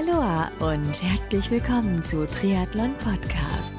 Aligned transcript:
Aloha 0.00 0.50
und 0.60 1.02
herzlich 1.02 1.50
willkommen 1.50 2.02
zu 2.02 2.26
Triathlon 2.26 2.94
Podcast. 2.94 3.74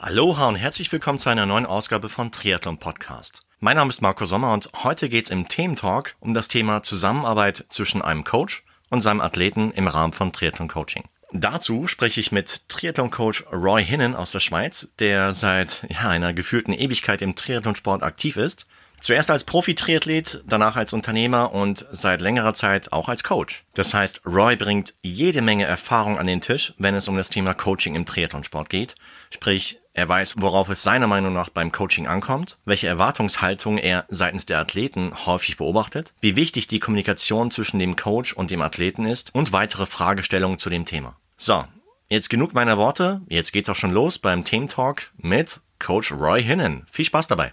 Aloha 0.00 0.46
und 0.46 0.54
herzlich 0.54 0.92
willkommen 0.92 1.18
zu 1.18 1.28
einer 1.28 1.46
neuen 1.46 1.66
Ausgabe 1.66 2.08
von 2.08 2.30
Triathlon 2.30 2.78
Podcast. 2.78 3.40
Mein 3.58 3.76
Name 3.76 3.90
ist 3.90 4.00
Marco 4.00 4.26
Sommer 4.26 4.52
und 4.52 4.70
heute 4.84 5.08
geht 5.08 5.24
es 5.24 5.30
im 5.32 5.48
Thementalk 5.48 6.14
um 6.20 6.34
das 6.34 6.46
Thema 6.46 6.84
Zusammenarbeit 6.84 7.64
zwischen 7.68 8.00
einem 8.00 8.22
Coach 8.22 8.62
und 8.90 9.00
seinem 9.00 9.20
Athleten 9.20 9.72
im 9.72 9.88
Rahmen 9.88 10.12
von 10.12 10.32
Triathlon 10.32 10.68
Coaching. 10.68 11.04
Dazu 11.32 11.86
spreche 11.86 12.20
ich 12.20 12.32
mit 12.32 12.68
Triathlon-Coach 12.68 13.44
Roy 13.52 13.84
Hinnen 13.84 14.16
aus 14.16 14.32
der 14.32 14.40
Schweiz, 14.40 14.88
der 14.98 15.32
seit 15.32 15.86
ja, 15.88 16.08
einer 16.08 16.32
gefühlten 16.32 16.74
Ewigkeit 16.74 17.22
im 17.22 17.36
Triathlonsport 17.36 18.02
aktiv 18.02 18.36
ist. 18.36 18.66
Zuerst 19.00 19.30
als 19.30 19.44
Profi-Triathlet, 19.44 20.42
danach 20.46 20.76
als 20.76 20.92
Unternehmer 20.92 21.52
und 21.54 21.86
seit 21.90 22.20
längerer 22.20 22.52
Zeit 22.52 22.92
auch 22.92 23.08
als 23.08 23.24
Coach. 23.24 23.64
Das 23.74 23.94
heißt, 23.94 24.26
Roy 24.26 24.56
bringt 24.56 24.92
jede 25.00 25.40
Menge 25.40 25.64
Erfahrung 25.64 26.18
an 26.18 26.26
den 26.26 26.42
Tisch, 26.42 26.74
wenn 26.76 26.94
es 26.94 27.08
um 27.08 27.16
das 27.16 27.30
Thema 27.30 27.54
Coaching 27.54 27.94
im 27.94 28.04
Triathlonsport 28.04 28.68
geht. 28.68 28.94
Sprich, 29.30 29.79
er 29.92 30.08
weiß, 30.08 30.36
worauf 30.38 30.68
es 30.68 30.82
seiner 30.82 31.06
Meinung 31.06 31.32
nach 31.32 31.48
beim 31.48 31.72
Coaching 31.72 32.06
ankommt, 32.06 32.58
welche 32.64 32.86
Erwartungshaltung 32.86 33.78
er 33.78 34.04
seitens 34.08 34.46
der 34.46 34.58
Athleten 34.58 35.26
häufig 35.26 35.56
beobachtet, 35.56 36.12
wie 36.20 36.36
wichtig 36.36 36.68
die 36.68 36.78
Kommunikation 36.78 37.50
zwischen 37.50 37.78
dem 37.78 37.96
Coach 37.96 38.32
und 38.32 38.50
dem 38.50 38.62
Athleten 38.62 39.04
ist 39.04 39.34
und 39.34 39.52
weitere 39.52 39.86
Fragestellungen 39.86 40.58
zu 40.58 40.70
dem 40.70 40.84
Thema. 40.84 41.16
So, 41.36 41.64
jetzt 42.08 42.30
genug 42.30 42.54
meiner 42.54 42.78
Worte, 42.78 43.22
jetzt 43.28 43.52
geht's 43.52 43.68
auch 43.68 43.76
schon 43.76 43.92
los 43.92 44.18
beim 44.18 44.44
Thementalk 44.44 45.10
mit 45.16 45.60
Coach 45.80 46.12
Roy 46.12 46.42
Hinnen. 46.42 46.86
Viel 46.90 47.04
Spaß 47.04 47.26
dabei. 47.26 47.52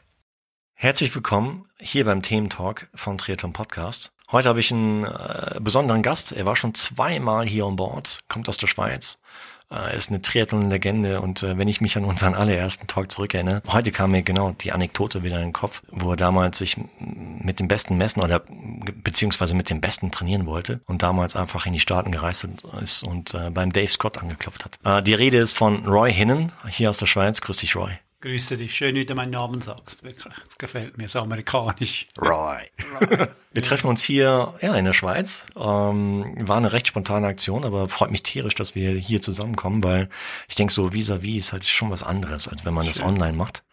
Herzlich 0.75 1.13
willkommen 1.15 1.67
hier 1.79 2.05
beim 2.05 2.21
Thementalk 2.21 2.87
von 2.93 3.17
Triathlon 3.17 3.53
Podcast. 3.53 4.11
Heute 4.31 4.49
habe 4.49 4.59
ich 4.59 4.71
einen 4.71 5.05
äh, 5.05 5.59
besonderen 5.59 6.03
Gast. 6.03 6.33
Er 6.33 6.45
war 6.45 6.55
schon 6.55 6.75
zweimal 6.75 7.47
hier 7.47 7.65
an 7.65 7.77
Bord, 7.77 8.19
kommt 8.27 8.47
aus 8.47 8.57
der 8.57 8.67
Schweiz 8.67 9.19
er 9.69 9.93
ist 9.93 10.09
eine 10.09 10.21
Triathlon-Legende 10.21 11.21
und 11.21 11.43
äh, 11.43 11.57
wenn 11.57 11.67
ich 11.67 11.81
mich 11.81 11.97
an 11.97 12.05
unseren 12.05 12.35
allerersten 12.35 12.87
Talk 12.87 13.11
zurückerinnere, 13.11 13.61
heute 13.67 13.91
kam 13.91 14.11
mir 14.11 14.23
genau 14.23 14.51
die 14.51 14.71
Anekdote 14.71 15.23
wieder 15.23 15.37
in 15.37 15.43
den 15.43 15.53
Kopf, 15.53 15.81
wo 15.89 16.11
er 16.11 16.15
damals 16.17 16.59
sich 16.59 16.77
mit 16.99 17.59
dem 17.59 17.67
Besten 17.67 17.97
messen 17.97 18.21
oder 18.21 18.41
beziehungsweise 19.03 19.55
mit 19.55 19.69
dem 19.69 19.81
Besten 19.81 20.11
trainieren 20.11 20.45
wollte 20.45 20.81
und 20.85 21.03
damals 21.03 21.35
einfach 21.35 21.65
in 21.65 21.73
die 21.73 21.79
Staaten 21.79 22.11
gereist 22.11 22.47
ist 22.81 23.03
und 23.03 23.33
äh, 23.33 23.49
beim 23.49 23.73
Dave 23.73 23.87
Scott 23.87 24.17
angeklopft 24.17 24.65
hat. 24.65 24.79
Äh, 24.83 25.03
die 25.03 25.13
Rede 25.13 25.37
ist 25.37 25.57
von 25.57 25.85
Roy 25.85 26.13
Hinnen, 26.13 26.51
hier 26.69 26.89
aus 26.89 26.97
der 26.97 27.05
Schweiz. 27.05 27.41
Grüß 27.41 27.57
dich, 27.57 27.75
Roy. 27.75 27.91
Grüße 28.19 28.57
dich. 28.57 28.75
Schön, 28.75 28.95
wie 28.95 29.05
du 29.05 29.13
meinen 29.13 29.31
Namen 29.31 29.61
sagst. 29.61 30.03
Wirklich. 30.03 30.33
Das 30.33 30.57
gefällt 30.57 30.97
mir 30.97 31.07
so 31.07 31.19
amerikanisch. 31.19 32.07
Roy. 32.19 32.63
Wir 33.53 33.61
treffen 33.61 33.87
uns 33.87 34.01
hier 34.01 34.55
ja, 34.59 34.75
in 34.75 34.85
der 34.85 34.93
Schweiz. 34.93 35.45
Ähm, 35.55 36.35
war 36.47 36.57
eine 36.57 36.73
recht 36.73 36.87
spontane 36.87 37.27
Aktion, 37.27 37.63
aber 37.63 37.87
freut 37.87 38.09
mich 38.09 38.23
tierisch, 38.23 38.55
dass 38.55 38.73
wir 38.73 38.91
hier 38.93 39.21
zusammenkommen, 39.21 39.83
weil 39.83 40.09
ich 40.47 40.55
denke, 40.55 40.73
so 40.73 40.93
vis-à-vis 40.93 41.21
-vis 41.21 41.37
ist 41.37 41.53
halt 41.53 41.65
schon 41.65 41.91
was 41.91 42.01
anderes, 42.01 42.47
als 42.47 42.65
wenn 42.65 42.73
man 42.73 42.85
Schön. 42.85 42.93
das 42.93 43.01
online 43.03 43.37
macht. 43.37 43.63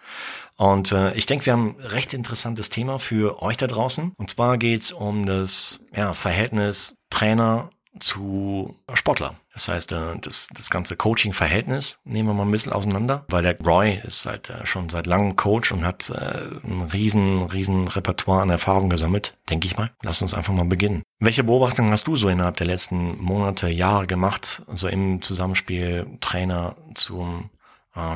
Und 0.57 0.93
äh, 0.93 1.15
ich 1.15 1.25
denke, 1.25 1.47
wir 1.47 1.55
haben 1.55 1.77
ein 1.79 1.87
recht 1.87 2.13
interessantes 2.13 2.69
Thema 2.69 2.99
für 2.99 3.43
euch 3.43 3.57
da 3.57 3.67
draußen. 3.67 4.13
Und 4.17 4.31
zwar 4.31 4.59
geht's 4.59 4.93
um 4.93 5.25
das 5.25 5.81
ja, 5.95 6.13
Verhältnis 6.13 6.97
Trainer 7.09 7.71
zu 7.99 8.77
Sportler. 8.93 9.37
Das 9.53 9.69
heißt, 9.69 9.93
äh, 9.93 10.19
das, 10.21 10.49
das 10.53 10.71
ganze 10.71 10.97
Coaching-Verhältnis 10.97 11.99
nehmen 12.05 12.29
wir 12.29 12.35
mal 12.35 12.45
ein 12.45 12.51
bisschen 12.51 12.73
auseinander, 12.73 13.25
weil 13.29 13.43
der 13.43 13.59
Roy 13.61 14.01
ist 14.03 14.27
halt 14.27 14.51
äh, 14.51 14.67
schon 14.67 14.89
seit 14.89 15.07
langem 15.07 15.37
Coach 15.37 15.73
und 15.73 15.85
hat 15.85 16.11
äh, 16.11 16.67
ein 16.67 16.91
riesen, 16.93 17.45
riesen 17.45 17.89
Repertoire 17.89 18.43
an 18.43 18.51
Erfahrung 18.51 18.91
gesammelt, 18.91 19.37
denke 19.49 19.67
ich 19.67 19.77
mal. 19.77 19.91
Lass 20.03 20.23
uns 20.23 20.35
einfach 20.35 20.53
mal 20.53 20.65
beginnen. 20.65 21.03
Welche 21.21 21.45
Beobachtungen 21.45 21.93
hast 21.93 22.07
du 22.07 22.17
so 22.17 22.29
innerhalb 22.29 22.57
der 22.57 22.67
letzten 22.67 23.23
Monate, 23.23 23.69
Jahre 23.69 24.07
gemacht, 24.07 24.63
so 24.73 24.89
im 24.89 25.23
Zusammenspiel 25.23 26.07
Trainer 26.21 26.77
zum 26.95 27.51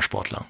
Sportler? 0.00 0.44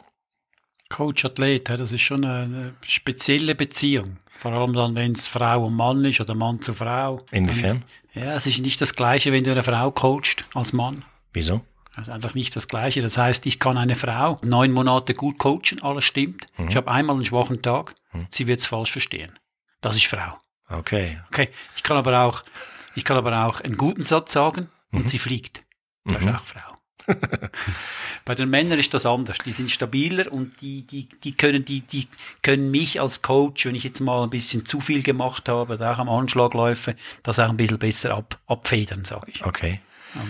Coach-Athlet, 0.88 1.69
das 1.69 1.93
ist 1.93 2.00
schon 2.00 2.25
eine 2.25 2.75
spezielle 2.87 3.54
Beziehung. 3.54 4.19
Vor 4.41 4.53
allem 4.53 4.72
dann, 4.72 4.94
wenn 4.94 5.12
es 5.12 5.26
Frau 5.26 5.66
und 5.66 5.75
Mann 5.75 6.04
ist 6.04 6.21
oder 6.21 6.34
Mann 6.34 6.62
zu 6.62 6.72
Frau. 6.72 7.25
Inwiefern? 7.31 7.84
Ja, 8.15 8.34
es 8.34 8.47
ist 8.47 8.60
nicht 8.60 8.81
das 8.81 8.94
Gleiche, 8.94 9.32
wenn 9.32 9.44
du 9.44 9.50
eine 9.50 9.62
Frau 9.62 9.91
coachst 9.91 10.44
als 10.54 10.72
Mann. 10.72 11.04
Wieso? 11.32 11.60
Also 11.97 12.12
einfach 12.12 12.34
nicht 12.34 12.54
das 12.54 12.69
Gleiche. 12.69 13.03
Das 13.03 13.19
heißt, 13.19 13.44
ich 13.47 13.59
kann 13.59 13.76
eine 13.76 13.97
Frau 13.97 14.38
neun 14.43 14.71
Monate 14.71 15.15
gut 15.15 15.38
coachen, 15.38 15.82
alles 15.82 16.04
stimmt. 16.04 16.47
Mhm. 16.56 16.69
Ich 16.69 16.76
habe 16.76 16.88
einmal 16.91 17.16
einen 17.16 17.25
schwachen 17.25 17.60
Tag, 17.60 17.97
mhm. 18.12 18.28
sie 18.31 18.47
wird 18.47 18.60
es 18.60 18.66
falsch 18.66 18.93
verstehen. 18.93 19.37
Das 19.81 19.97
ist 19.97 20.06
Frau. 20.06 20.38
Okay. 20.69 21.19
Okay. 21.28 21.49
Ich 21.75 21.82
kann 21.82 21.97
aber 21.97 22.20
auch, 22.22 22.44
ich 22.94 23.05
kann 23.05 23.16
aber 23.16 23.47
auch 23.47 23.60
einen 23.60 23.76
guten 23.76 24.05
Satz 24.05 24.32
sagen 24.32 24.69
und 24.93 25.05
mhm. 25.05 25.09
sie 25.09 25.19
fliegt. 25.19 25.65
Das 26.05 26.22
ist 26.22 26.28
auch 26.28 26.44
Frau. 26.44 26.78
Bei 28.25 28.35
den 28.35 28.51
Männern 28.51 28.79
ist 28.79 28.93
das 28.95 29.07
anders. 29.07 29.39
Die 29.39 29.53
sind 29.53 29.71
stabiler 29.71 30.31
und 30.33 30.61
die, 30.61 30.83
die, 30.83 31.09
die 31.25 31.33
können, 31.33 31.65
die, 31.65 31.81
die 31.81 32.09
können 32.43 32.71
mich 32.71 33.01
als 33.01 33.23
Coach, 33.23 33.67
wenn 33.67 33.75
ich 33.75 33.85
jetzt 33.85 34.01
mal 34.01 34.23
ein 34.23 34.31
bisschen 34.31 34.67
zu 34.67 34.81
viel 34.81 35.03
gemacht 35.03 35.49
habe, 35.49 35.75
oder 35.75 35.93
auch 35.93 35.99
am 35.99 36.09
Anschlag 36.09 36.55
läufe, 36.55 36.97
das 37.23 37.39
auch 37.39 37.49
ein 37.49 37.57
bisschen 37.57 37.79
besser 37.79 38.15
ab, 38.15 38.39
abfedern, 38.47 39.05
sage 39.05 39.31
ich. 39.33 39.45
Okay. 39.45 39.81
Ja. 40.15 40.21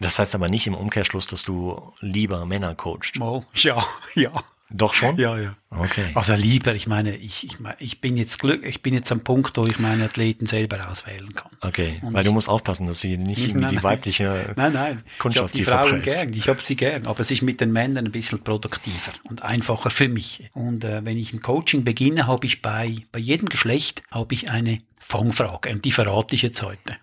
Das 0.00 0.18
heißt 0.18 0.34
aber 0.34 0.48
nicht 0.48 0.66
im 0.66 0.74
Umkehrschluss, 0.74 1.26
dass 1.26 1.42
du 1.42 1.92
lieber 2.00 2.46
Männer 2.46 2.74
coachst. 2.74 3.20
Oh, 3.20 3.44
ja, 3.54 3.84
ja. 4.14 4.32
Doch 4.72 4.94
schon? 4.94 5.16
Ja, 5.16 5.36
ja. 5.36 5.56
Okay. 5.70 6.10
Also 6.14 6.34
lieber, 6.34 6.74
ich 6.74 6.86
meine, 6.86 7.16
ich, 7.16 7.44
ich, 7.44 7.56
ich 7.78 8.00
bin 8.00 8.16
jetzt 8.16 8.38
Glück, 8.38 8.64
ich 8.64 8.82
bin 8.82 8.94
jetzt 8.94 9.10
am 9.12 9.20
Punkt, 9.20 9.56
wo 9.56 9.66
ich 9.66 9.78
meine 9.78 10.04
Athleten 10.04 10.46
selber 10.46 10.88
auswählen 10.88 11.32
kann. 11.34 11.50
Okay, 11.60 12.00
Und 12.02 12.14
weil 12.14 12.24
du 12.24 12.32
musst 12.32 12.48
aufpassen, 12.48 12.86
dass 12.86 13.00
sie 13.00 13.16
nicht 13.16 13.40
irgendwie 13.40 13.60
nein, 13.60 13.70
die 13.76 13.82
weibliche 13.82 14.54
nein, 14.56 14.72
nein. 14.72 15.04
Kundschaft 15.18 15.54
ich 15.56 15.66
habe 15.70 15.86
die 15.86 15.92
Frauen 15.92 16.02
gern, 16.02 16.32
ich 16.32 16.48
habe 16.48 16.60
sie 16.62 16.76
gern, 16.76 17.06
aber 17.06 17.20
es 17.20 17.30
ist 17.30 17.42
mit 17.42 17.60
den 17.60 17.72
Männern 17.72 18.06
ein 18.06 18.12
bisschen 18.12 18.42
produktiver 18.42 19.12
und 19.24 19.42
einfacher 19.42 19.90
für 19.90 20.08
mich. 20.08 20.50
Und 20.54 20.84
äh, 20.84 21.04
wenn 21.04 21.18
ich 21.18 21.32
im 21.32 21.40
Coaching 21.40 21.84
beginne, 21.84 22.26
habe 22.26 22.46
ich 22.46 22.62
bei, 22.62 22.96
bei 23.12 23.18
jedem 23.18 23.48
Geschlecht 23.48 24.02
habe 24.10 24.34
ich 24.34 24.50
eine 24.50 24.80
Fangfrage 24.98 25.70
und 25.70 25.84
die 25.84 25.92
verrate 25.92 26.34
ich 26.34 26.42
jetzt 26.42 26.62
heute. 26.62 26.96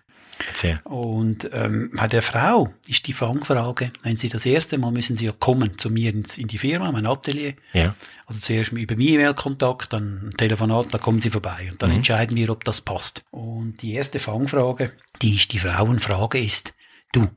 Erzähl. 0.46 0.78
Und 0.84 1.50
ähm, 1.52 1.90
bei 1.92 2.06
der 2.06 2.22
Frau 2.22 2.72
ist 2.86 3.06
die 3.06 3.12
Fangfrage, 3.12 3.92
wenn 4.02 4.16
Sie 4.16 4.28
das 4.28 4.46
erste 4.46 4.78
Mal 4.78 4.92
müssen 4.92 5.16
Sie 5.16 5.26
ja 5.26 5.32
kommen 5.32 5.78
zu 5.78 5.90
mir 5.90 6.12
ins, 6.12 6.38
in 6.38 6.48
die 6.48 6.58
Firma, 6.58 6.92
mein 6.92 7.06
Atelier. 7.06 7.54
Ja. 7.72 7.94
Also 8.26 8.40
zuerst 8.40 8.72
über 8.72 8.96
E-Mail-Kontakt, 8.96 9.92
dann 9.92 10.28
ein 10.28 10.34
Telefonat, 10.36 10.94
dann 10.94 11.00
kommen 11.00 11.20
Sie 11.20 11.30
vorbei 11.30 11.68
und 11.70 11.82
dann 11.82 11.90
mhm. 11.90 11.96
entscheiden 11.96 12.36
wir, 12.36 12.50
ob 12.50 12.64
das 12.64 12.80
passt. 12.80 13.24
Und 13.30 13.82
die 13.82 13.94
erste 13.94 14.18
Fangfrage, 14.18 14.92
die 15.22 15.34
ist 15.34 15.52
die 15.52 15.58
Frauenfrage 15.58 16.38
ist, 16.38 16.74
du, 17.12 17.28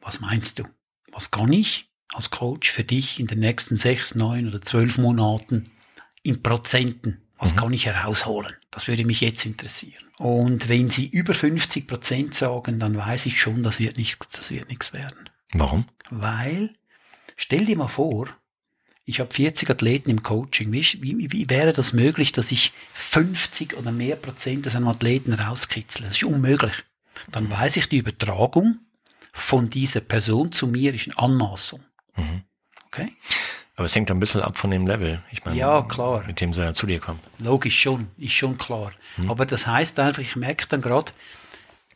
was 0.00 0.20
meinst 0.20 0.58
du? 0.58 0.64
Was 1.12 1.30
kann 1.30 1.52
ich 1.52 1.88
als 2.12 2.30
Coach 2.30 2.70
für 2.70 2.84
dich 2.84 3.18
in 3.18 3.26
den 3.26 3.40
nächsten 3.40 3.76
sechs, 3.76 4.14
neun 4.14 4.48
oder 4.48 4.60
zwölf 4.60 4.98
Monaten 4.98 5.64
in 6.22 6.42
Prozenten 6.42 7.25
was 7.38 7.54
mhm. 7.54 7.58
kann 7.58 7.72
ich 7.72 7.86
herausholen? 7.86 8.54
Das 8.70 8.88
würde 8.88 9.04
mich 9.04 9.20
jetzt 9.20 9.44
interessieren. 9.44 10.04
Und 10.18 10.68
wenn 10.68 10.90
Sie 10.90 11.06
über 11.06 11.34
50 11.34 11.86
Prozent 11.86 12.34
sagen, 12.34 12.78
dann 12.78 12.96
weiß 12.96 13.26
ich 13.26 13.40
schon, 13.40 13.62
das 13.62 13.78
wird 13.78 13.98
nichts, 13.98 14.28
das 14.28 14.50
wird 14.50 14.68
nichts 14.68 14.92
werden. 14.92 15.28
Warum? 15.52 15.86
Weil, 16.10 16.74
stell 17.36 17.66
dir 17.66 17.76
mal 17.76 17.88
vor, 17.88 18.28
ich 19.04 19.20
habe 19.20 19.32
40 19.32 19.70
Athleten 19.70 20.10
im 20.10 20.22
Coaching. 20.22 20.72
Wie, 20.72 20.82
wie, 21.00 21.32
wie, 21.32 21.48
wäre 21.48 21.72
das 21.72 21.92
möglich, 21.92 22.32
dass 22.32 22.50
ich 22.50 22.72
50 22.92 23.76
oder 23.76 23.92
mehr 23.92 24.16
Prozent 24.16 24.66
aus 24.66 24.74
einem 24.74 24.88
Athleten 24.88 25.32
rauskitzle? 25.32 26.06
Das 26.06 26.16
ist 26.16 26.24
unmöglich. 26.24 26.74
Dann 27.30 27.48
weiß 27.48 27.76
ich, 27.76 27.88
die 27.88 27.98
Übertragung 27.98 28.80
von 29.32 29.70
dieser 29.70 30.00
Person 30.00 30.50
zu 30.50 30.66
mir 30.66 30.92
ist 30.92 31.06
eine 31.06 31.18
Anmaßung. 31.18 31.80
Mhm. 32.16 32.42
Okay? 32.86 33.12
Aber 33.76 33.84
es 33.84 33.94
hängt 33.94 34.10
ein 34.10 34.18
bisschen 34.18 34.40
ab 34.40 34.56
von 34.56 34.70
dem 34.70 34.86
Level. 34.86 35.22
Ich 35.30 35.44
meine, 35.44 35.58
ja, 35.58 35.82
klar. 35.82 36.24
mit 36.26 36.40
dem 36.40 36.54
sie 36.54 36.72
zu 36.72 36.86
dir 36.86 36.98
kommen. 36.98 37.20
Logisch 37.38 37.78
schon, 37.78 38.08
ist 38.16 38.32
schon 38.32 38.56
klar. 38.56 38.90
Hm. 39.16 39.30
Aber 39.30 39.44
das 39.44 39.66
heißt 39.66 39.98
einfach, 39.98 40.22
ich 40.22 40.34
merke 40.34 40.66
dann 40.66 40.80
gerade, 40.80 41.12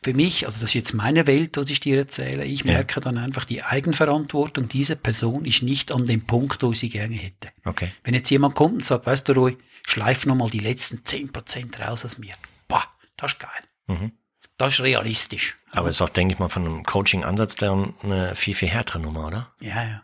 für 0.03 0.13
mich, 0.13 0.45
also 0.45 0.59
das 0.59 0.69
ist 0.69 0.73
jetzt 0.73 0.93
meine 0.93 1.27
Welt, 1.27 1.57
was 1.57 1.69
ich 1.69 1.79
dir 1.79 1.97
erzähle, 1.97 2.43
ich 2.45 2.65
merke 2.65 2.95
ja. 2.95 3.01
dann 3.01 3.17
einfach, 3.17 3.45
die 3.45 3.63
Eigenverantwortung 3.63 4.67
dieser 4.67 4.95
Person 4.95 5.45
ist 5.45 5.61
nicht 5.61 5.91
an 5.91 6.05
dem 6.05 6.25
Punkt, 6.25 6.63
wo 6.63 6.71
ich 6.71 6.79
sie 6.79 6.89
gerne 6.89 7.15
hätte. 7.15 7.49
Okay. 7.65 7.91
Wenn 8.03 8.15
jetzt 8.15 8.29
jemand 8.29 8.55
kommt 8.55 8.75
und 8.75 8.85
sagt, 8.85 9.05
weißt 9.05 9.27
du, 9.29 9.33
Roy, 9.33 9.57
schleif 9.85 10.25
nochmal 10.25 10.49
die 10.49 10.59
letzten 10.59 10.97
10% 10.97 11.79
raus 11.83 12.03
aus 12.03 12.17
mir. 12.17 12.33
Boah, 12.67 12.83
das 13.17 13.33
ist 13.33 13.39
geil. 13.39 13.49
Mhm. 13.87 14.11
Das 14.57 14.73
ist 14.73 14.81
realistisch. 14.81 15.57
Aber 15.71 15.89
es 15.89 15.95
ist 15.95 16.01
auch, 16.01 16.09
denke 16.09 16.33
ich 16.33 16.39
mal, 16.39 16.49
von 16.49 16.65
einem 16.65 16.83
Coaching-Ansatz 16.83 17.55
der 17.55 17.93
eine 18.03 18.35
viel, 18.35 18.53
viel 18.55 18.69
härtere 18.69 18.99
Nummer, 18.99 19.27
oder? 19.27 19.51
Ja, 19.59 19.83
ja. 19.83 20.03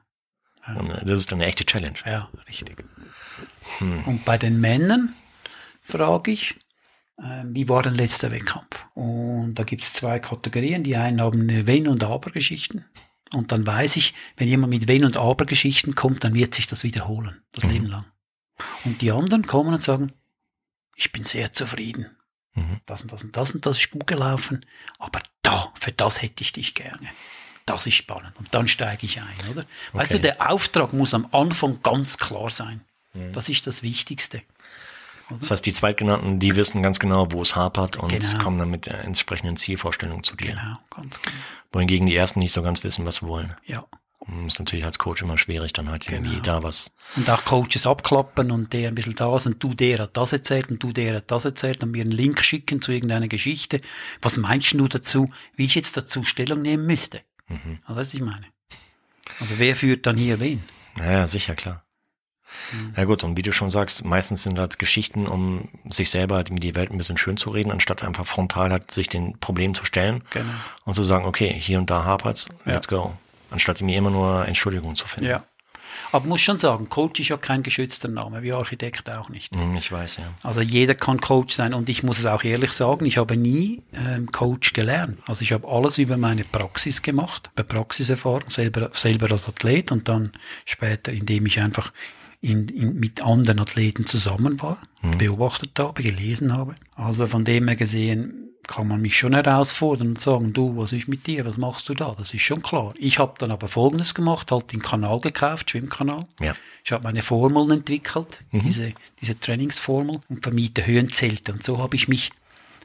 Und 0.76 0.90
äh, 0.90 1.06
das 1.06 1.22
ist 1.22 1.34
eine 1.34 1.46
echte 1.46 1.66
Challenge. 1.66 2.00
Ja, 2.06 2.30
richtig. 2.48 2.84
Hm. 3.80 4.04
Und 4.06 4.26
bei 4.26 4.38
den 4.38 4.60
Männern 4.60 5.14
frage 5.82 6.32
ich, 6.32 6.56
äh, 7.18 7.44
wie 7.46 7.70
war 7.70 7.84
dein 7.84 7.96
letzter 7.96 8.32
Wettkampf? 8.32 8.86
Und 8.94 9.56
da 9.56 9.64
gibt 9.64 9.84
es 9.84 9.94
zwei 9.94 10.20
Kategorien. 10.20 10.84
Die 10.84 10.98
einen 10.98 11.22
haben 11.22 11.42
eine 11.42 11.68
Wenn- 11.68 11.88
und 11.88 12.04
Aber-Geschichten. 12.04 12.86
Und 13.34 13.52
dann 13.52 13.66
weiß 13.68 13.98
ich, 13.98 14.14
wenn 14.38 14.48
jemand 14.48 14.72
mit 14.72 14.88
Wenn- 14.88 15.06
und 15.06 15.18
Aber-Geschichten 15.18 15.96
kommt, 15.96 16.24
dann 16.24 16.34
wird 16.34 16.54
sich 16.56 16.68
das 16.68 16.84
wiederholen, 16.84 17.42
das 17.54 17.66
Mhm. 17.66 17.72
Leben 17.72 17.86
lang. 17.88 18.06
Und 18.86 19.02
die 19.02 19.12
anderen 19.12 19.46
kommen 19.46 19.74
und 19.74 19.84
sagen, 19.84 20.14
ich 20.96 21.12
bin 21.12 21.24
sehr 21.24 21.52
zufrieden. 21.52 22.08
Mhm. 22.56 22.80
Das 22.86 23.02
und 23.02 23.12
das 23.12 23.24
und 23.24 23.36
das 23.36 23.54
und 23.54 23.66
das 23.66 23.78
ist 23.78 23.92
gut 23.92 24.08
gelaufen, 24.08 24.66
aber 24.98 25.22
da, 25.44 25.72
für 25.80 25.92
das 25.92 26.22
hätte 26.22 26.42
ich 26.42 26.54
dich 26.54 26.74
gerne. 26.74 27.08
Das 27.68 27.86
ist 27.86 27.94
spannend. 27.96 28.32
Und 28.40 28.48
dann 28.56 28.68
steige 28.68 29.06
ich 29.06 29.20
ein, 29.22 29.52
oder? 29.52 29.66
Weißt 29.94 30.14
du, 30.14 30.18
Okay. 30.18 30.22
der 30.36 30.50
Auftrag 30.52 30.94
muss 30.94 31.14
am 31.14 31.28
Anfang 31.32 31.80
ganz 31.84 32.18
klar 32.18 32.50
sein. 32.50 32.82
Mhm. 33.14 33.34
Das 33.34 33.50
ist 33.50 33.68
das 33.68 33.84
Wichtigste. 33.84 34.42
Das 35.30 35.52
heißt, 35.52 35.66
die 35.66 35.74
Zweitgenannten, 35.74 36.40
die 36.40 36.56
wissen 36.56 36.82
ganz 36.82 37.00
genau, 37.00 37.28
wo 37.32 37.42
es 37.42 37.56
hapert 37.58 37.98
und 37.98 38.10
Genau. 38.10 38.38
kommen 38.42 38.58
dann 38.60 38.70
mit 38.72 38.86
der 38.86 39.04
entsprechenden 39.04 39.58
Zielvorstellung 39.58 40.24
zu 40.24 40.38
dir. 40.38 40.52
Genau, 40.52 40.78
ganz 40.90 41.22
genau. 41.22 41.36
Wohingegen 41.74 42.08
die 42.08 42.16
ersten 42.16 42.40
nicht 42.40 42.54
so 42.54 42.62
ganz 42.64 42.84
wissen, 42.86 43.06
was 43.06 43.16
sie 43.16 43.28
wollen. 43.28 43.54
Ja. 43.66 43.86
Und 44.20 44.48
ist 44.48 44.60
natürlich 44.60 44.86
als 44.86 44.98
Coach 44.98 45.22
immer 45.22 45.38
schwierig, 45.38 45.74
dann 45.74 45.90
halt 45.92 46.10
irgendwie 46.10 46.32
Genau. 46.40 46.44
da 46.44 46.64
was. 46.64 46.94
Und 47.18 47.30
auch 47.30 47.44
Coaches 47.44 47.86
abklappen 47.86 48.52
und 48.52 48.72
der 48.72 48.88
ein 48.88 48.96
bisschen 48.96 49.16
das 49.16 49.46
und 49.46 49.62
du, 49.62 49.74
der 49.74 50.00
hat 50.00 50.16
das 50.16 50.32
erzählt 50.32 50.70
und 50.72 50.82
du, 50.82 50.94
der 50.94 51.18
hat 51.18 51.30
das 51.30 51.44
erzählt 51.44 51.84
und 51.84 51.92
mir 51.92 52.02
einen 52.04 52.12
Link 52.12 52.42
schicken 52.42 52.82
zu 52.82 52.94
irgendeiner 52.94 53.28
Geschichte. 53.28 53.82
Was 54.22 54.38
meinst 54.38 54.72
du 54.74 54.88
dazu, 54.88 55.30
wie 55.58 55.66
ich 55.66 55.76
jetzt 55.76 55.98
dazu 55.98 56.24
Stellung 56.24 56.62
nehmen 56.62 56.86
müsste? 56.86 57.20
Mhm. 57.48 57.80
Also, 57.86 57.96
was 58.00 58.14
ich 58.14 58.22
meine. 58.22 58.46
Also 59.40 59.60
wer 59.60 59.76
führt 59.76 60.06
dann 60.06 60.18
hier 60.18 60.40
wen? 60.40 60.64
Ja, 60.98 61.28
sicher, 61.28 61.56
klar. 61.56 61.84
Mhm. 62.72 62.94
Ja 62.96 63.04
gut, 63.04 63.24
und 63.24 63.36
wie 63.38 63.42
du 63.42 63.52
schon 63.52 63.70
sagst, 63.70 64.06
meistens 64.06 64.44
sind 64.44 64.58
das 64.58 64.78
Geschichten, 64.78 65.28
um 65.28 65.68
sich 65.90 66.10
selber 66.10 66.36
halt 66.38 66.50
die 66.52 66.76
Welt 66.76 66.92
ein 66.92 66.98
bisschen 66.98 67.18
schön 67.18 67.38
zu 67.38 67.50
reden, 67.50 67.72
anstatt 67.72 68.04
einfach 68.04 68.26
frontal 68.26 68.72
halt 68.72 68.92
sich 68.92 69.10
den 69.10 69.38
Problemen 69.40 69.74
zu 69.76 69.86
stellen 69.86 70.24
Genau. 70.32 70.46
und 70.86 70.94
zu 70.94 71.04
sagen, 71.04 71.26
okay, 71.26 71.54
hier 71.54 71.78
und 71.78 71.90
da 71.90 72.06
hapert's, 72.06 72.48
Ja. 72.66 72.74
let's 72.74 72.88
go. 72.88 73.18
Anstatt 73.52 73.82
mir 73.82 73.98
immer 73.98 74.10
nur 74.10 74.46
Entschuldigung 74.48 74.96
zu 74.96 75.08
finden. 75.08 75.30
Ja. 75.30 75.44
Aber 76.12 76.26
muss 76.28 76.42
schon 76.42 76.58
sagen, 76.58 76.90
Coach 76.90 77.20
ist 77.20 77.30
ja 77.30 77.38
kein 77.38 77.64
geschützter 77.64 78.08
Name, 78.08 78.42
wie 78.44 78.54
Architekt 78.54 79.10
auch 79.18 79.30
nicht. 79.30 79.54
Hm, 79.56 79.76
Ich 79.78 79.92
weiß, 79.92 80.18
ja. 80.18 80.24
Also 80.44 80.62
jeder 80.62 80.96
kann 80.96 81.20
Coach 81.20 81.54
sein 81.56 81.74
und 81.74 81.90
ich 81.90 82.04
muss 82.04 82.20
es 82.20 82.26
auch 82.26 82.44
ehrlich 82.44 82.72
sagen, 82.74 83.06
ich 83.06 83.18
habe 83.18 83.36
nie 83.38 83.82
ähm, 83.94 84.32
Coach 84.32 84.74
gelernt. 84.74 85.20
Also 85.28 85.42
ich 85.42 85.52
habe 85.52 85.68
alles 85.68 85.98
über 85.98 86.18
meine 86.18 86.44
Praxis 86.44 87.02
gemacht, 87.02 87.50
über 87.54 87.64
Praxiserfahrung, 87.64 88.50
selber, 88.50 88.90
selber 88.94 89.32
als 89.32 89.48
Athlet 89.48 89.92
und 89.92 90.08
dann 90.08 90.32
später, 90.66 91.12
indem 91.12 91.46
ich 91.46 91.60
einfach 91.60 91.92
in, 92.42 92.68
in, 92.70 92.96
mit 93.00 93.22
anderen 93.24 93.60
Athleten 93.60 94.06
zusammen 94.06 94.62
war, 94.62 94.78
beobachtet 95.18 95.72
habe, 95.80 96.04
gelesen 96.04 96.56
habe. 96.56 96.76
Also 96.96 97.28
von 97.28 97.44
dem 97.46 97.68
her 97.68 97.76
gesehen 97.76 98.52
kann 98.68 98.88
man 98.88 99.02
mich 99.02 99.18
schon 99.18 99.34
herausfordern 99.34 100.10
und 100.10 100.22
sagen, 100.22 100.54
du, 100.54 100.78
was 100.78 100.92
ist 100.92 101.08
mit 101.08 101.26
dir, 101.28 101.46
was 101.46 101.58
machst 101.58 101.88
du 101.90 101.94
da? 101.94 102.14
Das 102.18 102.34
ist 102.34 102.42
schon 102.42 102.62
klar. 102.62 102.94
Ich 102.98 103.18
habe 103.20 103.34
dann 103.38 103.52
aber 103.52 103.68
Folgendes 103.68 104.14
gemacht, 104.14 104.52
halt 104.52 104.72
den 104.72 104.82
Kanal 104.82 105.20
gekauft, 105.22 105.72
Schwimmkanal. 105.72 106.26
Ja. 106.40 106.56
Ich 106.84 106.92
habe 106.92 107.04
meine 107.04 107.22
Formeln 107.22 107.72
entwickelt, 107.72 108.42
diese, 108.52 108.94
diese 109.22 109.40
Trainingsformel 109.40 110.20
und 110.30 110.44
vermiete 110.44 110.86
Höhenzelte. 110.86 111.54
Und 111.54 111.64
so 111.64 111.80
habe 111.80 111.96
ich 111.96 112.08
mich 112.08 112.32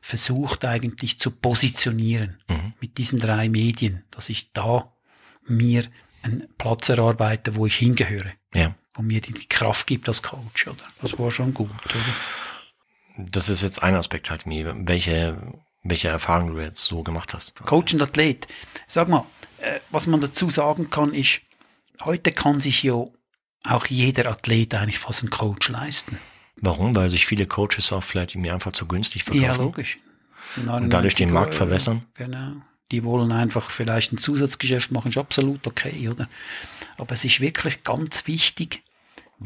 versucht 0.00 0.64
eigentlich 0.64 1.18
zu 1.20 1.30
positionieren 1.30 2.38
mit 2.80 2.98
diesen 2.98 3.18
drei 3.20 3.48
Medien, 3.48 4.02
dass 4.10 4.28
ich 4.28 4.52
da 4.52 4.92
mir 5.46 5.84
einen 6.22 6.48
Platz 6.58 6.88
erarbeite, 6.88 7.54
wo 7.56 7.66
ich 7.66 7.76
hingehöre 7.76 8.32
Ja. 8.54 8.74
und 8.96 9.06
mir 9.06 9.20
die, 9.20 9.32
die 9.32 9.46
Kraft 9.48 9.86
gibt 9.86 10.08
als 10.08 10.22
Coach. 10.22 10.66
Oder? 10.68 10.82
Das 11.00 11.18
war 11.18 11.30
schon 11.30 11.52
gut. 11.54 11.70
Oder? 11.84 13.24
Das 13.30 13.48
ist 13.48 13.62
jetzt 13.62 13.82
ein 13.82 13.94
Aspekt 13.94 14.30
halt 14.30 14.46
mir, 14.46 14.74
welche, 14.86 15.36
welche 15.82 16.08
Erfahrungen 16.08 16.54
du 16.54 16.60
jetzt 16.60 16.84
so 16.84 17.02
gemacht 17.02 17.34
hast. 17.34 17.54
Coach 17.56 17.94
und 17.94 18.02
Athlet. 18.02 18.46
Sag 18.86 19.08
mal, 19.08 19.26
äh, 19.58 19.80
was 19.90 20.06
man 20.06 20.20
dazu 20.20 20.50
sagen 20.50 20.90
kann, 20.90 21.14
ist, 21.14 21.40
heute 22.04 22.30
kann 22.30 22.60
sich 22.60 22.82
ja 22.82 23.04
auch 23.64 23.86
jeder 23.86 24.30
Athlet 24.30 24.74
eigentlich 24.74 24.98
fast 24.98 25.22
einen 25.22 25.30
Coach 25.30 25.68
leisten. 25.68 26.18
Warum? 26.56 26.94
Weil 26.94 27.10
sich 27.10 27.26
viele 27.26 27.46
Coaches 27.46 27.92
auch 27.92 28.02
vielleicht 28.02 28.36
mir 28.36 28.54
einfach 28.54 28.72
zu 28.72 28.86
günstig 28.86 29.24
verkaufen. 29.24 29.44
Ja, 29.44 29.54
logisch. 29.56 29.98
Und 30.56 30.90
dadurch 30.90 31.14
den 31.14 31.32
Markt 31.32 31.54
verwässern? 31.54 32.04
Genau. 32.14 32.52
Die 32.90 33.04
wollen 33.04 33.32
einfach 33.32 33.70
vielleicht 33.70 34.12
ein 34.12 34.18
Zusatzgeschäft 34.18 34.92
machen, 34.92 35.08
ist 35.08 35.16
absolut 35.16 35.66
okay, 35.66 36.08
oder? 36.08 36.28
Aber 36.98 37.14
es 37.14 37.24
ist 37.24 37.40
wirklich 37.40 37.82
ganz 37.84 38.26
wichtig, 38.26 38.82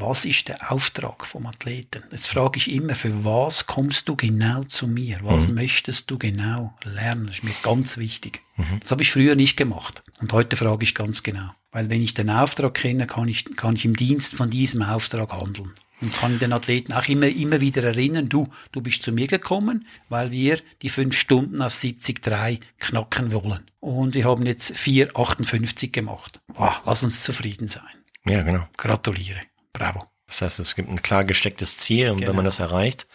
was 0.00 0.24
ist 0.24 0.48
der 0.48 0.72
Auftrag 0.72 1.26
vom 1.26 1.46
Athleten? 1.46 2.02
Jetzt 2.10 2.28
frage 2.28 2.58
ich 2.58 2.70
immer, 2.70 2.94
für 2.94 3.24
was 3.24 3.66
kommst 3.66 4.08
du 4.08 4.16
genau 4.16 4.64
zu 4.64 4.86
mir? 4.86 5.18
Was 5.22 5.48
möchtest 5.48 6.10
du 6.10 6.18
genau 6.18 6.74
lernen? 6.84 7.26
Das 7.26 7.36
ist 7.36 7.44
mir 7.44 7.54
ganz 7.62 7.96
wichtig. 7.98 8.42
Das 8.80 8.90
habe 8.90 9.02
ich 9.02 9.12
früher 9.12 9.34
nicht 9.34 9.56
gemacht. 9.56 10.02
Und 10.20 10.32
heute 10.32 10.56
frage 10.56 10.84
ich 10.84 10.94
ganz 10.94 11.22
genau. 11.22 11.50
Weil 11.72 11.90
wenn 11.90 12.02
ich 12.02 12.14
den 12.14 12.30
Auftrag 12.30 12.74
kenne, 12.74 13.06
kann 13.06 13.28
ich, 13.28 13.44
kann 13.56 13.76
ich 13.76 13.84
im 13.84 13.94
Dienst 13.94 14.34
von 14.34 14.50
diesem 14.50 14.82
Auftrag 14.82 15.32
handeln. 15.32 15.72
Und 16.00 16.12
kann 16.14 16.38
den 16.38 16.52
Athleten 16.52 16.92
auch 16.92 17.08
immer, 17.08 17.28
immer 17.28 17.60
wieder 17.60 17.82
erinnern, 17.82 18.28
du, 18.28 18.48
du 18.72 18.82
bist 18.82 19.02
zu 19.02 19.12
mir 19.12 19.26
gekommen, 19.26 19.86
weil 20.10 20.30
wir 20.30 20.60
die 20.82 20.90
fünf 20.90 21.18
Stunden 21.18 21.62
auf 21.62 21.72
70,3 21.72 22.60
knacken 22.78 23.32
wollen. 23.32 23.70
Und 23.80 24.14
wir 24.14 24.24
haben 24.24 24.44
jetzt 24.44 24.72
4,58 24.72 25.92
gemacht. 25.92 26.40
Wow, 26.48 26.82
lass 26.84 27.02
uns 27.02 27.22
zufrieden 27.22 27.68
sein. 27.68 27.82
Ja, 28.26 28.42
genau. 28.42 28.66
Gratuliere. 28.76 29.40
Bravo. 29.78 30.04
Das 30.26 30.42
heißt, 30.42 30.58
es 30.58 30.74
gibt 30.74 30.88
ein 30.88 31.00
klar 31.02 31.24
gestecktes 31.24 31.76
Ziel 31.76 32.10
und 32.10 32.16
Genau. 32.18 32.28
wenn 32.30 32.36
man 32.36 32.44
das 32.44 32.58
erreicht, 32.58 33.06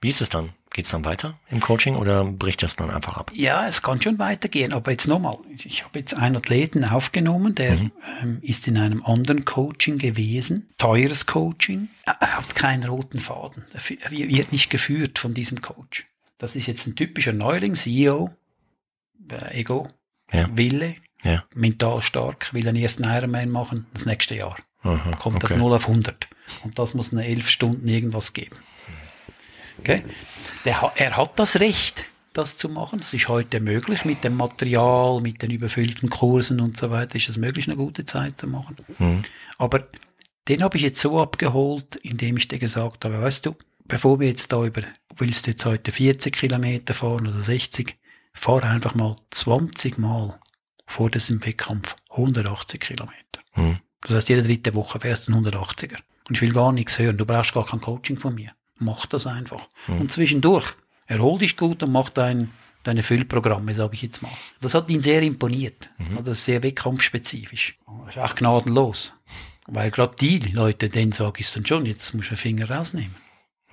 wie 0.00 0.08
ist 0.08 0.20
es 0.20 0.28
dann? 0.28 0.50
Geht 0.72 0.84
es 0.84 0.92
dann 0.92 1.04
weiter 1.04 1.36
im 1.50 1.58
Coaching 1.58 1.96
oder 1.96 2.24
bricht 2.24 2.62
das 2.62 2.76
dann 2.76 2.90
einfach 2.90 3.16
ab? 3.16 3.32
Ja, 3.34 3.66
es 3.66 3.82
kann 3.82 4.00
schon 4.00 4.20
weitergehen, 4.20 4.72
aber 4.72 4.92
jetzt 4.92 5.08
nochmal. 5.08 5.36
Ich 5.64 5.82
habe 5.84 5.98
jetzt 5.98 6.14
einen 6.16 6.36
Athleten 6.36 6.84
aufgenommen, 6.84 7.56
der 7.56 7.72
ähm, 8.22 8.38
ist 8.40 8.68
in 8.68 8.76
einem 8.78 9.04
anderen 9.04 9.44
Coaching 9.44 9.98
gewesen, 9.98 10.68
teures 10.78 11.26
Coaching. 11.26 11.88
Er 12.04 12.36
hat 12.36 12.54
keinen 12.54 12.84
roten 12.88 13.18
Faden. 13.18 13.64
Er 13.72 13.80
er 14.00 14.10
wird 14.12 14.52
nicht 14.52 14.70
geführt 14.70 15.18
von 15.18 15.34
diesem 15.34 15.60
Coach. 15.60 16.06
Das 16.38 16.54
ist 16.54 16.66
jetzt 16.68 16.86
ein 16.86 16.94
typischer 16.94 17.32
Neuling, 17.32 17.74
CEO, 17.74 18.30
äh, 19.28 19.58
Ego, 19.60 19.88
Ja. 20.32 20.48
Wille, 20.56 20.94
Ja. 21.24 21.44
mental 21.52 22.00
stark, 22.00 22.54
will 22.54 22.62
den 22.62 22.76
ersten 22.76 23.02
Ironman 23.04 23.50
machen, 23.50 23.86
das 23.94 24.04
nächste 24.06 24.36
Jahr. 24.36 24.56
Aha, 24.82 25.16
Kommt 25.16 25.42
das 25.42 25.52
okay. 25.52 25.60
0 25.60 25.74
auf 25.74 25.88
100. 25.88 26.28
Und 26.64 26.78
das 26.78 26.94
muss 26.94 27.12
eine 27.12 27.26
elf 27.26 27.48
Stunden 27.48 27.86
irgendwas 27.86 28.32
geben. 28.32 28.56
Okay? 29.78 30.04
Der, 30.64 30.92
er 30.96 31.16
hat 31.16 31.38
das 31.38 31.60
Recht, 31.60 32.04
das 32.32 32.56
zu 32.56 32.68
machen. 32.68 33.00
Das 33.00 33.12
ist 33.12 33.28
heute 33.28 33.60
möglich 33.60 34.04
mit 34.04 34.24
dem 34.24 34.36
Material, 34.36 35.20
mit 35.20 35.42
den 35.42 35.50
überfüllten 35.50 36.10
Kursen 36.10 36.60
und 36.60 36.76
so 36.76 36.90
weiter. 36.90 37.16
Ist 37.16 37.28
es 37.28 37.36
möglich, 37.36 37.66
eine 37.66 37.76
gute 37.76 38.04
Zeit 38.04 38.38
zu 38.38 38.46
machen. 38.46 38.76
Mhm. 38.98 39.22
Aber 39.58 39.86
den 40.48 40.62
habe 40.62 40.76
ich 40.76 40.82
jetzt 40.82 41.00
so 41.00 41.20
abgeholt, 41.20 41.96
indem 41.96 42.36
ich 42.36 42.48
dir 42.48 42.58
gesagt 42.58 43.04
habe, 43.04 43.20
weißt 43.20 43.46
du, 43.46 43.56
bevor 43.84 44.20
wir 44.20 44.28
jetzt 44.28 44.52
da 44.52 44.64
über, 44.64 44.82
willst 45.16 45.46
du 45.46 45.50
jetzt 45.50 45.64
heute 45.64 45.92
40 45.92 46.34
Kilometer 46.34 46.94
fahren 46.94 47.26
oder 47.26 47.40
60, 47.40 47.96
fahr 48.32 48.64
einfach 48.64 48.94
mal 48.94 49.16
20 49.30 49.98
Mal 49.98 50.38
vor 50.86 51.10
diesem 51.10 51.44
Wettkampf 51.44 51.96
180 52.10 52.80
Kilometer. 52.80 53.40
Mhm. 53.54 53.78
Das 54.02 54.14
heißt, 54.14 54.28
jede 54.28 54.42
dritte 54.42 54.74
Woche 54.74 55.00
fährst 55.00 55.28
du 55.28 55.32
einen 55.32 55.46
180er. 55.46 55.96
Und 56.28 56.36
ich 56.36 56.40
will 56.40 56.52
gar 56.52 56.72
nichts 56.72 56.98
hören. 56.98 57.16
Du 57.16 57.26
brauchst 57.26 57.52
gar 57.52 57.66
kein 57.66 57.80
Coaching 57.80 58.18
von 58.18 58.34
mir. 58.34 58.52
Mach 58.78 59.06
das 59.06 59.26
einfach. 59.26 59.68
Und 59.88 60.10
zwischendurch, 60.10 60.74
erhol 61.06 61.38
dich 61.38 61.56
gut 61.56 61.82
und 61.82 61.92
mach 61.92 62.08
dein, 62.08 62.50
deine 62.82 63.02
Füllprogramme, 63.02 63.74
sage 63.74 63.94
ich 63.94 64.02
jetzt 64.02 64.22
mal. 64.22 64.30
Das 64.60 64.74
hat 64.74 64.90
ihn 64.90 65.02
sehr 65.02 65.22
imponiert. 65.22 65.90
Also 65.98 66.22
das 66.22 66.38
ist 66.38 66.44
sehr 66.46 66.62
wettkampfspezifisch. 66.62 67.76
Das 68.06 68.16
ist 68.16 68.22
auch 68.22 68.34
gnadenlos. 68.34 69.12
Weil 69.66 69.90
gerade 69.90 70.16
die 70.18 70.38
Leute, 70.38 70.88
denen 70.88 71.12
sage 71.12 71.40
ich 71.40 71.50
dann 71.52 71.66
schon, 71.66 71.84
jetzt 71.84 72.14
musst 72.14 72.30
du 72.30 72.34
den 72.34 72.38
Finger 72.38 72.70
rausnehmen. 72.70 73.14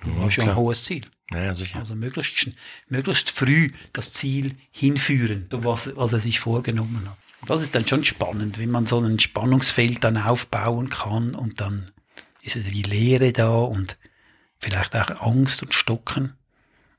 Du 0.02 0.20
hast 0.20 0.36
ja 0.36 0.44
ein 0.44 0.56
hohes 0.56 0.84
Ziel. 0.84 1.06
Ja, 1.32 1.54
sicher. 1.54 1.78
Also 1.78 1.94
möglichst, 1.94 2.50
möglichst 2.88 3.30
früh 3.30 3.70
das 3.92 4.12
Ziel 4.12 4.56
hinführen, 4.70 5.46
was, 5.50 5.90
was 5.96 6.12
er 6.12 6.20
sich 6.20 6.40
vorgenommen 6.40 7.08
hat. 7.08 7.16
Das 7.46 7.62
ist 7.62 7.74
dann 7.74 7.86
schon 7.86 8.04
spannend, 8.04 8.58
wenn 8.58 8.70
man 8.70 8.86
so 8.86 8.98
ein 8.98 9.18
Spannungsfeld 9.18 10.02
dann 10.04 10.16
aufbauen 10.16 10.88
kann 10.90 11.34
und 11.34 11.60
dann 11.60 11.90
ist 12.42 12.56
wieder 12.56 12.70
die 12.70 12.82
Leere 12.82 13.32
da 13.32 13.50
und 13.50 13.96
vielleicht 14.58 14.94
auch 14.96 15.22
Angst 15.22 15.62
und 15.62 15.74
Stocken 15.74 16.34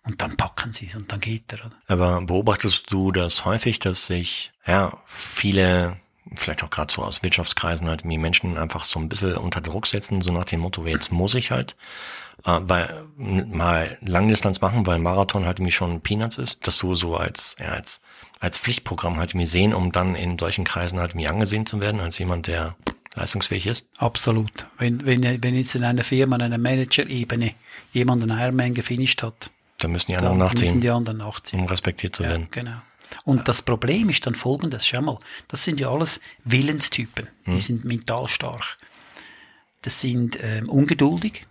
und 0.03 0.21
dann 0.21 0.37
packen 0.37 0.73
sie 0.73 0.87
es 0.87 0.95
und 0.95 1.11
dann 1.11 1.19
geht 1.19 1.51
er. 1.53 1.65
Oder? 1.65 1.75
Aber 1.87 2.21
beobachtest 2.21 2.91
du 2.91 3.11
das 3.11 3.45
häufig, 3.45 3.79
dass 3.79 4.07
sich 4.07 4.51
ja 4.65 4.97
viele, 5.05 5.97
vielleicht 6.35 6.63
auch 6.63 6.69
gerade 6.69 6.93
so 6.93 7.03
aus 7.03 7.23
Wirtschaftskreisen 7.23 7.87
halt, 7.87 8.03
die 8.03 8.17
Menschen 8.17 8.57
einfach 8.57 8.83
so 8.83 8.99
ein 8.99 9.09
bisschen 9.09 9.35
unter 9.37 9.61
Druck 9.61 9.87
setzen, 9.87 10.21
so 10.21 10.31
nach 10.31 10.45
dem 10.45 10.59
Motto, 10.59 10.85
jetzt 10.85 11.11
muss 11.11 11.33
ich 11.35 11.51
halt 11.51 11.75
äh, 12.45 12.59
weil, 12.61 13.05
mal 13.17 13.97
Langdistanz 14.01 14.61
machen, 14.61 14.85
weil 14.87 14.99
Marathon 14.99 15.45
halt 15.45 15.59
irgendwie 15.59 15.71
schon 15.73 16.01
Peanuts 16.01 16.37
ist, 16.37 16.65
dass 16.67 16.77
du 16.77 16.95
so 16.95 17.15
als, 17.17 17.55
ja, 17.59 17.67
als, 17.67 18.01
als 18.39 18.57
Pflichtprogramm 18.57 19.17
halt 19.17 19.35
mir 19.35 19.47
sehen, 19.47 19.73
um 19.73 19.91
dann 19.91 20.15
in 20.15 20.37
solchen 20.37 20.63
Kreisen 20.63 20.99
halt 20.99 21.15
mir 21.15 21.29
angesehen 21.29 21.65
zu 21.65 21.79
werden, 21.81 21.99
als 21.99 22.17
jemand, 22.17 22.47
der 22.47 22.75
leistungsfähig 23.15 23.65
ist. 23.67 23.89
Absolut. 23.97 24.67
Wenn, 24.77 25.05
wenn, 25.05 25.43
wenn 25.43 25.55
jetzt 25.55 25.75
in 25.75 25.83
einer 25.83 26.03
Firma, 26.03 26.35
an 26.35 26.43
einer 26.43 26.57
Manager-Ebene 26.57 27.53
jemand 27.91 28.23
einen 28.23 28.39
Ironman 28.39 28.73
gefinisht 28.73 29.21
hat, 29.23 29.49
Da 29.79 29.87
müssen 29.87 30.11
die 30.11 30.15
dann 30.15 30.25
anderen 30.27 30.39
müssen 30.51 30.55
nachziehen, 30.63 30.81
die 30.81 30.89
anderen 30.91 31.17
nachziehen. 31.17 31.59
um 31.61 31.65
respektiert 31.65 32.15
zu 32.15 32.23
Ja, 32.23 32.29
werden. 32.29 32.47
genau. 32.51 32.77
Und 33.23 33.47
das 33.47 33.61
Problem 33.61 34.09
ist 34.09 34.25
dann 34.25 34.35
folgendes, 34.35 34.87
schau 34.87 35.01
mal, 35.01 35.17
das 35.47 35.63
sind 35.63 35.79
ja 35.79 35.89
alles 35.89 36.19
Willenstypen, 36.43 37.27
die 37.45 37.51
Hm. 37.51 37.61
sind 37.61 37.85
mental 37.85 38.27
stark. 38.27 38.77
Das 39.81 40.01
sind 40.01 40.37
ähm, 40.41 40.69
ungeduldig 40.69 41.45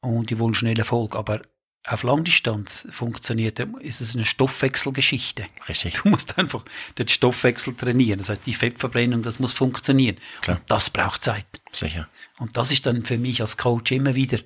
und 0.00 0.30
die 0.30 0.38
wollen 0.38 0.54
schnell 0.54 0.78
Erfolg, 0.78 1.16
aber 1.16 1.42
auf 1.88 2.02
Langdistanz 2.02 2.86
funktioniert, 2.90 3.60
ist 3.80 4.00
es 4.00 4.14
eine 4.14 4.24
Stoffwechselgeschichte. 4.24 5.46
Richtig. 5.68 5.94
Du 6.02 6.08
musst 6.08 6.36
einfach 6.36 6.64
den 6.98 7.06
Stoffwechsel 7.06 7.76
trainieren. 7.76 8.18
Das 8.18 8.28
heißt, 8.28 8.42
die 8.44 8.54
Fettverbrennung, 8.54 9.22
das 9.22 9.38
muss 9.38 9.52
funktionieren. 9.52 10.16
Klar. 10.40 10.56
Und 10.56 10.70
das 10.70 10.90
braucht 10.90 11.22
Zeit. 11.22 11.46
Sicher. 11.72 12.08
Und 12.38 12.56
das 12.56 12.72
ist 12.72 12.86
dann 12.86 13.04
für 13.04 13.18
mich 13.18 13.40
als 13.40 13.56
Coach 13.56 13.92
immer 13.92 14.16
wieder 14.16 14.38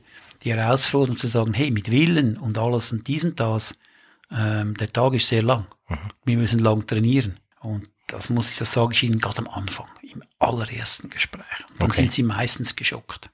die 0.43 0.53
Herausforderung 0.53 1.17
zu 1.17 1.27
sagen, 1.27 1.55
hey, 1.55 1.71
mit 1.71 1.91
Willen 1.91 2.37
und 2.37 2.59
alles 2.59 2.93
und 2.93 3.07
dies 3.09 3.25
und 3.25 3.41
das, 3.41 3.75
ähm, 4.31 4.77
der 4.77 4.93
Tag 4.93 5.15
ist 5.15 5.29
sehr 5.29 5.43
lang. 5.43 5.67
Wir 6.25 6.37
müssen 6.37 6.59
lang 6.59 6.87
trainieren. 6.87 7.39
Und 7.61 7.89
das 8.07 8.31
muss 8.31 8.51
ich, 8.51 8.59
das 8.59 8.73
sage 8.73 8.93
ich 8.93 9.03
Ihnen 9.03 9.19
gerade 9.21 9.39
am 9.39 9.49
Anfang, 9.49 9.87
im 10.03 10.23
allerersten 10.39 11.11
Gespräch. 11.11 11.45
Und 11.71 11.81
dann 11.81 11.91
Okay. 11.91 12.03
sind 12.03 12.13
Sie 12.13 12.23
meistens 12.23 12.77
geschockt. 12.77 13.31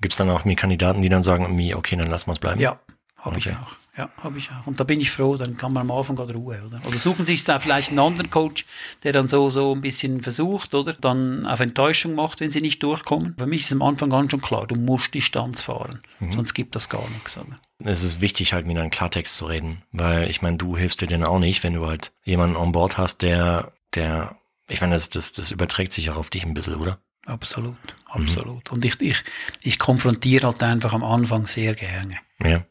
Gibt 0.00 0.14
es 0.14 0.18
dann 0.18 0.30
auch 0.30 0.44
mir 0.44 0.56
Kandidaten, 0.56 1.02
die 1.02 1.08
dann 1.08 1.22
sagen, 1.22 1.44
okay, 1.74 1.96
dann 1.96 2.08
lassen 2.08 2.28
wir 2.28 2.32
es 2.34 2.38
bleiben? 2.38 2.60
Ja, 2.60 2.80
habe 3.22 3.36
Okay. 3.36 3.50
ich 3.50 3.56
auch. 3.56 3.76
Ja, 3.96 4.08
habe 4.22 4.38
ich 4.38 4.48
auch. 4.50 4.66
Und 4.66 4.80
da 4.80 4.84
bin 4.84 5.02
ich 5.02 5.10
froh, 5.10 5.36
dann 5.36 5.58
kann 5.58 5.74
man 5.74 5.82
am 5.82 5.94
Anfang 5.96 6.16
gerade 6.16 6.32
Ruhe, 6.32 6.62
oder? 6.66 6.80
Oder 6.86 6.96
suchen 6.98 7.26
Sie 7.26 7.32
sich 7.36 7.44
da 7.44 7.58
vielleicht 7.60 7.90
einen 7.90 7.98
anderen 7.98 8.30
Coach, 8.30 8.64
der 9.02 9.12
dann 9.12 9.28
so, 9.28 9.50
so 9.50 9.74
ein 9.74 9.82
bisschen 9.82 10.22
versucht, 10.22 10.74
oder? 10.74 10.94
Dann 10.94 11.46
auf 11.46 11.60
Enttäuschung 11.60 12.14
macht, 12.14 12.40
wenn 12.40 12.50
Sie 12.50 12.60
nicht 12.62 12.82
durchkommen. 12.82 13.34
Für 13.36 13.44
mich 13.46 13.60
ist 13.62 13.72
am 13.72 13.82
Anfang 13.82 14.10
an 14.14 14.30
schon 14.30 14.40
klar, 14.40 14.66
du 14.66 14.76
musst 14.76 15.12
Distanz 15.12 15.60
fahren. 15.60 16.00
Sonst 16.30 16.54
gibt 16.54 16.74
das 16.74 16.88
gar 16.88 17.06
nichts, 17.10 17.36
oder? 17.36 17.58
Es 17.84 18.02
ist 18.02 18.22
wichtig, 18.22 18.54
halt 18.54 18.66
mit 18.66 18.78
einem 18.78 18.88
Klartext 18.90 19.36
zu 19.36 19.44
reden, 19.44 19.82
weil 19.92 20.30
ich 20.30 20.40
meine, 20.40 20.56
du 20.56 20.74
hilfst 20.76 21.02
dir 21.02 21.06
denn 21.06 21.22
auch 21.24 21.38
nicht, 21.38 21.62
wenn 21.62 21.74
du 21.74 21.86
halt 21.86 22.12
jemanden 22.24 22.56
on 22.56 22.72
board 22.72 22.96
hast, 22.96 23.20
der, 23.20 23.72
der, 23.94 24.34
ich 24.68 24.80
meine, 24.80 24.94
das, 24.94 25.10
das, 25.10 25.32
das 25.32 25.50
überträgt 25.50 25.92
sich 25.92 26.08
auch 26.08 26.16
auf 26.16 26.30
dich 26.30 26.44
ein 26.44 26.54
bisschen, 26.54 26.76
oder? 26.76 26.98
Absolut, 27.26 27.76
absolut. 28.06 28.72
Und 28.72 28.84
ich, 28.86 28.98
ich, 29.02 29.22
ich 29.62 29.78
konfrontiere 29.78 30.46
halt 30.46 30.62
einfach 30.62 30.92
am 30.94 31.04
Anfang 31.04 31.46
sehr 31.46 31.74
gerne. 31.74 32.16
Ja. 32.42 32.64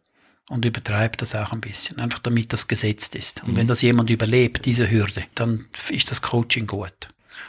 Und 0.51 0.65
übertreibe 0.65 1.15
das 1.15 1.33
auch 1.33 1.53
ein 1.53 1.61
bisschen, 1.61 1.99
einfach 1.99 2.19
damit 2.19 2.51
das 2.51 2.67
gesetzt 2.67 3.15
ist. 3.15 3.41
Und 3.45 3.55
wenn 3.55 3.67
das 3.67 3.81
jemand 3.81 4.09
überlebt, 4.09 4.65
diese 4.65 4.91
Hürde, 4.91 5.23
dann 5.33 5.65
ist 5.89 6.11
das 6.11 6.21
Coaching 6.21 6.67
gut. 6.67 7.07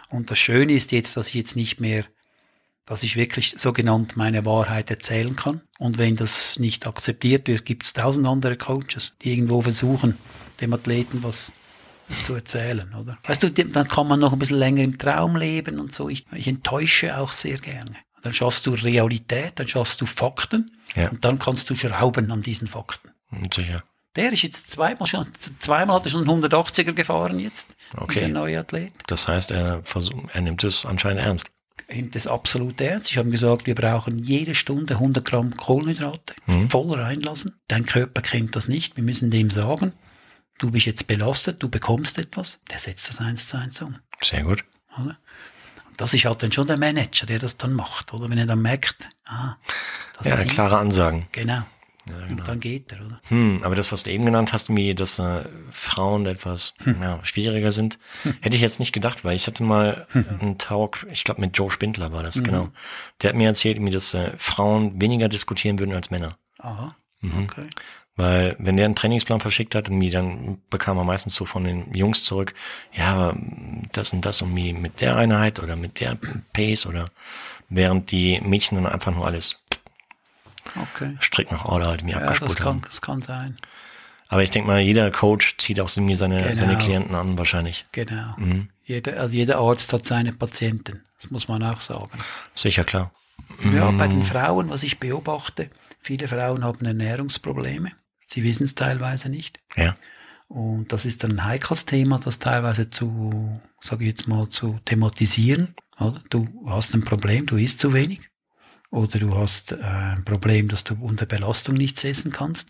Und 0.09 0.30
das 0.30 0.38
Schöne 0.38 0.73
ist 0.73 0.92
jetzt, 0.92 1.16
dass 1.16 1.26
ich 1.28 1.35
jetzt 1.35 1.56
nicht 1.56 1.80
mehr, 1.80 2.04
dass 2.87 3.02
ich 3.02 3.16
wirklich 3.16 3.56
so 3.59 3.73
genannt 3.73 4.16
meine 4.16 4.47
Wahrheit 4.47 4.88
erzählen 4.88 5.35
kann. 5.35 5.62
Und 5.80 5.99
wenn 5.99 6.14
das 6.14 6.61
nicht 6.61 6.87
akzeptiert 6.87 7.49
wird, 7.49 7.64
gibt 7.64 7.82
es 7.82 7.92
tausend 7.92 8.28
andere 8.28 8.56
Coaches, 8.56 9.14
die 9.21 9.32
irgendwo 9.32 9.62
versuchen, 9.62 10.16
dem 10.61 10.73
Athleten 10.73 11.25
was 11.25 11.52
zu 12.25 12.35
erzählen, 12.35 12.94
oder? 12.94 13.18
Weißt 13.25 13.42
du, 13.42 13.50
dann 13.50 13.88
kann 13.88 14.06
man 14.06 14.21
noch 14.21 14.32
ein 14.32 14.38
bisschen 14.38 14.59
länger 14.59 14.82
im 14.85 14.97
Traum 14.97 15.35
leben 15.37 15.80
und 15.80 15.92
so. 15.92 16.09
Ich, 16.09 16.25
ich 16.37 16.47
enttäusche 16.47 17.18
auch 17.18 17.32
sehr 17.32 17.59
gerne. 17.59 17.97
Dann 18.23 18.33
schaffst 18.33 18.67
du 18.67 18.71
Realität, 18.73 19.52
dann 19.59 19.69
schaffst 19.69 20.00
du 20.00 20.07
Fakten 20.07 20.76
Ja. 20.95 21.09
und 21.11 21.25
dann 21.25 21.38
kannst 21.38 21.69
du 21.71 21.76
schrauben 21.76 22.31
an 22.31 22.43
diesen 22.43 22.67
Fakten. 22.69 23.11
Und 23.31 23.55
sicher. 23.55 23.83
Der 24.17 24.31
ist 24.33 24.43
jetzt 24.43 24.71
zweimal 24.71 25.07
schon, 25.09 25.26
zweimal 25.59 25.97
hat 25.97 26.05
er 26.05 26.11
schon 26.11 26.29
einen 26.29 26.43
180er 26.43 26.93
gefahren 26.93 27.38
jetzt, 27.38 27.75
Okay. 27.97 28.14
dieser 28.21 28.29
neue 28.29 28.59
Athlet. 28.61 28.93
Das 29.07 29.26
heißt, 29.26 29.50
er 29.52 29.83
versucht, 29.85 30.29
er 30.35 30.43
nimmt 30.43 30.62
es 30.64 30.85
anscheinend 30.85 31.21
ernst. 31.23 31.47
Er 31.88 31.97
nimmt 31.97 32.14
das 32.14 32.26
absolut 32.26 32.79
ernst. 32.81 33.11
Ich 33.11 33.17
habe 33.17 33.31
gesagt, 33.31 33.67
wir 33.67 33.75
brauchen 33.75 34.19
jede 34.19 34.55
Stunde 34.55 34.95
100 34.95 35.25
Gramm 35.25 35.57
Kohlenhydrate 35.57 36.35
voll 36.69 36.95
reinlassen. 36.95 37.55
Dein 37.69 37.87
Körper 37.87 38.21
kennt 38.23 38.55
das 38.55 38.69
nicht. 38.69 38.97
Wir 38.97 39.02
müssen 39.05 39.31
dem 39.31 39.50
sagen, 39.50 39.93
du 40.59 40.71
bist 40.71 40.85
jetzt 40.87 41.07
belastet, 41.07 41.62
du 41.62 41.69
bekommst 41.71 42.19
etwas. 42.19 42.61
Der 42.71 42.79
setzt 42.79 43.09
das 43.09 43.19
eins 43.19 43.49
zu 43.49 43.57
eins 43.57 43.81
um. 43.81 43.97
Sehr 44.23 44.43
gut. 44.43 44.62
Oder? 45.02 45.19
Das 45.97 46.15
ist 46.15 46.25
halt 46.25 46.43
dann 46.43 46.53
schon 46.53 46.67
der 46.67 46.79
Manager, 46.79 47.27
der 47.27 47.39
das 47.39 47.57
dann 47.57 47.73
macht. 47.73 48.13
Oder 48.15 48.29
wenn 48.31 48.39
er 48.39 48.47
dann 48.47 48.63
merkt, 48.63 49.09
ah, 49.27 49.57
das 50.19 50.27
Ja, 50.29 50.37
zieht. 50.37 50.51
klare 50.51 50.79
Ansagen. 50.79 51.27
Genau. 51.33 51.63
Und 52.29 52.49
dann 52.49 52.59
geht 52.59 52.91
er, 52.91 53.07
oder? 53.07 53.21
Hm, 53.29 53.61
aber 53.63 53.77
das, 53.77 53.93
was 53.93 54.03
du 54.03 54.11
eben 54.11 54.25
genannt 54.25 54.53
hast, 54.53 54.69
mir, 54.71 54.93
dass 54.97 55.21
äh, 55.21 55.45
Frauen 55.71 56.27
etwas 56.27 56.75
ja, 56.85 57.21
schwieriger 57.23 57.71
sind, 57.71 58.01
hätte 58.41 58.57
ich 58.57 58.61
jetzt 58.63 58.81
nicht 58.81 58.93
gedacht, 58.93 59.25
weil 59.25 59.37
ich 59.37 59.47
hatte 59.47 59.63
mal 59.63 60.09
einen 60.41 60.59
Talk, 60.59 61.07
ich 61.13 61.23
glaube 61.23 61.41
mit 61.41 61.57
Joe 61.57 61.71
Spindler 61.71 62.11
war 62.13 62.25
das, 62.25 62.43
genau. 62.43 62.71
Der 63.21 63.31
hat 63.31 63.37
mir 63.37 63.47
erzählt, 63.47 63.79
mir, 63.79 63.93
dass 63.93 64.15
äh, 64.15 64.33
Frauen 64.37 65.01
weniger 65.01 65.29
diskutieren 65.29 65.79
würden 65.79 65.95
als 65.95 66.11
Männer. 66.11 66.37
Aha. 66.59 66.97
Mhm. 67.21 67.45
Okay. 67.45 67.67
Weil 68.16 68.57
wenn 68.59 68.76
der 68.76 68.85
einen 68.85 68.95
Trainingsplan 68.95 69.40
verschickt 69.40 69.75
hat, 69.75 69.88
und 69.88 69.97
mir 69.97 70.11
dann 70.11 70.59
bekam 70.69 70.99
er 70.99 71.04
meistens 71.04 71.35
so 71.35 71.47
von 71.47 71.64
den 71.64 71.95
Jungs 71.95 72.25
zurück, 72.25 72.52
ja, 72.92 73.14
aber 73.14 73.37
das 73.92 74.12
und 74.12 74.25
das 74.26 74.42
und 74.42 74.54
wie 74.54 74.73
mit 74.75 75.00
der 75.00 75.16
Einheit 75.16 75.61
oder 75.62 75.76
mit 75.76 75.99
der 76.00 76.19
Pace 76.52 76.87
oder 76.87 77.07
während 77.71 78.11
die 78.11 78.38
Mädchen 78.42 78.76
dann 78.83 78.92
einfach 78.92 79.14
nur 79.14 79.26
alles 79.26 79.57
Okay. 80.95 81.16
strikt 81.21 81.52
nach 81.52 81.64
Order 81.64 81.87
halt 81.87 82.02
mir 82.04 82.12
Ja, 82.12 82.21
das 82.21 82.28
abgespult 82.28 82.59
kann, 82.59 82.66
haben. 82.66 82.83
das 82.83 83.00
kann 83.00 83.23
sein. 83.23 83.57
Aber 84.28 84.42
ich 84.42 84.50
denke 84.50 84.69
mal, 84.69 84.81
jeder 84.81 85.11
Coach 85.11 85.57
zieht 85.59 85.78
auch 85.81 85.90
irgendwie 85.95 86.14
seine, 86.14 86.42
Genau. 86.42 86.54
seine 86.54 86.78
Klienten 86.78 87.14
an, 87.14 87.37
wahrscheinlich. 87.37 87.85
Genau. 87.92 88.35
Mhm. 88.38 88.69
Jeder, 88.85 89.19
also 89.21 89.35
jeder 89.35 89.59
Arzt 89.59 89.92
hat 89.92 90.07
seine 90.07 90.33
Patienten. 90.33 91.02
Das 91.21 91.31
muss 91.31 91.49
man 91.49 91.62
auch 91.62 91.81
sagen. 91.81 92.11
Sicher, 92.54 92.85
klar. 92.85 93.11
Ja, 93.62 93.90
bei 93.90 94.07
Mhm. 94.07 94.11
den 94.11 94.23
Frauen, 94.23 94.71
was 94.71 94.83
ich 94.85 94.99
beobachte, 94.99 95.71
viele 96.00 96.26
Frauen 96.28 96.64
haben 96.64 96.85
Ernährungsprobleme. 96.87 97.92
Sie 98.33 98.43
wissen 98.43 98.65
es 98.65 98.75
teilweise 98.75 99.29
nicht. 99.29 99.59
Ja. 99.77 99.95
Und 100.49 100.93
das 100.93 101.05
ist 101.05 101.23
dann 101.23 101.33
ein 101.33 101.45
heikles 101.45 101.87
Thema, 101.87 102.19
das 102.19 102.39
teilweise 102.39 102.91
zu, 102.91 103.61
sage 103.81 104.05
ich 104.05 104.11
jetzt 104.11 104.29
mal, 104.29 104.49
zu 104.49 104.79
thematisieren. 104.85 105.75
Oder? 105.99 106.23
Du 106.31 106.47
hast 106.67 106.95
ein 106.95 107.03
Problem, 107.03 107.47
du 107.47 107.57
isst 107.57 107.79
zu 107.79 107.93
wenig. 107.93 108.21
Oder 108.91 109.19
du 109.19 109.37
hast 109.37 109.73
äh, 109.73 109.77
ein 109.83 110.25
Problem, 110.25 110.69
dass 110.69 110.85
du 110.85 110.95
unter 111.01 111.27
Belastung 111.27 111.75
nichts 111.75 112.05
essen 112.05 112.31
kannst. 112.31 112.69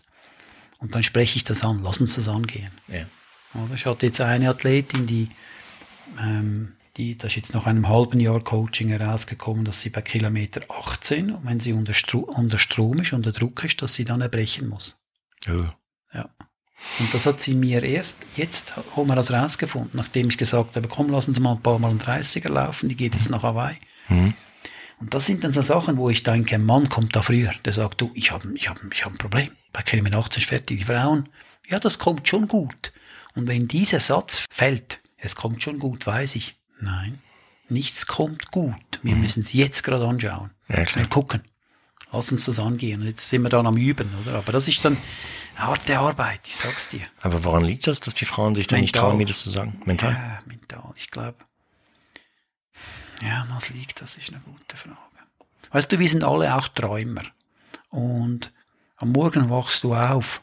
Und 0.79 0.95
dann 0.95 1.03
spreche 1.03 1.37
ich 1.37 1.43
das 1.43 1.63
an, 1.63 1.81
lass 1.83 2.01
uns 2.01 2.15
das 2.15 2.27
angehen. 2.27 2.71
ja. 2.87 3.05
Oder? 3.53 3.75
Ich 3.75 3.85
hatte 3.85 4.07
jetzt 4.07 4.19
eine 4.19 4.49
Athletin, 4.49 5.05
die, 5.05 5.29
ähm, 6.19 6.73
die, 6.97 7.17
das 7.17 7.33
ist 7.33 7.35
jetzt 7.35 7.53
nach 7.53 7.67
einem 7.67 7.87
halben 7.87 8.19
Jahr 8.19 8.39
Coaching 8.39 8.89
herausgekommen, 8.89 9.63
dass 9.63 9.81
sie 9.81 9.89
bei 9.89 10.01
Kilometer 10.01 10.61
18, 10.69 11.31
und 11.31 11.45
wenn 11.45 11.59
sie 11.59 11.73
unter, 11.73 11.93
Stro 11.93 12.19
unter 12.19 12.57
Strom 12.57 12.99
ist, 12.99 13.13
unter 13.13 13.31
Druck 13.31 13.63
ist, 13.63 13.81
dass 13.81 13.93
sie 13.93 14.05
dann 14.05 14.21
erbrechen 14.21 14.67
muss. 14.69 15.02
Oh. 15.49 15.65
Ja. 16.13 16.29
Und 16.99 17.13
das 17.13 17.25
hat 17.25 17.39
sie 17.39 17.53
mir 17.53 17.81
erst, 17.83 18.17
jetzt 18.35 18.75
haben 18.75 19.07
wir 19.07 19.15
das 19.15 19.31
rausgefunden, 19.31 19.91
nachdem 19.95 20.29
ich 20.29 20.37
gesagt 20.37 20.75
habe, 20.75 20.87
komm, 20.87 21.09
lassen 21.09 21.33
Sie 21.33 21.39
mal 21.39 21.53
ein 21.53 21.61
paar 21.61 21.79
Mal 21.79 21.91
einen 21.91 22.01
30er 22.01 22.49
laufen, 22.49 22.89
die 22.89 22.95
geht 22.95 23.15
jetzt 23.15 23.29
nach 23.29 23.43
Hawaii. 23.43 23.77
Mhm. 24.09 24.33
Und 24.99 25.13
das 25.13 25.25
sind 25.25 25.43
dann 25.43 25.53
so 25.53 25.61
Sachen, 25.61 25.97
wo 25.97 26.09
ich 26.09 26.23
denke, 26.23 26.55
ein 26.55 26.65
Mann 26.65 26.87
kommt 26.89 27.15
da 27.15 27.21
früher, 27.21 27.51
der 27.65 27.73
sagt, 27.73 28.01
du, 28.01 28.11
ich 28.13 28.31
habe 28.31 28.53
ich 28.55 28.69
hab, 28.69 28.79
ich 28.93 29.05
hab 29.05 29.13
ein 29.13 29.17
Problem. 29.17 29.49
Bei 29.71 29.81
Kilometer 29.81 30.19
18 30.19 30.41
ist 30.41 30.49
fertig. 30.49 30.77
Die 30.79 30.83
Frauen, 30.85 31.29
ja, 31.67 31.79
das 31.79 31.99
kommt 31.99 32.27
schon 32.27 32.47
gut. 32.47 32.93
Und 33.35 33.47
wenn 33.47 33.67
dieser 33.67 33.99
Satz 33.99 34.45
fällt, 34.49 34.99
es 35.17 35.35
kommt 35.35 35.63
schon 35.63 35.79
gut, 35.79 36.05
weiß 36.05 36.35
ich. 36.35 36.57
Nein, 36.79 37.21
nichts 37.69 38.05
kommt 38.07 38.51
gut. 38.51 38.99
Wir 39.01 39.15
müssen 39.15 39.41
es 39.41 39.53
jetzt 39.53 39.83
gerade 39.83 40.05
anschauen. 40.05 40.51
Ja. 40.67 40.85
Schnell 40.85 41.07
gucken. 41.07 41.41
Lass 42.13 42.31
uns 42.31 42.45
das 42.45 42.59
angehen. 42.59 43.01
Und 43.01 43.07
jetzt 43.07 43.27
sind 43.27 43.41
wir 43.41 43.49
dann 43.49 43.65
am 43.65 43.75
Üben, 43.75 44.09
oder? 44.21 44.35
Aber 44.35 44.51
das 44.51 44.67
ist 44.67 44.85
dann 44.85 44.97
harte 45.55 45.97
Arbeit, 45.99 46.41
ich 46.45 46.55
sag's 46.55 46.87
dir. 46.87 47.01
Aber 47.21 47.43
woran 47.43 47.65
liegt 47.65 47.87
das, 47.87 47.99
dass 47.99 48.13
die 48.13 48.25
Frauen 48.25 48.55
sich 48.55 48.67
dann 48.67 48.81
nicht 48.81 48.95
trauen, 48.95 49.17
mir 49.17 49.25
das 49.25 49.43
zu 49.43 49.49
sagen? 49.49 49.81
Mental? 49.85 50.11
Ja, 50.11 50.41
mental. 50.45 50.93
Ich 50.95 51.09
glaube. 51.09 51.37
Ja, 53.21 53.47
was 53.49 53.69
liegt, 53.69 54.01
das 54.01 54.15
ist 54.15 54.29
eine 54.29 54.41
gute 54.41 54.77
Frage. 54.77 54.97
Weißt 55.71 55.91
du, 55.91 55.97
wir 55.97 56.09
sind 56.09 56.23
alle 56.23 56.55
auch 56.55 56.67
Träumer. 56.67 57.23
Und 57.89 58.53
am 58.97 59.11
Morgen 59.11 59.49
wachst 59.49 59.83
du 59.83 59.95
auf 59.95 60.41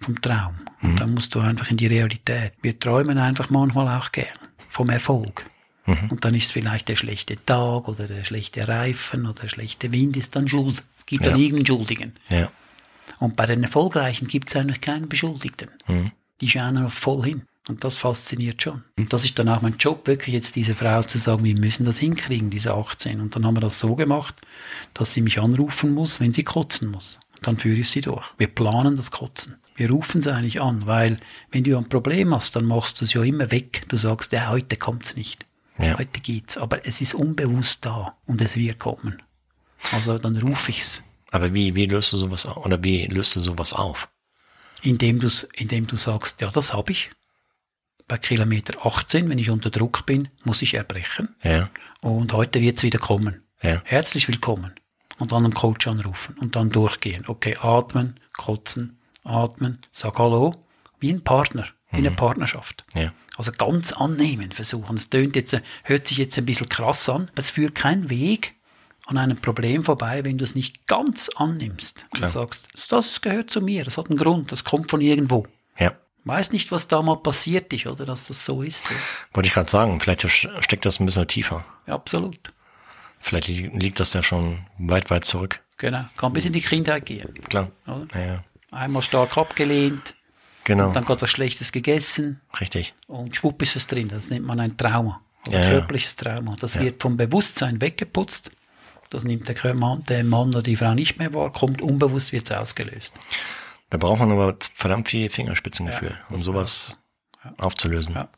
vom 0.00 0.20
Traum. 0.20 0.56
Und 0.82 1.00
dann 1.00 1.14
musst 1.14 1.34
du 1.34 1.40
einfach 1.40 1.70
in 1.70 1.76
die 1.76 1.86
Realität. 1.86 2.52
Wir 2.62 2.78
träumen 2.78 3.18
einfach 3.18 3.50
manchmal 3.50 3.98
auch 3.98 4.12
gern 4.12 4.38
vom 4.68 4.90
Erfolg. 4.90 5.46
Und 6.10 6.22
dann 6.26 6.34
ist 6.34 6.52
vielleicht 6.52 6.88
der 6.88 6.96
schlechte 6.96 7.36
Tag 7.36 7.88
oder 7.88 8.06
der 8.06 8.22
schlechte 8.24 8.68
Reifen 8.68 9.24
oder 9.24 9.42
der 9.42 9.48
schlechte 9.48 9.90
Wind 9.90 10.18
ist 10.18 10.36
dann 10.36 10.46
schuld. 10.46 10.84
Es 11.08 11.10
gibt 11.10 11.24
Ja. 11.24 11.30
dann 11.30 11.40
irgendeinen 11.40 11.64
Schuldigen. 11.66 12.12
Ja. 12.28 12.50
Und 13.18 13.34
bei 13.34 13.46
den 13.46 13.62
Erfolgreichen 13.62 14.28
gibt 14.28 14.50
es 14.50 14.56
eigentlich 14.56 14.82
keinen 14.82 15.08
Beschuldigten. 15.08 15.70
Mhm. 15.86 16.12
Die 16.42 16.48
schauen 16.50 16.76
auf 16.76 16.92
voll 16.92 17.24
hin. 17.24 17.42
Und 17.66 17.82
das 17.82 17.96
fasziniert 17.96 18.60
schon. 18.62 18.84
Und 18.98 19.10
das 19.10 19.24
ist 19.24 19.38
dann 19.38 19.48
auch 19.48 19.62
mein 19.62 19.76
Job, 19.78 20.06
wirklich 20.06 20.34
jetzt 20.34 20.54
diese 20.54 20.74
Frau 20.74 21.02
zu 21.02 21.16
sagen, 21.16 21.44
wir 21.44 21.58
müssen 21.58 21.86
das 21.86 21.96
hinkriegen, 21.96 22.50
diese 22.50 22.74
18. 22.74 23.22
Und 23.22 23.34
dann 23.34 23.46
haben 23.46 23.56
wir 23.56 23.62
das 23.62 23.78
so 23.78 23.94
gemacht, 23.96 24.34
dass 24.92 25.14
sie 25.14 25.22
mich 25.22 25.40
anrufen 25.40 25.94
muss, 25.94 26.20
wenn 26.20 26.34
sie 26.34 26.44
kotzen 26.44 26.90
muss. 26.90 27.18
Und 27.36 27.46
dann 27.46 27.56
führe 27.56 27.80
ich 27.80 27.88
sie 27.88 28.02
durch. 28.02 28.24
Wir 28.36 28.48
planen 28.48 28.96
das 28.96 29.10
Kotzen. 29.10 29.56
Wir 29.76 29.90
rufen 29.90 30.20
sie 30.20 30.30
eigentlich 30.34 30.60
an, 30.60 30.86
weil 30.86 31.16
wenn 31.50 31.64
du 31.64 31.74
ein 31.78 31.88
Problem 31.88 32.34
hast, 32.34 32.54
dann 32.54 32.66
machst 32.66 33.00
du 33.00 33.06
es 33.06 33.14
ja 33.14 33.22
immer 33.22 33.50
weg. 33.50 33.84
Du 33.88 33.96
sagst, 33.96 34.32
ja, 34.32 34.48
heute 34.50 34.76
kommt's 34.76 35.16
nicht. 35.16 35.46
Ja. 35.78 35.98
Heute 35.98 36.20
geht's. 36.20 36.58
Aber 36.58 36.86
es 36.86 37.00
ist 37.00 37.14
unbewusst 37.14 37.86
da 37.86 38.14
und 38.26 38.42
es 38.42 38.56
wird 38.56 38.78
kommen. 38.78 39.22
Also 39.92 40.18
dann 40.18 40.36
rufe 40.36 40.70
ich's. 40.70 41.02
Aber 41.30 41.52
wie, 41.54 41.74
wie 41.74 41.86
löst 41.86 42.12
du 42.12 42.16
sowas 42.16 42.46
auf? 42.46 42.64
Oder 42.64 42.82
wie 42.82 43.06
löst 43.06 43.36
du 43.36 43.40
sowas 43.40 43.72
auf? 43.72 44.08
indem, 44.82 45.18
du's, 45.18 45.46
indem 45.54 45.86
du 45.86 45.96
sagst, 45.96 46.40
ja, 46.40 46.50
das 46.50 46.72
habe 46.72 46.92
ich. 46.92 47.10
bei 48.06 48.16
Kilometer 48.16 48.86
18, 48.86 49.28
wenn 49.28 49.38
ich 49.38 49.50
unter 49.50 49.68
Druck 49.68 50.06
bin, 50.06 50.28
muss 50.42 50.62
ich 50.62 50.74
erbrechen. 50.74 51.36
Ja. 51.42 51.68
Und 52.00 52.32
heute 52.32 52.62
wird's 52.62 52.82
wieder 52.82 52.98
kommen. 52.98 53.42
Ja. 53.60 53.82
Herzlich 53.84 54.28
willkommen. 54.28 54.72
Und 55.18 55.32
dann 55.32 55.44
einen 55.44 55.52
Coach 55.52 55.86
anrufen 55.86 56.36
und 56.38 56.56
dann 56.56 56.70
durchgehen. 56.70 57.24
Okay, 57.26 57.56
atmen, 57.60 58.18
kotzen, 58.32 58.98
atmen, 59.24 59.80
sag 59.92 60.18
Hallo, 60.18 60.54
wie 61.00 61.12
ein 61.12 61.22
Partner, 61.22 61.66
wie 61.90 61.98
eine 61.98 62.10
Partnerschaft. 62.10 62.86
Ja. 62.94 63.12
Also 63.36 63.52
ganz 63.52 63.92
annehmen 63.92 64.52
versuchen. 64.52 64.96
Es 64.96 65.10
tönt 65.10 65.36
jetzt, 65.36 65.60
hört 65.82 66.06
sich 66.06 66.16
jetzt 66.16 66.38
ein 66.38 66.46
bisschen 66.46 66.68
krass 66.68 67.08
an, 67.10 67.28
aber 67.32 67.38
es 67.40 67.50
führt 67.50 67.74
kein 67.74 68.08
Weg 68.08 68.54
an 69.08 69.16
einem 69.18 69.36
Problem 69.38 69.84
vorbei, 69.84 70.24
wenn 70.24 70.36
du 70.38 70.44
es 70.44 70.54
nicht 70.54 70.86
ganz 70.86 71.30
annimmst. 71.36 72.04
Und 72.12 72.18
Klar. 72.18 72.30
sagst, 72.30 72.68
das 72.90 73.20
gehört 73.22 73.50
zu 73.50 73.60
mir, 73.62 73.84
das 73.84 73.96
hat 73.96 74.08
einen 74.10 74.18
Grund, 74.18 74.52
das 74.52 74.64
kommt 74.64 74.90
von 74.90 75.00
irgendwo. 75.00 75.46
Ja. 75.78 75.92
Weiß 76.24 76.52
nicht, 76.52 76.70
was 76.72 76.88
da 76.88 77.00
mal 77.00 77.16
passiert 77.16 77.72
ist, 77.72 77.86
oder 77.86 78.04
dass 78.04 78.26
das 78.26 78.44
so 78.44 78.62
ist. 78.62 78.84
Wollte 79.32 79.46
ich 79.48 79.54
gerade 79.54 79.70
sagen, 79.70 79.98
vielleicht 80.00 80.28
steckt 80.28 80.84
das 80.84 81.00
ein 81.00 81.06
bisschen 81.06 81.26
tiefer. 81.26 81.64
Ja, 81.86 81.94
absolut. 81.94 82.38
Vielleicht 83.18 83.48
li- 83.48 83.70
liegt 83.72 83.98
das 83.98 84.12
ja 84.12 84.22
schon 84.22 84.58
weit, 84.78 85.08
weit 85.10 85.24
zurück. 85.24 85.60
Genau. 85.78 86.04
Kann 86.18 86.32
bis 86.34 86.44
in 86.44 86.52
die 86.52 86.60
Kindheit 86.60 87.06
gehen. 87.06 87.32
Klar. 87.48 87.70
Oder? 87.86 88.06
Ja, 88.14 88.26
ja. 88.26 88.44
Einmal 88.70 89.02
stark 89.02 89.38
abgelehnt, 89.38 90.14
Genau. 90.64 90.92
dann 90.92 91.04
gerade 91.06 91.22
was 91.22 91.30
Schlechtes 91.30 91.72
gegessen 91.72 92.40
Richtig. 92.60 92.94
und 93.06 93.34
schwupp 93.34 93.62
ist 93.62 93.74
es 93.76 93.86
drin. 93.86 94.08
Das 94.08 94.28
nennt 94.28 94.44
man 94.44 94.60
ein 94.60 94.76
Trauma. 94.76 95.22
Ein 95.46 95.52
Ja, 95.52 95.60
ja. 95.62 95.70
körperliches 95.70 96.14
Trauma. 96.16 96.56
Das 96.60 96.78
wird 96.78 97.00
vom 97.00 97.16
Bewusstsein 97.16 97.80
weggeputzt. 97.80 98.50
Das 99.10 99.24
nimmt 99.24 99.48
der 99.48 99.74
Mann, 99.74 100.02
der 100.04 100.24
Mann 100.24 100.48
oder 100.48 100.62
die 100.62 100.76
Frau 100.76 100.94
nicht 100.94 101.18
mehr 101.18 101.32
wahr, 101.34 101.52
kommt 101.52 101.80
unbewusst, 101.82 102.32
wird 102.32 102.44
es 102.50 102.56
ausgelöst. 102.56 103.14
Da 103.90 103.96
braucht 103.98 104.20
man 104.20 104.30
aber 104.32 104.56
verdammt 104.74 105.08
viel 105.08 105.30
Fingerspitzengefühl, 105.30 106.18
um 106.28 106.38
sowas 106.38 106.98
aufzulösen. 107.56 108.14
Ja. 108.14 108.28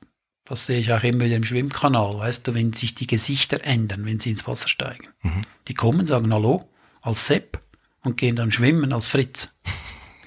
Das 0.45 0.67
sehe 0.67 0.79
ich 0.81 0.93
auch 0.93 1.03
immer 1.03 1.25
wieder 1.25 1.37
im 1.37 1.45
Schwimmkanal, 1.45 2.19
weißt 2.19 2.47
du, 2.47 2.55
wenn 2.55 2.73
sich 2.73 2.95
die 2.95 3.07
Gesichter 3.07 3.62
ändern, 3.65 4.05
wenn 4.05 4.19
sie 4.21 4.31
ins 4.31 4.47
Wasser 4.47 4.69
steigen. 4.69 5.09
Mhm. 5.23 5.45
Die 5.69 5.75
kommen, 5.75 6.07
sagen 6.07 6.33
Hallo 6.33 6.69
als 7.03 7.27
Sepp 7.27 7.61
und 8.03 8.17
gehen 8.17 8.37
dann 8.37 8.53
schwimmen 8.53 8.93
als 8.93 9.09
Fritz. 9.09 9.49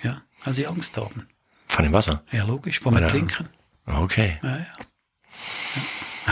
Ja, 0.01 0.21
weil 0.43 0.53
sie 0.53 0.67
Angst 0.67 0.97
haben. 0.97 1.27
Von 1.67 1.83
dem 1.83 1.93
Wasser. 1.93 2.23
Ja, 2.31 2.43
logisch, 2.45 2.79
vom 2.79 2.95
er- 2.95 3.03
Ertrinken. 3.03 3.47
Okay. 3.85 4.39
Ja, 4.43 4.57
ja. 4.57 4.65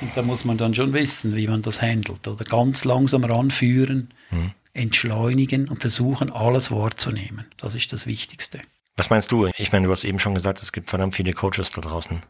und 0.02 0.12
da 0.16 0.22
muss 0.22 0.46
man 0.46 0.58
dann 0.58 0.74
schon 0.74 0.94
wissen, 0.94 1.36
wie 1.36 1.48
man 1.48 1.62
das 1.62 1.82
handelt. 1.82 2.28
Oder 2.28 2.44
ganz 2.46 2.86
langsam 2.86 3.24
ranführen, 3.24 4.14
Mhm. 4.32 4.52
entschleunigen 4.74 5.68
und 5.68 5.82
versuchen, 5.82 6.32
alles 6.32 6.72
wahrzunehmen. 6.72 7.46
Das 7.58 7.76
ist 7.76 7.92
das 7.94 8.06
Wichtigste. 8.08 8.62
Was 8.96 9.10
meinst 9.10 9.32
du? 9.32 9.48
Ich 9.58 9.72
meine, 9.72 9.86
du 9.88 9.92
hast 9.92 10.04
eben 10.04 10.20
schon 10.20 10.34
gesagt, 10.34 10.62
es 10.62 10.72
gibt 10.72 10.90
verdammt 10.90 11.16
viele 11.16 11.34
Coaches 11.34 11.72
da 11.72 11.82
draußen. 11.82 12.22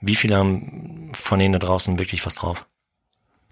Wie 0.00 0.14
viele 0.14 0.36
haben 0.36 1.10
von 1.14 1.38
denen 1.38 1.52
da 1.52 1.58
draußen 1.58 1.98
wirklich 1.98 2.24
was 2.24 2.34
drauf? 2.34 2.66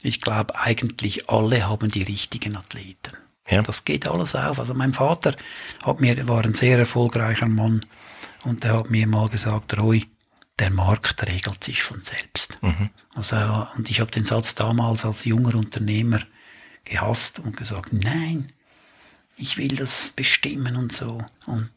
Ich 0.03 0.21
glaube, 0.21 0.55
eigentlich 0.59 1.29
alle 1.29 1.69
haben 1.69 1.91
die 1.91 2.03
richtigen 2.03 2.57
Athleten. 2.57 3.13
Ja? 3.49 3.63
Das 3.63 3.85
geht 3.85 4.07
alles 4.07 4.35
auf. 4.37 4.59
Also 4.59 4.75
mein 4.75 4.93
Vater 4.95 5.35
hat 5.83 6.01
mir, 6.01 6.29
war 6.29 6.45
ein 6.45 6.55
sehr 6.55 6.79
erfolgreicher 6.79 7.49
Mann 7.49 7.85
und 8.45 8.63
der 8.65 8.75
hat 8.75 8.91
mir 8.91 9.07
mal 9.07 9.29
gesagt, 9.29 9.77
Roy, 9.79 10.07
der 10.59 10.71
Markt 10.71 11.23
regelt 11.27 11.63
sich 11.65 11.83
von 11.83 12.01
selbst. 12.03 12.59
Also, 13.15 13.67
und 13.77 13.91
ich 13.91 14.01
habe 14.01 14.11
den 14.11 14.25
Satz 14.25 14.55
damals 14.55 15.05
als 15.05 15.25
junger 15.25 15.55
Unternehmer 15.55 16.21
gehasst 16.85 17.39
und 17.39 17.57
gesagt, 17.57 17.93
nein, 17.93 18.53
ich 19.37 19.57
will 19.57 19.77
das 19.77 20.11
bestimmen 20.17 20.75
und 20.77 20.95
so. 20.95 21.19
Und 21.47 21.71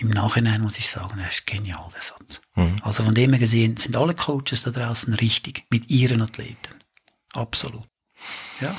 im 0.00 0.10
Nachhinein 0.10 0.60
muss 0.60 0.78
ich 0.78 0.88
sagen, 0.88 1.18
er 1.18 1.28
ist 1.28 1.46
genial, 1.46 1.88
der 1.94 2.02
Satz. 2.02 2.42
Also 2.82 3.04
von 3.04 3.14
dem 3.14 3.30
her 3.32 3.38
gesehen 3.40 3.76
sind 3.76 3.96
alle 3.96 4.14
Coaches 4.14 4.62
da 4.64 4.70
draußen 4.70 5.14
richtig 5.14 5.64
mit 5.70 5.88
ihren 5.88 6.20
Athleten. 6.20 6.74
Absolut. 7.32 7.84
Ja. 8.60 8.74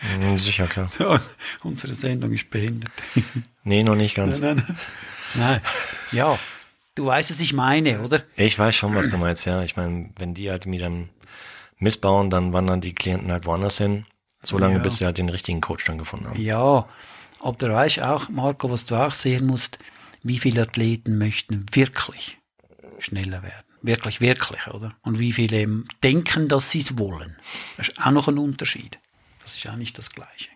Hm, 0.00 0.38
Sicher, 0.38 0.66
klar. 0.66 0.90
Ja, 0.98 1.20
unsere 1.62 1.94
Sendung 1.94 2.32
ist 2.32 2.50
behindert. 2.50 2.92
Nee, 3.64 3.82
noch 3.82 3.96
nicht 3.96 4.14
ganz. 4.14 4.40
nein, 4.40 4.62
nein. 4.66 4.78
nein. 5.34 5.60
Ja, 6.12 6.38
du 6.98 7.06
weißt, 7.06 7.30
was 7.30 7.40
ich 7.40 7.52
meine, 7.52 8.00
oder? 8.00 8.22
Ich 8.36 8.58
weiß 8.58 8.74
schon, 8.74 8.94
was 8.94 9.08
du 9.08 9.16
meinst, 9.16 9.44
ja. 9.46 9.62
Ich 9.62 9.76
meine, 9.76 10.10
wenn 10.18 10.34
die 10.34 10.50
halt 10.50 10.66
mir 10.66 10.80
dann 10.80 11.08
missbauen, 11.78 12.30
dann 12.30 12.52
wandern 12.52 12.80
die 12.80 12.94
Klienten 12.94 13.30
halt 13.30 13.46
woanders 13.46 13.78
hin. 13.78 14.04
So 14.42 14.58
lange, 14.58 14.76
Ja. 14.76 14.80
bis 14.82 14.98
sie 14.98 15.04
halt 15.04 15.18
den 15.18 15.28
richtigen 15.28 15.60
Coach 15.60 15.84
dann 15.84 15.98
gefunden 15.98 16.28
haben. 16.28 16.40
Ja, 16.40 16.88
aber 17.40 17.56
du 17.58 17.72
weißt 17.72 18.00
auch, 18.02 18.28
Marco, 18.28 18.70
was 18.70 18.84
du 18.86 18.94
auch 18.96 19.12
sehen 19.12 19.46
musst, 19.46 19.78
wie 20.22 20.38
viele 20.38 20.62
Athleten 20.62 21.18
möchten 21.18 21.66
wirklich 21.72 22.38
schneller 22.98 23.42
werden. 23.42 23.64
Wirklich, 23.82 24.20
wirklich, 24.20 24.66
oder? 24.68 24.94
Und 25.02 25.18
wie 25.20 25.32
viele 25.32 25.84
denken, 26.02 26.48
dass 26.48 26.70
sie 26.72 26.80
es 26.80 26.98
wollen. 26.98 27.36
Das 27.76 27.88
ist 27.88 28.00
auch 28.00 28.10
noch 28.10 28.26
ein 28.28 28.38
Unterschied. 28.38 28.98
Das 29.44 29.54
ist 29.56 29.68
auch 29.68 29.76
nicht 29.76 29.96
das 29.98 30.10
Gleiche. 30.10 30.50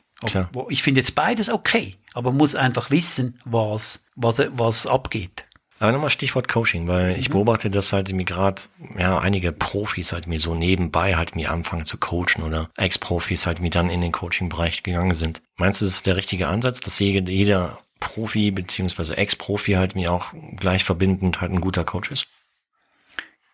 Wo- 0.53 0.69
Ich 0.71 0.83
finde 0.83 1.01
jetzt 1.01 1.15
beides 1.17 1.49
okay, 1.49 1.97
aber 2.15 2.31
man 2.31 2.39
muss 2.39 2.55
einfach 2.55 2.91
wissen, 2.91 3.39
was, 3.45 4.05
was, 4.17 4.41
was 4.53 4.87
abgeht. 4.87 5.45
Aber 5.83 5.91
nochmal 5.91 6.11
Stichwort 6.11 6.47
Coaching, 6.47 6.87
weil 6.87 7.19
ich 7.19 7.31
beobachte, 7.31 7.69
dass 7.69 7.93
halt 7.93 8.13
mir 8.13 8.25
gerade, 8.25 8.63
ja, 8.97 9.19
einige 9.19 9.51
Profis 9.51 10.13
halt 10.13 10.29
mir 10.29 10.39
so 10.39 10.55
nebenbei 10.55 11.17
halt 11.17 11.35
mir 11.35 11.51
anfangen 11.51 11.87
zu 11.87 11.99
coachen 11.99 12.45
oder 12.45 12.71
Ex-Profis 12.77 13.47
halt 13.47 13.59
mir 13.59 13.71
dann 13.71 13.91
in 13.91 14.01
den 14.01 14.13
Coaching-Bereich 14.13 14.85
gegangen 14.85 15.15
sind. 15.15 15.43
Meinst 15.57 15.81
du, 15.81 15.85
das 15.85 15.95
ist 15.95 16.07
der 16.07 16.15
richtige 16.15 16.47
Ansatz, 16.47 16.79
dass 16.79 17.01
jeder, 17.01 17.29
jeder 17.29 17.81
Profi 17.99 18.53
beziehungsweise 18.53 19.17
Ex-Profi 19.17 19.73
halt 19.73 19.97
mir 19.97 20.13
auch 20.13 20.33
gleich 20.55 20.85
verbindend 20.85 21.41
halt 21.41 21.51
ein 21.51 21.61
guter 21.61 21.83
Coach 21.83 22.13
ist? 22.13 22.29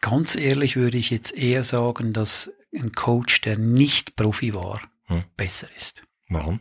Ganz 0.02 0.36
ehrlich 0.36 0.76
würde 0.76 0.98
ich 0.98 1.08
jetzt 1.08 1.32
eher 1.34 1.64
sagen, 1.64 2.12
dass 2.12 2.50
ein 2.74 2.92
Coach, 2.92 3.40
der 3.40 3.56
nicht 3.56 4.16
Profi 4.16 4.52
war, 4.52 4.82
Hm. 5.06 5.24
besser 5.38 5.68
ist. 5.74 6.02
Warum? 6.28 6.60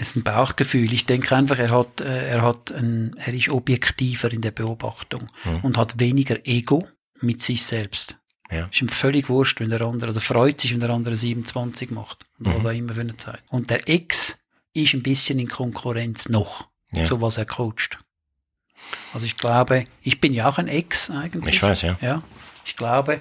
Es 0.00 0.10
ist 0.10 0.16
ein 0.16 0.22
Bauchgefühl. 0.22 0.92
Ich 0.92 1.06
denke 1.06 1.34
einfach, 1.34 1.58
er 1.58 1.70
hat, 1.70 2.00
äh, 2.00 2.28
er 2.28 2.42
hat 2.42 2.70
ein, 2.72 3.16
er 3.18 3.34
ist 3.34 3.48
objektiver 3.48 4.32
in 4.32 4.40
der 4.42 4.52
Beobachtung 4.52 5.28
und 5.62 5.76
hat 5.76 5.98
weniger 5.98 6.46
Ego 6.46 6.86
mit 7.20 7.42
sich 7.42 7.64
selbst. 7.64 8.16
Ja. 8.50 8.66
Ist 8.72 8.80
ihm 8.80 8.88
völlig 8.88 9.28
wurscht, 9.28 9.60
wenn 9.60 9.70
der 9.70 9.80
andere, 9.82 10.10
oder 10.12 10.20
freut 10.20 10.60
sich, 10.60 10.72
wenn 10.72 10.80
der 10.80 10.90
andere 10.90 11.16
27 11.16 11.90
macht. 11.90 12.24
Und 12.38 12.54
was 12.54 12.64
auch 12.64 12.70
immer 12.70 12.94
für 12.94 13.00
eine 13.02 13.16
Zeit. 13.16 13.42
Und 13.50 13.70
der 13.70 13.88
Ex 13.88 14.38
ist 14.72 14.94
ein 14.94 15.02
bisschen 15.02 15.38
in 15.40 15.48
Konkurrenz 15.48 16.28
noch, 16.28 16.68
Ja. 16.92 17.04
zu 17.04 17.20
was 17.20 17.36
er 17.36 17.44
coacht. 17.44 17.98
Also 19.12 19.26
ich 19.26 19.36
glaube, 19.36 19.84
ich 20.02 20.20
bin 20.20 20.32
ja 20.32 20.48
auch 20.48 20.58
ein 20.58 20.68
Ex 20.68 21.10
eigentlich. 21.10 21.56
Ich 21.56 21.62
weiß, 21.62 21.82
ja. 21.82 21.98
Ja, 22.00 22.22
ich 22.64 22.76
glaube, 22.76 23.18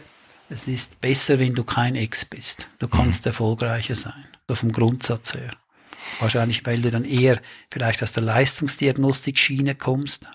es 0.50 0.68
ist 0.68 1.02
besser, 1.02 1.40
wenn 1.40 1.56
du 1.56 1.64
kein 1.64 1.96
Ex 1.96 2.24
bist. 2.24 2.68
Du 2.80 2.88
kannst 2.88 3.26
erfolgreicher 3.26 3.96
sein. 3.96 4.26
So 4.48 4.56
vom 4.56 4.72
Grundsatz 4.72 5.34
her. 5.34 5.52
Wahrscheinlich, 6.20 6.66
weil 6.66 6.82
du 6.82 6.90
dann 6.90 7.06
eher 7.06 7.42
vielleicht 7.72 8.02
aus 8.02 8.12
der 8.12 8.24
Leistungsdiagnostik-Schiene 8.24 9.76
kommst, 9.76 10.28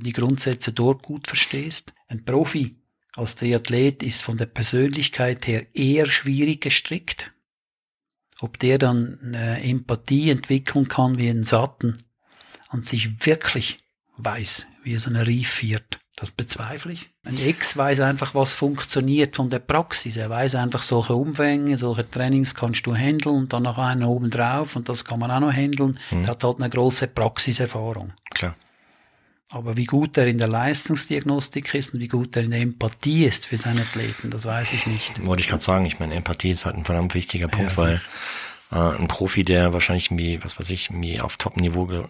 die 0.00 0.12
Grundsätze 0.12 0.72
dort 0.72 1.02
gut 1.02 1.26
verstehst. 1.26 1.92
Ein 2.08 2.24
Profi 2.24 2.76
als 3.16 3.36
Triathlet 3.36 4.02
ist 4.02 4.22
von 4.22 4.36
der 4.36 4.46
Persönlichkeit 4.46 5.46
her 5.46 5.66
eher 5.74 6.06
schwierig 6.06 6.60
gestrickt. 6.60 7.32
Ob 8.40 8.58
der 8.58 8.78
dann 8.78 9.18
eine 9.22 9.62
Empathie 9.62 10.30
entwickeln 10.30 10.88
kann 10.88 11.18
wie 11.18 11.28
ein 11.28 11.44
Satten 11.44 11.96
und 12.70 12.84
sich 12.84 13.26
wirklich 13.26 13.80
weiß, 14.16 14.66
wie 14.82 14.94
er 14.94 15.00
so 15.00 15.10
eine 15.10 15.26
Rief 15.26 15.50
führt, 15.50 16.00
das 16.20 16.30
bezweifle 16.30 16.92
ich. 16.92 17.08
Ein 17.24 17.38
Ex 17.38 17.78
weiß 17.78 18.00
einfach, 18.00 18.34
was 18.34 18.52
funktioniert 18.52 19.36
von 19.36 19.48
der 19.48 19.58
Praxis. 19.58 20.18
Er 20.18 20.28
weiß 20.28 20.54
einfach, 20.54 20.82
solche 20.82 21.14
Umfänge, 21.14 21.78
solche 21.78 22.08
Trainings 22.08 22.54
kannst 22.54 22.86
du 22.86 22.94
handeln 22.94 23.34
und 23.34 23.52
dann 23.54 23.62
noch 23.62 23.78
einen 23.78 24.04
oben 24.04 24.28
drauf 24.28 24.76
und 24.76 24.90
das 24.90 25.06
kann 25.06 25.18
man 25.18 25.30
auch 25.30 25.40
noch 25.40 25.52
handeln. 25.52 25.98
Der 26.10 26.26
hat 26.26 26.44
halt 26.44 26.60
eine 26.60 26.68
große 26.68 27.08
Praxiserfahrung. 27.08 28.12
Klar. 28.30 28.54
Aber 29.50 29.78
wie 29.78 29.86
gut 29.86 30.18
er 30.18 30.26
in 30.26 30.36
der 30.36 30.46
Leistungsdiagnostik 30.46 31.74
ist 31.74 31.94
und 31.94 32.00
wie 32.00 32.08
gut 32.08 32.36
er 32.36 32.44
in 32.44 32.50
der 32.50 32.60
Empathie 32.60 33.24
ist 33.24 33.46
für 33.46 33.56
seine 33.56 33.80
Athleten, 33.80 34.30
das 34.30 34.44
weiß 34.44 34.74
ich 34.74 34.86
nicht. 34.86 35.26
Wollte 35.26 35.42
ich 35.42 35.48
gerade 35.48 35.62
sagen, 35.62 35.86
ich 35.86 35.98
meine, 35.98 36.14
Empathie 36.14 36.50
ist 36.50 36.66
halt 36.66 36.76
ein 36.76 36.84
verdammt 36.84 37.14
wichtiger 37.14 37.48
Punkt, 37.48 37.76
weil 37.78 38.00
äh, 38.70 38.76
ein 38.76 39.08
Profi, 39.08 39.44
der 39.44 39.72
wahrscheinlich 39.72 40.06
irgendwie, 40.06 40.42
was 40.42 40.58
weiß 40.58 40.70
ich, 40.70 40.90
irgendwie 40.90 41.20
auf 41.20 41.36
Top-Niveau 41.36 42.06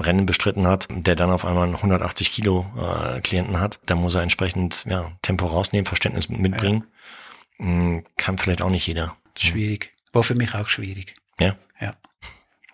Rennen 0.00 0.26
bestritten 0.26 0.66
hat, 0.66 0.88
der 0.90 1.16
dann 1.16 1.30
auf 1.30 1.44
einmal 1.44 1.64
einen 1.64 1.74
180 1.74 2.30
Kilo 2.30 2.66
äh, 2.78 3.20
Klienten 3.20 3.60
hat, 3.60 3.80
da 3.86 3.94
muss 3.94 4.14
er 4.14 4.22
entsprechend 4.22 4.84
ja, 4.88 5.10
Tempo 5.22 5.46
rausnehmen, 5.46 5.86
Verständnis 5.86 6.28
mitbringen. 6.28 6.84
Mm, 7.58 7.98
Kann 8.16 8.38
vielleicht 8.38 8.62
auch 8.62 8.70
nicht 8.70 8.86
jeder. 8.86 9.16
Schwierig. 9.36 9.92
War 10.12 10.22
für 10.22 10.34
mich 10.34 10.54
auch 10.54 10.68
schwierig. 10.68 11.14
Ja, 11.40 11.56
Ja. 11.80 11.94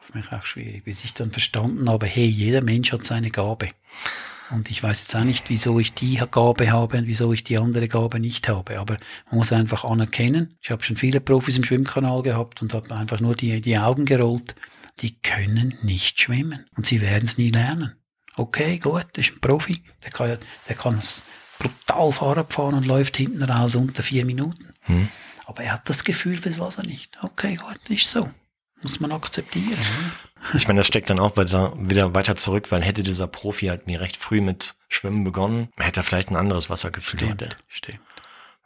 Für 0.06 0.18
mich 0.18 0.32
auch 0.32 0.44
schwierig, 0.44 0.84
bis 0.84 1.04
ich 1.04 1.14
dann 1.14 1.30
verstanden 1.30 1.88
habe, 1.88 2.06
hey, 2.06 2.26
jeder 2.26 2.60
Mensch 2.60 2.92
hat 2.92 3.04
seine 3.04 3.30
Gabe. 3.30 3.68
Und 4.50 4.70
ich 4.70 4.82
weiß 4.82 5.00
jetzt 5.00 5.16
auch 5.16 5.24
nicht, 5.24 5.48
wieso 5.48 5.78
ich 5.78 5.94
die 5.94 6.16
Gabe 6.30 6.70
habe 6.70 6.98
und 6.98 7.06
wieso 7.06 7.32
ich 7.32 7.44
die 7.44 7.58
andere 7.58 7.88
Gabe 7.88 8.20
nicht 8.20 8.48
habe. 8.48 8.78
Aber 8.78 8.96
man 9.30 9.38
muss 9.38 9.52
einfach 9.52 9.84
anerkennen. 9.84 10.58
Ich 10.60 10.70
habe 10.70 10.84
schon 10.84 10.96
viele 10.96 11.20
Profis 11.20 11.56
im 11.56 11.64
Schwimmkanal 11.64 12.22
gehabt 12.22 12.60
und 12.62 12.74
habe 12.74 12.94
einfach 12.94 13.20
nur 13.20 13.34
die, 13.34 13.60
die 13.60 13.78
Augen 13.78 14.04
gerollt. 14.04 14.54
Die 15.00 15.14
können 15.20 15.78
nicht 15.82 16.20
schwimmen 16.20 16.66
und 16.76 16.86
sie 16.86 17.00
werden 17.00 17.24
es 17.24 17.38
nie 17.38 17.50
lernen. 17.50 17.94
Okay, 18.36 18.78
gut, 18.78 19.06
das 19.14 19.28
ist 19.28 19.36
ein 19.36 19.40
Profi. 19.40 19.82
Der 20.04 20.10
kann, 20.10 20.38
der 20.68 20.76
kann 20.76 20.98
es 20.98 21.24
brutal 21.58 22.12
Fahrrad 22.12 22.52
fahren 22.52 22.74
und 22.74 22.86
läuft 22.86 23.16
hinten 23.16 23.42
raus 23.42 23.74
unter 23.74 24.02
vier 24.02 24.24
Minuten. 24.24 24.74
Hm. 24.82 25.08
Aber 25.46 25.62
er 25.62 25.74
hat 25.74 25.88
das 25.88 26.04
Gefühl 26.04 26.36
fürs 26.36 26.58
Wasser 26.58 26.82
nicht. 26.82 27.18
Okay, 27.22 27.56
gut, 27.56 27.78
ist 27.88 28.10
so. 28.10 28.30
Muss 28.82 29.00
man 29.00 29.12
akzeptieren. 29.12 29.72
Oder? 29.72 30.56
Ich 30.56 30.66
meine, 30.66 30.80
das 30.80 30.86
steckt 30.86 31.08
dann 31.08 31.20
auch 31.20 31.36
weiter, 31.36 31.72
wieder 31.76 32.14
weiter 32.14 32.36
zurück, 32.36 32.70
weil 32.72 32.82
hätte 32.82 33.02
dieser 33.02 33.26
Profi 33.28 33.66
halt 33.66 33.86
mir 33.86 34.00
recht 34.00 34.16
früh 34.16 34.40
mit 34.40 34.74
Schwimmen 34.88 35.24
begonnen, 35.24 35.68
hätte 35.78 36.00
er 36.00 36.04
vielleicht 36.04 36.30
ein 36.30 36.36
anderes 36.36 36.68
Wassergefühl 36.68 37.28
heute. 37.30 37.50
stimmt. 37.68 38.00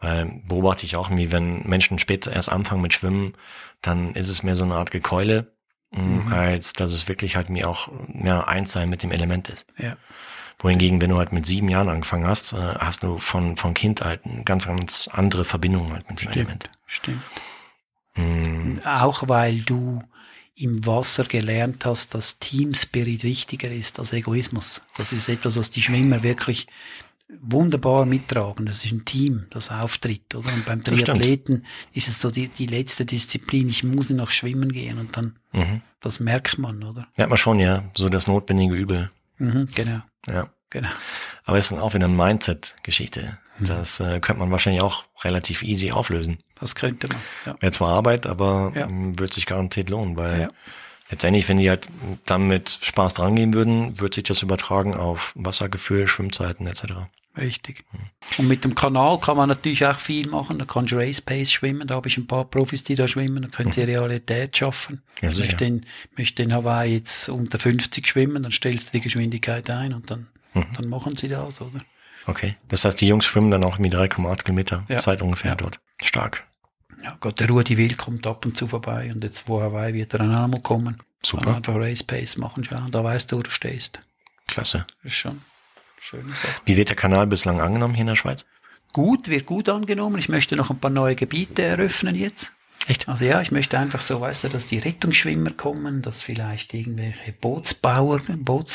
Weil 0.01 0.43
beobachte 0.47 0.85
ich 0.85 0.97
auch 0.97 1.09
irgendwie, 1.09 1.33
wenn 1.33 1.63
Menschen 1.67 1.99
später 1.99 2.33
erst 2.33 2.51
anfangen 2.51 2.83
mit 2.83 2.93
Schwimmen, 2.93 3.35
dann 3.83 4.15
ist 4.15 4.29
es 4.29 4.43
mehr 4.43 4.57
so 4.57 4.65
eine 4.65 4.75
Art 4.75 4.91
Gekeule, 4.91 5.53
mh, 5.93 6.35
als 6.35 6.73
dass 6.75 6.93
es 6.93 7.09
wirklich 7.09 7.37
halt 7.37 7.49
mir 7.49 7.69
auch 7.69 7.89
mehr 8.09 8.49
eins 8.49 8.73
sein 8.73 8.91
mit 8.91 9.03
dem 9.03 9.11
Element 9.11 9.49
ist. 9.49 9.67
Ja. 9.79 9.97
Wohingegen, 10.59 11.01
wenn 11.01 11.11
du 11.11 11.19
halt 11.19 11.33
mit 11.33 11.47
sieben 11.47 11.69
Jahren 11.69 11.89
angefangen 11.89 12.27
hast, 12.27 12.53
äh, 12.53 12.57
hast 12.79 13.03
du 13.03 13.19
von, 13.19 13.57
von 13.57 13.75
Kind 13.75 14.03
halt 14.03 14.25
eine 14.25 14.45
ganz, 14.45 14.67
ganz 14.67 15.09
andere 15.13 15.45
Verbindung 15.45 15.93
halt 15.93 16.09
mit 16.09 16.23
dem 16.23 16.31
Element. 16.31 16.71
Stimmt. 16.87 17.23
Mhm. 18.17 18.81
Auch 18.85 19.29
weil 19.29 19.61
du 19.61 20.01
im 20.55 20.87
Wasser 20.87 21.25
gelernt 21.25 21.85
hast, 21.85 22.15
dass 22.15 22.39
Teamspirit 22.39 23.23
wichtiger 23.25 23.71
ist 23.71 23.99
als 23.99 24.13
Egoismus. 24.13 24.81
Das 24.97 25.13
ist 25.13 25.29
etwas, 25.29 25.59
was 25.59 25.69
die 25.71 25.83
Schwimmer 25.83 26.23
wirklich 26.23 26.67
wunderbar 27.41 28.07
mittragen. 28.07 28.67
Das 28.67 28.85
ist 28.85 28.93
ein 28.93 29.05
Team, 29.05 29.47
das 29.51 29.71
auftritt, 29.71 30.35
oder? 30.35 30.53
Und 30.53 30.65
beim. 30.65 30.83
Triathleten 30.83 31.67
ist 31.93 32.09
es 32.09 32.21
so 32.21 32.31
die, 32.31 32.49
die 32.49 32.67
letzte 32.67 33.05
Disziplin. 33.05 33.69
Ich 33.69 33.83
muss 33.85 34.09
noch 34.11 34.31
schwimmen 34.31 34.73
gehen 34.73 34.99
und 34.99 35.17
dann, 35.17 35.37
Mhm. 35.53 35.83
das 36.01 36.21
merkt 36.21 36.59
man, 36.59 36.83
oder? 36.85 37.09
Merkt 37.17 37.31
man 37.31 37.37
schon, 37.37 37.59
ja, 37.59 37.85
so 37.97 38.09
das 38.09 38.27
notwendige 38.27 38.75
Übel. 38.77 39.11
Mhm, 39.39 39.69
genau, 39.75 40.01
Ja. 40.31 40.49
Genau. 40.71 40.89
Aber 41.45 41.59
es 41.59 41.71
ist 41.71 41.79
auch 41.79 41.95
wieder 41.95 42.07
eine 42.07 42.15
Mindset-Geschichte. 42.15 43.39
Das 43.59 44.01
äh, 44.01 44.21
könnte 44.21 44.41
man 44.41 44.51
wahrscheinlich 44.51 44.83
auch 44.83 45.05
relativ 45.25 45.63
easy 45.63 45.91
auflösen. 45.93 46.39
Das 46.61 46.75
könnte 46.75 47.09
man, 47.09 47.17
ja. 47.47 47.57
Wäre 47.61 47.73
zwar 47.73 47.95
Arbeit, 47.95 48.27
aber 48.27 48.73
Ja. 48.75 48.83
ähm, 48.87 49.19
wird 49.19 49.33
sich 49.33 49.47
garantiert 49.47 49.89
lohnen, 49.89 50.17
weil 50.17 50.41
Ja. 50.43 50.49
letztendlich, 51.11 51.49
wenn 51.49 51.57
die 51.59 51.71
halt 51.71 51.89
damit 52.27 52.79
Spaß 52.83 53.15
drangehen 53.15 53.55
würden, 53.55 53.99
wird 53.99 54.15
sich 54.15 54.25
das 54.25 54.43
übertragen 54.43 54.95
auf 54.95 55.33
Wassergefühl, 55.37 56.07
Schwimmzeiten 56.07 56.67
etc. 56.67 57.09
Richtig. 57.39 57.85
Und 58.39 58.49
mit 58.49 58.65
dem 58.65 58.75
Kanal 58.75 59.21
kann 59.21 59.37
man 59.37 59.49
natürlich 59.51 59.85
auch 59.87 59.99
viel 59.99 60.27
machen. 60.29 60.59
Da 60.59 60.65
kannst 60.65 60.93
du 60.93 60.97
Race 60.97 61.21
Pace 61.21 61.53
schwimmen. 61.53 61.87
Da 61.87 61.95
habe 61.95 62.09
ich 62.09 62.17
ein 62.17 62.27
paar 62.27 62.47
Profis, 62.47 62.83
die 62.83 62.95
da 62.95 63.07
schwimmen. 63.09 63.43
Da 63.43 63.49
könnt 63.49 63.77
ihr 63.77 63.87
Realität 63.87 64.57
schaffen. 64.57 65.03
Ja, 65.21 65.29
Ich 65.29 65.39
möchte 65.39 65.65
in, 65.67 65.85
möchte 66.17 66.43
in 66.43 66.55
Hawaii 66.55 66.95
jetzt 66.95 67.29
unter 67.29 67.59
50 67.59 68.07
schwimmen, 68.07 68.43
dann 68.43 68.53
stellst 68.53 68.89
du 68.89 68.93
die 68.99 69.03
Geschwindigkeit 69.03 69.69
ein 69.69 69.93
und 69.93 70.11
dann, 70.11 70.29
Mhm. 70.61 70.75
dann 70.75 70.89
machen 70.89 71.17
sie 71.17 71.29
das, 71.29 71.61
oder? 71.61 71.81
Okay. 72.27 72.57
Das 72.69 72.85
heißt, 72.85 73.01
die 73.01 73.07
Jungs 73.07 73.25
schwimmen 73.25 73.51
dann 73.51 73.63
auch 73.65 73.79
mit 73.79 73.95
3,8 73.95 74.45
Kilometer 74.45 74.85
Ja. 74.89 74.99
Zeit 74.99 75.23
ungefähr 75.23 75.53
Ja. 75.53 75.57
dort. 75.57 75.81
Stark. 76.03 76.45
Ja, 77.03 77.17
Gott, 77.21 77.39
der 77.41 77.49
Rudi 77.49 77.77
Will 77.77 77.95
kommt 77.95 78.27
ab 78.27 78.45
und 78.47 78.57
zu 78.57 78.67
vorbei 78.67 79.13
und 79.13 79.23
jetzt 79.23 79.49
wo 79.49 79.61
Hawaii 79.61 79.93
wird 79.95 80.13
er 80.15 80.21
dann 80.21 80.35
auch 80.35 80.49
mal 80.49 80.61
kommen. 80.61 80.97
Super. 81.25 81.45
Dann 81.47 81.55
einfach 81.57 81.75
Race 81.77 82.03
Pace 82.03 82.37
machen, 82.37 82.65
schauen. 82.65 82.91
Da 82.91 83.05
weißt 83.05 83.31
du, 83.33 83.37
wo 83.39 83.43
du 83.43 83.51
stehst. 83.51 84.01
Klasse. 84.47 84.87
Das 85.03 85.13
ist 85.13 85.19
schon 85.19 85.41
Sache. 86.11 86.49
Wie 86.65 86.77
wird 86.77 86.89
der 86.89 86.97
Kanal 86.97 87.27
bislang 87.27 87.61
angenommen 87.61 87.95
hier 87.95 88.03
in 88.03 88.07
der 88.09 88.17
Schweiz? 88.17 88.47
Gut, 88.93 89.29
wird 89.29 89.45
gut 89.45 89.69
angenommen. 89.69 90.19
Ich 90.19 90.29
möchte 90.29 90.55
noch 90.57 90.71
ein 90.71 90.79
paar 90.79 90.91
neue 90.91 91.17
Gebiete 91.17 91.63
eröffnen 91.63 92.15
jetzt. 92.15 92.53
Echt? 92.89 93.09
Also 93.09 93.25
ja, 93.25 93.41
ich 93.41 93.51
möchte 93.51 93.79
einfach 93.79 94.01
so, 94.01 94.21
weißt 94.21 94.45
du, 94.45 94.49
dass 94.49 94.67
die 94.69 94.79
Rettungsschwimmer 94.79 95.51
kommen, 95.51 96.03
dass 96.03 96.23
vielleicht 96.23 96.73
irgendwelche 96.73 97.33
Bootsbauer, 97.33 98.21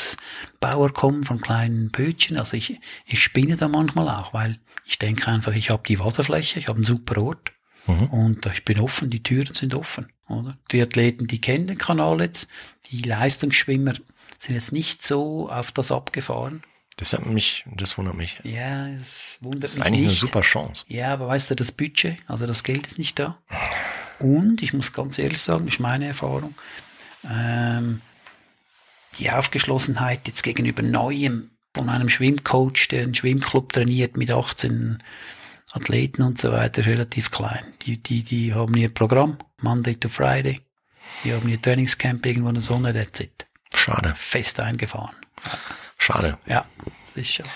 Bootsbauer 0.06 0.92
kommen 0.92 1.22
von 1.22 1.40
kleinen 1.40 1.90
Bötchen. 1.90 2.38
Also 2.38 2.56
ich, 2.56 2.78
ich 3.06 3.22
spinne 3.22 3.56
da 3.56 3.68
manchmal 3.68 4.08
auch, 4.08 4.34
weil 4.34 4.58
ich 4.84 4.98
denke 4.98 5.28
einfach, 5.28 5.54
ich 5.54 5.70
habe 5.70 5.82
die 5.86 5.98
Wasserfläche, 5.98 6.58
ich 6.58 6.68
habe 6.68 6.76
einen 6.76 6.84
super 6.84 7.20
Ort 7.22 7.52
Mhm. 7.84 8.06
und 8.10 8.46
ich 8.46 8.64
bin 8.64 8.78
offen, 8.78 9.10
die 9.10 9.24
Türen 9.24 9.54
sind 9.54 9.74
offen. 9.74 10.12
Oder? 10.28 10.56
Die 10.70 10.80
Athleten, 10.80 11.26
die 11.26 11.40
kennen 11.40 11.66
den 11.66 11.78
Kanal 11.78 12.20
jetzt, 12.20 12.48
die 12.92 13.02
Leistungsschwimmer 13.02 13.94
sind 14.38 14.54
jetzt 14.54 14.70
nicht 14.70 15.02
so 15.04 15.50
auf 15.50 15.72
das 15.72 15.90
abgefahren. 15.90 16.62
Das 16.96 17.12
hat 17.12 17.26
mich, 17.26 17.64
das 17.74 17.98
wundert 17.98 18.14
mich. 18.14 18.38
Ja, 18.44 18.86
es 18.88 19.38
wundert 19.40 19.64
Das 19.64 19.72
ist 19.72 19.78
mich 19.78 19.86
eigentlich 19.86 20.00
nicht. 20.02 20.08
eine 20.10 20.16
super 20.16 20.42
Chance. 20.42 20.84
Ja, 20.88 21.12
aber 21.12 21.26
weißt 21.26 21.50
du, 21.50 21.56
das 21.56 21.72
Budget, 21.72 22.18
also 22.28 22.46
das 22.46 22.62
Geld 22.62 22.86
ist 22.86 22.98
nicht 22.98 23.18
da. 23.18 23.36
Und 24.22 24.62
ich 24.62 24.72
muss 24.72 24.92
ganz 24.92 25.18
ehrlich 25.18 25.40
sagen, 25.40 25.66
das 25.66 25.74
ist 25.74 25.80
meine 25.80 26.06
Erfahrung, 26.06 26.54
ähm, 27.28 28.00
die 29.18 29.30
Aufgeschlossenheit 29.30 30.26
jetzt 30.28 30.42
gegenüber 30.42 30.82
Neuem 30.82 31.50
von 31.74 31.88
einem 31.88 32.08
Schwimmcoach, 32.08 32.88
der 32.90 33.02
einen 33.02 33.14
Schwimmclub 33.14 33.72
trainiert 33.72 34.16
mit 34.16 34.30
18 34.30 35.02
Athleten 35.72 36.22
und 36.22 36.38
so 36.38 36.52
weiter, 36.52 36.82
ist 36.82 36.86
relativ 36.86 37.30
klein. 37.30 37.64
Die, 37.82 38.00
die, 38.00 38.22
die 38.22 38.54
haben 38.54 38.76
ihr 38.76 38.92
Programm, 38.94 39.38
Monday 39.60 39.96
to 39.96 40.08
Friday. 40.08 40.60
Die 41.24 41.32
haben 41.32 41.48
ihr 41.48 41.60
Trainingscamp 41.60 42.24
irgendwo 42.24 42.48
in 42.48 42.54
der 42.54 42.62
Sonne, 42.62 42.94
that's 42.94 43.20
it. 43.20 43.46
Schade. 43.74 44.14
Fest 44.16 44.60
eingefahren. 44.60 45.16
Schade. 45.98 46.38
Ja, 46.46 46.64
das 47.14 47.22
ist 47.22 47.34
schon. 47.34 47.46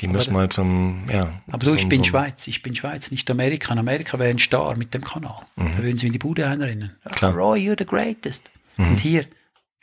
Die 0.00 0.06
müssen 0.06 0.32
mal 0.32 0.48
zum, 0.48 1.06
ja. 1.12 1.32
Aber 1.50 1.64
du, 1.64 1.74
ich 1.74 1.88
bin 1.88 1.98
zum- 2.04 2.10
Schweiz, 2.10 2.46
ich 2.46 2.62
bin 2.62 2.74
Schweiz, 2.74 3.10
nicht 3.10 3.28
Amerika. 3.30 3.72
In 3.72 3.78
Amerika 3.80 4.18
wäre 4.18 4.30
ein 4.30 4.38
Star 4.38 4.76
mit 4.76 4.94
dem 4.94 5.02
Kanal. 5.04 5.44
Da 5.56 5.78
würden 5.78 5.98
sie 5.98 6.06
in 6.06 6.12
die 6.12 6.18
Bude 6.18 6.46
einrennen. 6.46 6.96
Mhm. 7.04 7.10
Klar. 7.10 7.32
Mhm. 7.32 7.38
Roy, 7.38 7.58
you're 7.60 7.78
the 7.78 7.84
greatest. 7.86 8.50
Und 8.76 9.00
hier, 9.00 9.26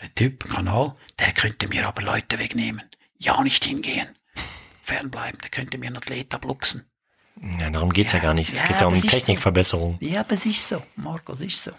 der 0.02 0.14
Typ, 0.16 0.50
Kanal, 0.50 0.96
der 1.20 1.32
könnte 1.34 1.68
mir 1.68 1.86
aber 1.88 2.02
Leute 2.02 2.40
wegnehmen. 2.40 2.84
Ja, 3.18 3.42
nicht 3.44 3.66
hingehen. 3.66 4.08
Fernbleiben, 4.84 5.40
der 5.42 5.50
könnte 5.50 5.78
mir 5.78 5.88
einen 5.88 5.98
Athlet 5.98 6.34
abluchsen. 6.34 6.84
Ja, 7.60 7.70
darum 7.70 7.92
geht's 7.92 8.14
ja, 8.14 8.20
Ja, 8.20 8.24
gar 8.26 8.34
nicht. 8.34 8.54
Es 8.54 8.62
ja, 8.62 8.68
geht 8.70 8.80
ja 8.82 8.88
um 8.88 8.94
ist 8.94 9.02
so. 9.02 9.08
Technikverbesserung. 9.10 9.98
Ja, 10.00 10.22
aber 10.22 10.34
es 10.34 10.46
ist 10.46 10.66
so, 10.66 10.82
Marco, 10.96 11.34
es 11.34 11.42
ist 11.42 11.62
so. 11.62 11.72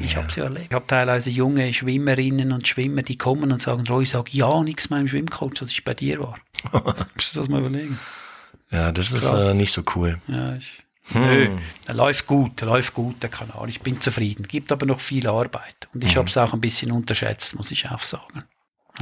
Ich 0.00 0.16
habe 0.16 0.26
es 0.28 0.36
ja 0.36 0.44
erlebt. 0.44 0.66
Ich 0.70 0.74
habe 0.74 0.86
teilweise 0.86 1.30
junge 1.30 1.72
Schwimmerinnen 1.72 2.52
und 2.52 2.66
Schwimmer, 2.66 3.02
die 3.02 3.16
kommen 3.18 3.52
und 3.52 3.62
sagen, 3.62 3.84
Roy, 3.86 4.04
sag 4.06 4.32
ja 4.34 4.62
nichts 4.62 4.90
meinem 4.90 5.08
Schwimmcoach, 5.08 5.54
dass 5.54 5.70
ich 5.70 5.84
bei 5.84 5.94
dir 5.94 6.18
war. 6.20 6.36
Musst 7.14 7.34
du 7.34 7.40
das 7.40 7.48
mal 7.48 7.60
überlegen? 7.60 7.98
Ja, 8.70 8.92
das 8.92 9.12
ist 9.12 9.28
Krass. 9.28 9.44
äh, 9.44 9.54
nicht 9.54 9.72
so 9.72 9.82
cool. 9.94 10.20
Ja, 10.28 10.56
ich, 10.56 10.80
Hm. 11.08 11.20
Nö, 11.20 11.48
der 11.86 11.94
läuft 11.94 12.26
gut, 12.26 12.62
der 12.62 12.68
läuft 12.68 12.94
gut, 12.94 13.22
der 13.22 13.28
Kanal. 13.28 13.68
Ich 13.68 13.82
bin 13.82 14.00
zufrieden. 14.00 14.48
Gibt 14.48 14.72
aber 14.72 14.86
noch 14.86 15.00
viel 15.00 15.26
Arbeit. 15.28 15.86
Und 15.92 16.02
Mhm. 16.02 16.08
ich 16.08 16.16
habe 16.16 16.30
es 16.30 16.36
auch 16.38 16.54
ein 16.54 16.62
bisschen 16.62 16.92
unterschätzt, 16.92 17.54
muss 17.56 17.70
ich 17.70 17.90
auch 17.90 18.02
sagen. 18.02 18.40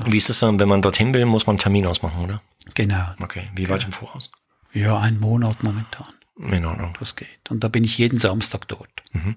Wie 0.07 0.16
ist 0.16 0.28
es 0.28 0.40
dann, 0.40 0.59
wenn 0.59 0.68
man 0.68 0.83
dorthin 0.83 1.14
will, 1.14 1.24
muss 1.26 1.46
man 1.46 1.55
einen 1.55 1.59
Termin 1.61 1.87
ausmachen, 1.87 2.20
oder? 2.24 2.42
Genau. 2.74 3.05
Okay. 3.20 3.50
Wie 3.55 3.68
weit 3.68 3.85
im 3.85 3.92
Voraus? 3.92 4.33
Ja, 4.72 4.98
ein 4.98 5.20
Monat 5.20 5.62
momentan. 5.62 6.09
In 6.38 6.64
Ordnung. 6.66 6.96
Das 6.98 7.14
geht. 7.14 7.28
Und 7.50 7.62
da 7.62 7.68
bin 7.68 7.85
ich 7.85 7.98
jeden 7.98 8.18
Samstag 8.18 8.66
dort. 8.66 8.90
Mhm. 9.12 9.37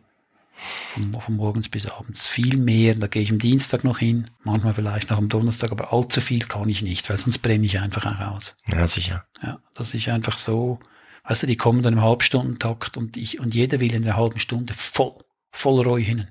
Von, 0.93 1.13
von 1.13 1.35
morgens 1.35 1.69
bis 1.69 1.85
abends. 1.85 2.27
Viel 2.27 2.57
mehr. 2.57 2.95
Da 2.95 3.07
gehe 3.07 3.21
ich 3.21 3.31
am 3.31 3.39
Dienstag 3.39 3.83
noch 3.83 3.99
hin. 3.99 4.31
Manchmal 4.43 4.73
vielleicht 4.73 5.09
noch 5.09 5.17
am 5.17 5.29
Donnerstag, 5.29 5.71
aber 5.71 5.91
allzu 5.93 6.21
viel 6.21 6.45
kann 6.45 6.69
ich 6.69 6.81
nicht, 6.81 7.09
weil 7.09 7.17
sonst 7.17 7.39
brenne 7.39 7.65
ich 7.65 7.79
einfach 7.79 8.05
auch 8.05 8.35
aus. 8.35 8.55
Ja, 8.67 8.87
sicher. 8.87 9.25
Ja, 9.43 9.59
das 9.73 9.93
ist 9.93 10.07
einfach 10.07 10.37
so, 10.37 10.79
weißt 11.25 11.43
du, 11.43 11.47
die 11.47 11.57
kommen 11.57 11.81
dann 11.81 11.93
im 11.93 12.01
Halbstundentakt 12.01 12.97
und 12.97 13.17
ich, 13.17 13.39
und 13.39 13.53
jeder 13.53 13.79
will 13.79 13.93
in 13.93 14.03
der 14.03 14.15
halben 14.15 14.39
Stunde 14.39 14.73
voll, 14.73 15.15
voll 15.51 15.81
Reu 15.81 16.01
hinnen. 16.01 16.29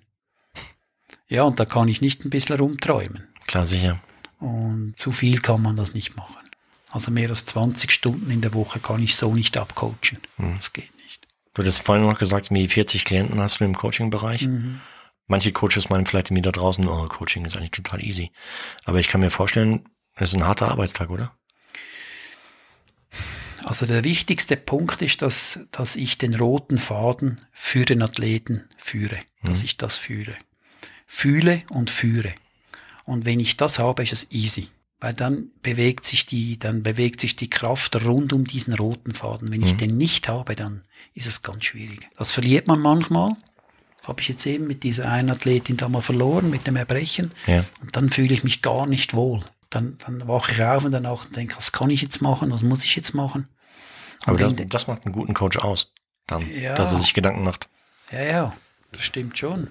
Ja, 1.28 1.42
und 1.42 1.58
da 1.58 1.64
kann 1.64 1.88
ich 1.88 2.00
nicht 2.00 2.24
ein 2.24 2.30
bisschen 2.30 2.58
rumträumen. 2.58 3.28
Klar, 3.46 3.66
sicher. 3.66 4.00
Und 4.40 4.94
zu 4.96 5.12
viel 5.12 5.40
kann 5.40 5.62
man 5.62 5.76
das 5.76 5.94
nicht 5.94 6.16
machen. 6.16 6.36
Also 6.90 7.10
mehr 7.10 7.30
als 7.30 7.44
20 7.46 7.90
Stunden 7.90 8.30
in 8.30 8.40
der 8.40 8.54
Woche 8.54 8.78
kann 8.78 9.02
ich 9.02 9.16
so 9.16 9.34
nicht 9.34 9.56
abcoachen. 9.56 10.18
Das 10.38 10.72
geht. 10.72 10.93
Du 11.54 11.62
hattest 11.62 11.82
vorhin 11.82 12.04
noch 12.04 12.18
gesagt, 12.18 12.50
wie 12.50 12.68
40 12.68 13.04
Klienten 13.04 13.40
hast 13.40 13.60
du 13.60 13.64
im 13.64 13.76
Coaching-Bereich. 13.76 14.48
Mhm. 14.48 14.80
Manche 15.26 15.52
Coaches 15.52 15.88
meinen 15.88 16.04
vielleicht 16.04 16.30
mir 16.30 16.42
da 16.42 16.50
draußen, 16.50 16.86
oh, 16.86 17.06
Coaching 17.08 17.44
ist 17.46 17.56
eigentlich 17.56 17.70
total 17.70 18.02
easy. 18.02 18.32
Aber 18.84 18.98
ich 18.98 19.08
kann 19.08 19.20
mir 19.20 19.30
vorstellen, 19.30 19.84
es 20.16 20.30
ist 20.30 20.36
ein 20.36 20.46
harter 20.46 20.68
Arbeitstag, 20.68 21.10
oder? 21.10 21.32
Also 23.64 23.86
der 23.86 24.04
wichtigste 24.04 24.56
Punkt 24.56 25.00
ist, 25.00 25.22
dass, 25.22 25.60
dass 25.70 25.96
ich 25.96 26.18
den 26.18 26.34
roten 26.34 26.76
Faden 26.76 27.40
für 27.52 27.86
den 27.86 28.02
Athleten 28.02 28.68
führe, 28.76 29.20
dass 29.42 29.62
ich 29.62 29.78
das 29.78 29.96
führe. 29.96 30.36
Fühle 31.06 31.62
und 31.70 31.88
führe. 31.88 32.34
Und 33.04 33.24
wenn 33.24 33.40
ich 33.40 33.56
das 33.56 33.78
habe, 33.78 34.02
ist 34.02 34.12
es 34.12 34.26
easy. 34.30 34.68
Weil 35.04 35.12
dann 35.12 35.50
bewegt 35.62 36.06
sich 36.06 36.24
die, 36.24 36.58
dann 36.58 36.82
bewegt 36.82 37.20
sich 37.20 37.36
die 37.36 37.50
Kraft 37.50 37.94
rund 38.06 38.32
um 38.32 38.46
diesen 38.46 38.72
roten 38.72 39.12
Faden. 39.12 39.52
Wenn 39.52 39.60
ich 39.60 39.76
den 39.76 39.98
nicht 39.98 40.28
habe, 40.28 40.56
dann 40.56 40.80
ist 41.12 41.26
es 41.26 41.42
ganz 41.42 41.66
schwierig. 41.66 42.08
Das 42.16 42.32
verliert 42.32 42.68
man 42.68 42.80
manchmal. 42.80 43.32
Habe 44.04 44.22
ich 44.22 44.28
jetzt 44.28 44.46
eben 44.46 44.66
mit 44.66 44.82
dieser 44.82 45.10
einen 45.12 45.28
Athletin 45.28 45.76
da 45.76 45.90
mal 45.90 46.00
verloren, 46.00 46.48
mit 46.48 46.66
dem 46.66 46.76
Erbrechen. 46.76 47.32
Ja. 47.46 47.66
Und 47.82 47.94
dann 47.94 48.08
fühle 48.08 48.32
ich 48.32 48.44
mich 48.44 48.62
gar 48.62 48.86
nicht 48.86 49.12
wohl. 49.12 49.44
Dann, 49.68 49.98
dann 50.06 50.26
wache 50.26 50.52
ich 50.52 50.62
auf 50.64 50.86
und 50.86 50.92
dann 50.92 51.04
auch 51.04 51.26
denke, 51.26 51.54
was 51.58 51.70
kann 51.72 51.90
ich 51.90 52.00
jetzt 52.00 52.22
machen, 52.22 52.50
was 52.50 52.62
muss 52.62 52.82
ich 52.82 52.96
jetzt 52.96 53.12
machen? 53.12 53.46
Aber 54.24 54.38
das, 54.38 54.54
das 54.56 54.86
macht 54.86 55.04
einen 55.04 55.12
guten 55.12 55.34
Coach 55.34 55.58
aus. 55.58 55.92
Dann, 56.26 56.50
Ja. 56.50 56.76
dass 56.76 56.92
er 56.92 56.98
sich 56.98 57.12
Gedanken 57.12 57.44
macht. 57.44 57.68
Ja, 58.10 58.22
ja, 58.22 58.56
das 58.90 59.04
stimmt 59.04 59.36
schon. 59.36 59.68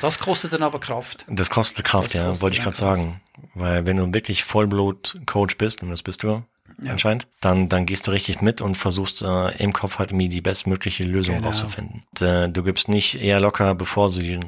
Das 0.00 0.20
kostet 0.20 0.52
dann 0.52 0.62
aber 0.62 0.78
Kraft. 0.78 1.24
Das 1.28 1.50
kostet 1.50 1.84
Kraft, 1.84 2.08
Das 2.08 2.14
ja, 2.14 2.24
kostet 2.28 2.42
wollte 2.42 2.56
ich 2.58 2.62
gerade 2.62 2.76
sagen. 2.76 3.20
Weil 3.58 3.86
wenn 3.86 3.96
du 3.96 4.12
wirklich 4.12 4.44
Vollblut-Coach 4.44 5.56
bist, 5.56 5.82
und 5.82 5.90
das 5.90 6.02
bist 6.02 6.22
du 6.22 6.42
Ja. 6.82 6.92
anscheinend, 6.92 7.26
dann, 7.40 7.68
dann 7.68 7.86
gehst 7.86 8.06
du 8.06 8.10
richtig 8.10 8.42
mit 8.42 8.60
und 8.60 8.76
versuchst 8.76 9.22
äh, 9.22 9.48
im 9.62 9.72
Kopf 9.72 9.98
halt 9.98 10.10
irgendwie 10.10 10.28
die 10.28 10.40
bestmögliche 10.42 11.04
Lösung 11.04 11.36
Genau. 11.36 11.46
rauszufinden. 11.48 12.02
Und, 12.10 12.22
äh, 12.22 12.48
du 12.50 12.62
gibst 12.62 12.88
nicht 12.88 13.14
eher 13.20 13.40
locker, 13.40 13.74
bevor 13.74 14.10
du 14.10 14.20
die 14.20 14.40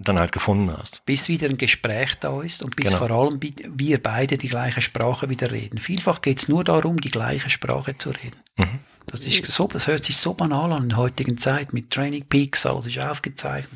dann 0.00 0.18
halt 0.18 0.30
gefunden 0.32 0.72
hast. 0.78 1.04
bis 1.06 1.28
wieder 1.28 1.48
ein 1.48 1.56
Gespräch 1.58 2.14
da 2.20 2.40
ist 2.42 2.62
und 2.62 2.76
bis 2.76 2.86
Genau. 2.86 2.98
vor 2.98 3.10
allem 3.10 3.40
wir 3.42 4.00
beide 4.02 4.38
die 4.38 4.48
gleiche 4.48 4.80
Sprache 4.80 5.28
wieder 5.28 5.50
reden. 5.50 5.78
Vielfach 5.78 6.22
geht 6.22 6.38
es 6.38 6.48
nur 6.48 6.62
darum, 6.64 7.00
die 7.00 7.10
gleiche 7.10 7.50
Sprache 7.50 7.98
zu 7.98 8.10
reden. 8.10 8.36
Mhm. 8.56 8.78
Das, 9.06 9.26
ist 9.26 9.44
so, 9.46 9.66
das 9.66 9.88
hört 9.88 10.04
sich 10.04 10.16
so 10.16 10.34
banal 10.34 10.72
an 10.72 10.84
in 10.84 10.88
der 10.90 10.98
heutigen 10.98 11.36
Zeit 11.36 11.72
mit 11.72 11.90
Training 11.90 12.24
Peaks, 12.26 12.64
alles 12.64 12.86
ist 12.86 12.98
aufgezeichnet, 12.98 13.72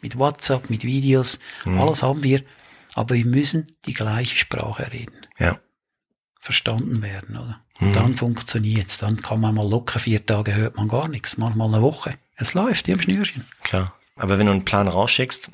mit 0.00 0.16
WhatsApp, 0.18 0.70
mit 0.70 0.82
Videos, 0.84 1.38
Mhm. 1.66 1.78
alles 1.80 2.02
haben 2.02 2.22
wir, 2.22 2.40
aber 2.96 3.14
wir 3.14 3.26
müssen 3.26 3.66
die 3.84 3.94
gleiche 3.94 4.36
Sprache 4.36 4.90
reden, 4.92 5.14
Ja. 5.38 5.58
verstanden 6.40 7.02
werden, 7.02 7.36
oder? 7.36 7.60
Mhm. 7.78 7.86
Und 7.88 7.92
dann 7.96 8.16
funktioniert's, 8.16 8.98
dann 8.98 9.20
kann 9.20 9.40
man 9.40 9.54
mal 9.54 9.68
locker 9.68 9.98
vier 9.98 10.24
Tage 10.24 10.54
hört 10.54 10.76
man 10.76 10.88
gar 10.88 11.08
nichts, 11.08 11.36
manchmal 11.36 11.68
eine 11.68 11.82
Woche. 11.82 12.14
Es 12.36 12.54
läuft, 12.54 12.86
wie 12.86 12.92
am 12.92 13.00
Schnürchen. 13.00 13.44
Klar. 13.62 13.94
Aber 14.16 14.38
wenn 14.38 14.46
du 14.46 14.52
einen 14.52 14.64
Plan 14.64 14.88
rausschickst 14.88 15.50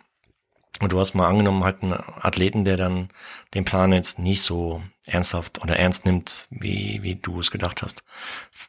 und 0.80 0.92
du 0.92 1.00
hast 1.00 1.14
mal 1.14 1.28
angenommen 1.28 1.64
halt 1.64 1.82
einen 1.82 1.92
Athleten, 1.94 2.64
der 2.64 2.76
dann 2.76 3.08
den 3.54 3.64
Plan 3.64 3.92
jetzt 3.92 4.18
nicht 4.18 4.42
so 4.42 4.82
ernsthaft 5.06 5.60
oder 5.62 5.76
ernst 5.76 6.06
nimmt, 6.06 6.46
wie, 6.50 7.00
wie 7.02 7.16
du 7.16 7.40
es 7.40 7.50
gedacht 7.50 7.82
hast. 7.82 8.04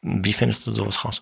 Wie 0.01 0.33
findest 0.33 0.65
du 0.65 0.73
sowas 0.73 1.05
raus? 1.05 1.21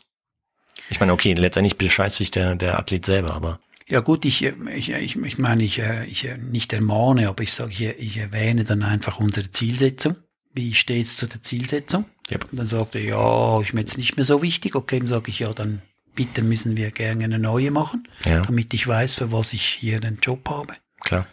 Ich 0.89 0.99
meine, 0.99 1.13
okay, 1.13 1.33
letztendlich 1.33 1.77
bescheißt 1.77 2.15
sich 2.17 2.31
der, 2.31 2.55
der 2.55 2.79
Athlet 2.79 3.05
selber, 3.05 3.33
aber 3.33 3.59
Ja 3.91 3.99
gut, 3.99 4.25
ich, 4.25 4.43
äh, 4.43 4.53
ich, 4.73 4.89
ich, 4.91 5.15
ich 5.17 5.37
meine, 5.37 5.63
ich, 5.63 5.79
äh, 5.79 6.05
ich 6.05 6.25
äh, 6.25 6.37
nicht 6.37 6.71
ermahne, 6.73 7.27
aber 7.27 7.43
ich 7.43 7.53
sage, 7.53 7.71
ich, 7.73 7.81
ich 7.81 8.17
erwähne 8.17 8.63
dann 8.63 8.83
einfach 8.83 9.19
unsere 9.19 9.51
Zielsetzung. 9.51 10.17
Wie 10.53 10.73
steht 10.73 11.05
es 11.05 11.17
zu 11.17 11.27
der 11.27 11.41
Zielsetzung? 11.41 12.05
Yep. 12.31 12.47
Und 12.51 12.57
dann 12.57 12.67
sagt 12.67 12.95
er, 12.95 13.01
ja, 13.01 13.61
ist 13.61 13.73
mir 13.73 13.81
jetzt 13.81 13.97
nicht 13.97 14.15
mehr 14.15 14.25
so 14.25 14.41
wichtig. 14.41 14.75
Okay, 14.75 14.99
dann 14.99 15.07
sage 15.07 15.29
ich, 15.29 15.39
ja, 15.39 15.53
dann 15.53 15.81
bitte 16.15 16.41
müssen 16.41 16.75
wir 16.77 16.91
gerne 16.91 17.23
eine 17.25 17.39
neue 17.39 17.71
machen, 17.71 18.07
ja, 18.25 18.41
damit 18.41 18.73
ich 18.73 18.85
weiß, 18.87 19.15
für 19.15 19.31
was 19.31 19.53
ich 19.53 19.63
hier 19.65 19.99
den 19.99 20.17
Job 20.21 20.47
habe. 20.49 20.73
klar. 21.01 21.27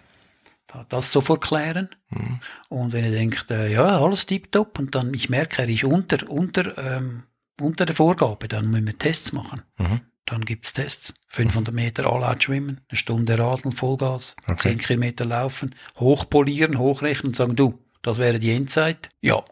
Da- 0.66 0.84
Das 0.88 1.10
sofort 1.12 1.40
klären. 1.42 1.88
Mhm. 2.10 2.40
Und 2.68 2.92
wenn 2.92 3.02
er 3.04 3.10
denkt, 3.10 3.50
äh, 3.50 3.72
ja, 3.72 4.00
alles 4.00 4.26
tipptopp, 4.26 4.78
und 4.78 4.94
dann 4.94 5.14
ich 5.14 5.28
merke, 5.30 5.62
er 5.62 5.68
ist 5.68 5.84
unter, 5.84 6.28
unter, 6.28 6.76
ähm, 6.78 7.22
unter 7.60 7.86
der 7.86 7.96
Vorgabe, 7.96 8.48
dann 8.48 8.70
müssen 8.70 8.86
wir 8.86 8.98
Tests 8.98 9.32
machen. 9.32 9.62
Mhm. 9.78 10.00
Dann 10.30 10.44
gibt's 10.44 10.74
Tests. 10.74 11.14
500 11.28 11.74
Meter 11.74 12.12
All-Out 12.12 12.42
schwimmen, 12.44 12.80
eine 12.88 12.98
Stunde 12.98 13.38
Radeln, 13.38 13.72
Vollgas, 13.74 14.36
Okay. 14.46 14.70
10 14.70 14.78
Kilometer 14.78 15.24
laufen, 15.24 15.74
hochpolieren, 15.98 16.78
hochrechnen 16.78 17.28
und 17.30 17.36
sagen, 17.36 17.56
du, 17.56 17.78
das 18.02 18.18
wäre 18.18 18.38
die 18.38 18.52
Endzeit. 18.52 19.08
Ja. 19.22 19.42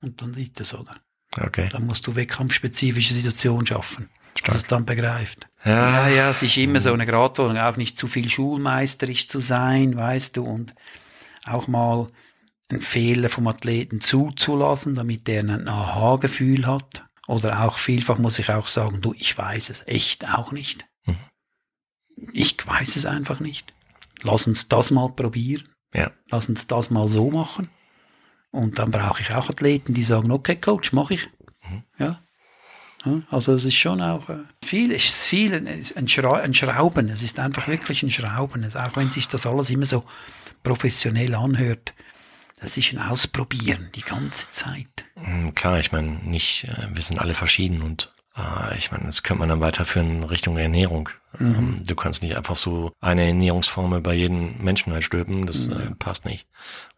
Und 0.00 0.22
dann 0.22 0.32
liegt 0.32 0.60
es, 0.60 0.72
oder? 0.74 0.92
Okay, 1.40 1.68
Dann 1.70 1.86
musst 1.86 2.06
du 2.06 2.14
wettkampfspezifische 2.16 3.14
Situationen 3.14 3.66
schaffen, 3.66 4.08
dass 4.44 4.56
es 4.56 4.60
stark. 4.62 4.68
dann 4.68 4.84
begreift. 4.86 5.46
Ja, 5.64 6.06
Ja, 6.06 6.08
ja, 6.08 6.30
es 6.30 6.42
ist 6.42 6.56
immer 6.56 6.80
so 6.80 6.92
eine 6.92 7.06
Gratwanderung, 7.06 7.58
auch 7.62 7.76
nicht 7.76 7.96
zu 7.98 8.06
viel 8.06 8.28
schulmeisterisch 8.28 9.28
zu 9.28 9.40
sein, 9.40 9.96
weißt 9.96 10.36
du, 10.38 10.42
und 10.44 10.74
auch 11.46 11.68
mal 11.68 12.08
einen 12.70 12.80
Fehler 12.80 13.28
vom 13.28 13.46
Athleten 13.46 14.00
zuzulassen, 14.00 14.94
damit 14.94 15.26
der 15.28 15.40
ein 15.42 15.68
Aha-Gefühl 15.68 16.66
hat. 16.66 17.04
Oder 17.28 17.64
auch 17.64 17.78
vielfach 17.78 18.18
muss 18.18 18.38
ich 18.38 18.50
auch 18.50 18.68
sagen, 18.68 19.00
du, 19.00 19.14
ich 19.14 19.36
weiß 19.36 19.70
es 19.70 19.86
echt 19.86 20.28
auch 20.28 20.52
nicht. 20.52 20.86
Mhm. 21.06 21.16
Ich 22.32 22.66
weiß 22.66 22.96
es 22.96 23.06
einfach 23.06 23.40
nicht. 23.40 23.72
Lass 24.22 24.46
uns 24.46 24.68
das 24.68 24.90
mal 24.90 25.08
probieren. 25.08 25.64
Ja. 25.94 26.10
Lass 26.30 26.48
uns 26.48 26.66
das 26.66 26.90
mal 26.90 27.08
so 27.08 27.30
machen. 27.30 27.68
Und 28.50 28.78
dann 28.78 28.90
brauche 28.90 29.22
ich 29.22 29.34
auch 29.34 29.48
Athleten, 29.48 29.94
die 29.94 30.04
sagen, 30.04 30.30
okay, 30.30 30.56
Coach, 30.56 30.92
mache 30.92 31.14
ich. 31.14 31.28
Mhm. 31.68 31.84
Ja. 31.98 32.22
Also 33.30 33.52
es 33.54 33.64
ist 33.64 33.74
schon 33.74 34.00
auch 34.00 34.28
äh, 34.28 34.44
viel, 34.64 34.92
es 34.92 35.06
ist 35.06 35.14
viel 35.14 35.54
ein, 35.54 35.84
ein, 35.96 36.08
Schra 36.08 36.36
ein 36.36 36.54
Schrauben. 36.54 37.08
Es 37.08 37.22
ist 37.22 37.38
einfach 37.40 37.66
wirklich 37.66 38.02
ein 38.02 38.10
Schrauben. 38.10 38.64
Auch 38.76 38.96
wenn 38.96 39.10
sich 39.10 39.26
das 39.26 39.44
alles 39.44 39.70
immer 39.70 39.86
so 39.86 40.04
professionell 40.62 41.34
anhört, 41.34 41.94
das 42.62 42.76
ist 42.76 42.92
ein 42.92 42.98
Ausprobieren 42.98 43.90
die 43.94 44.02
ganze 44.02 44.50
Zeit. 44.50 45.04
Mm, 45.16 45.50
Klar, 45.50 45.80
ich 45.80 45.92
meine, 45.92 46.08
nicht, 46.24 46.64
äh, 46.64 46.86
wir 46.94 47.02
sind 47.02 47.20
alle 47.20 47.34
verschieden 47.34 47.82
und 47.82 48.12
äh, 48.36 48.78
ich 48.78 48.92
meine, 48.92 49.04
das 49.06 49.22
könnte 49.22 49.40
man 49.40 49.48
dann 49.48 49.60
weiterführen 49.60 50.22
Richtung 50.24 50.56
Ernährung. 50.56 51.08
Ähm, 51.38 51.82
Du 51.84 51.94
kannst 51.96 52.22
nicht 52.22 52.36
einfach 52.36 52.56
so 52.56 52.92
eine 53.00 53.26
Ernährungsformel 53.26 54.00
bei 54.00 54.14
jedem 54.14 54.62
Menschen 54.62 54.92
halt 54.92 55.02
stülpen, 55.04 55.44
das 55.46 55.66
äh, 55.66 55.90
passt 55.98 56.24
nicht. 56.24 56.46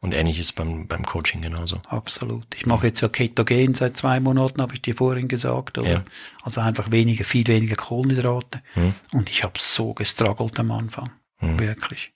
Und 0.00 0.14
ähnlich 0.14 0.38
ist 0.38 0.52
beim, 0.52 0.86
beim 0.86 1.04
Coaching 1.04 1.40
genauso. 1.40 1.80
Absolut. 1.88 2.46
Ich 2.54 2.66
mache 2.66 2.88
jetzt 2.88 3.00
ja 3.00 3.08
Ketogen 3.08 3.74
seit 3.74 3.96
zwei 3.96 4.20
Monaten, 4.20 4.60
habe 4.60 4.74
ich 4.74 4.82
dir 4.82 4.94
vorhin 4.94 5.28
gesagt. 5.28 5.78
Oder? 5.78 5.90
Ja. 5.90 6.04
Also 6.42 6.60
einfach 6.60 6.90
weniger, 6.90 7.24
viel 7.24 7.46
weniger 7.46 7.76
Kohlenhydrate. 7.76 8.62
Mhm. 8.74 8.94
Und 9.12 9.30
ich 9.30 9.42
habe 9.44 9.58
so 9.58 9.94
gestruggelt 9.94 10.58
am 10.60 10.70
Anfang. 10.72 11.10
Mhm. 11.40 11.58
Wirklich. 11.58 12.12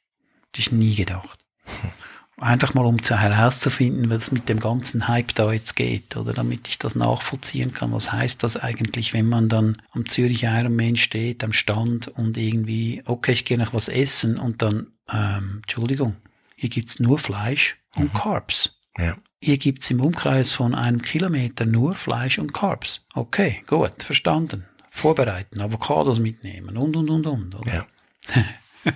Das 0.52 0.66
ist 0.66 0.72
nie 0.72 0.94
gedacht. 0.94 1.38
Einfach 2.40 2.72
mal 2.74 2.87
um 2.87 3.03
zu 3.03 3.18
herauszufinden, 3.18 4.11
was 4.11 4.31
mit 4.31 4.48
dem 4.48 4.61
ganzen 4.61 5.09
Hype 5.09 5.35
da 5.35 5.53
jetzt 5.53 5.74
geht, 5.74 6.16
oder 6.16 6.33
damit 6.33 6.68
ich 6.68 6.79
das 6.79 6.94
nachvollziehen 6.94 7.72
kann. 7.72 7.92
Was 7.92 8.12
heißt 8.12 8.42
das 8.44 8.57
eigentlich, 8.57 9.12
wenn 9.12 9.29
man 9.29 9.48
dann 9.48 9.83
am 9.90 10.07
Zürich 10.07 10.44
Ironman 10.44 10.96
steht, 10.96 11.42
am 11.42 11.53
Stand 11.53 12.07
und 12.09 12.37
irgendwie, 12.37 13.03
okay, 13.07 13.33
ich 13.33 13.44
gehe 13.44 13.59
noch 13.59 13.74
was 13.74 13.88
essen 13.88 14.38
und 14.38 14.62
dann, 14.62 14.92
ähm, 15.12 15.62
Entschuldigung, 15.62 16.16
hier 16.55 16.68
gibt's 16.68 17.01
nur 17.01 17.18
Fleisch 17.18 17.77
und 17.96 18.14
Carbs. 18.14 18.77
Ja, 18.96 19.16
Hier 19.40 19.59
gibt's 19.59 19.90
im 19.90 20.01
Umkreis 20.01 20.53
von 20.53 20.74
einem 20.74 21.03
Kilometer 21.03 21.66
nur 21.66 21.94
Fleisch 21.94 22.38
und 22.38 22.53
Carbs. 22.53 23.05
Okay, 23.14 23.62
gut, 23.66 24.03
verstanden. 24.03 24.64
Vorbereiten, 24.90 25.61
Avocados 25.61 26.18
mitnehmen 26.18 26.77
und, 26.77 26.96
und, 26.96 27.11
und, 27.11 27.27
und. 27.27 27.55
Oder? 27.55 27.74
ja. 27.74 27.87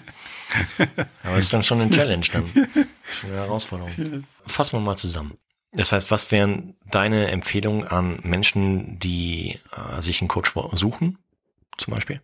Aber 1.22 1.38
ist 1.38 1.52
dann 1.52 1.62
schon 1.62 1.80
eine 1.80 1.90
Challenge 1.90 2.26
dann. 2.32 2.44
Eine 3.24 3.34
Herausforderung. 3.34 4.24
Fassen 4.40 4.78
wir 4.78 4.80
mal 4.80 4.96
zusammen. 4.96 5.36
Das 5.72 5.92
heißt, 5.92 6.10
was 6.10 6.30
wären 6.30 6.74
deine 6.90 7.30
Empfehlungen 7.30 7.86
an 7.86 8.18
Menschen, 8.22 8.98
die 8.98 9.58
äh, 9.76 10.00
sich 10.02 10.20
einen 10.20 10.28
Coach 10.28 10.52
suchen, 10.72 11.18
zum 11.78 11.94
Beispiel? 11.94 12.20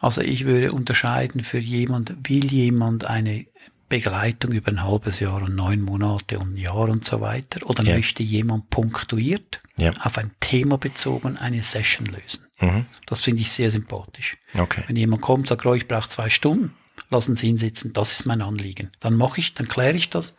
Also 0.00 0.20
ich 0.20 0.44
würde 0.44 0.72
unterscheiden 0.72 1.42
für 1.44 1.58
jemand, 1.58 2.14
will 2.28 2.44
jemand 2.52 3.06
eine 3.06 3.46
Begleitung 3.88 4.52
über 4.52 4.68
ein 4.72 4.82
halbes 4.82 5.20
Jahr 5.20 5.42
und 5.42 5.54
neun 5.54 5.80
Monate 5.82 6.38
und 6.38 6.54
ein 6.54 6.56
Jahr 6.56 6.88
und 6.88 7.04
so 7.04 7.20
weiter, 7.20 7.64
oder 7.68 7.82
Ja. 7.84 7.94
möchte 7.96 8.22
jemand 8.22 8.70
punktuiert 8.70 9.60
Ja. 9.76 9.92
auf 10.02 10.16
ein 10.18 10.32
Thema 10.40 10.78
bezogen 10.78 11.36
eine 11.36 11.62
Session 11.62 12.06
lösen. 12.06 12.46
Mhm. 12.60 12.86
Das 13.06 13.22
finde 13.22 13.42
ich 13.42 13.50
sehr 13.52 13.70
sympathisch. 13.70 14.36
Okay. 14.58 14.84
Wenn 14.86 14.96
jemand 14.96 15.22
kommt, 15.22 15.48
sagt, 15.48 15.66
oh, 15.66 15.74
ich 15.74 15.86
brauche 15.86 16.08
zwei 16.08 16.30
Stunden, 16.30 16.74
lassen 17.10 17.36
Sie 17.36 17.46
hinsitzen, 17.46 17.92
das 17.92 18.12
ist 18.12 18.26
mein 18.26 18.42
Anliegen. 18.42 18.90
Dann 19.00 19.16
mache 19.16 19.40
ich, 19.40 19.54
dann 19.54 19.68
kläre 19.68 19.96
ich 19.96 20.10
das, 20.10 20.34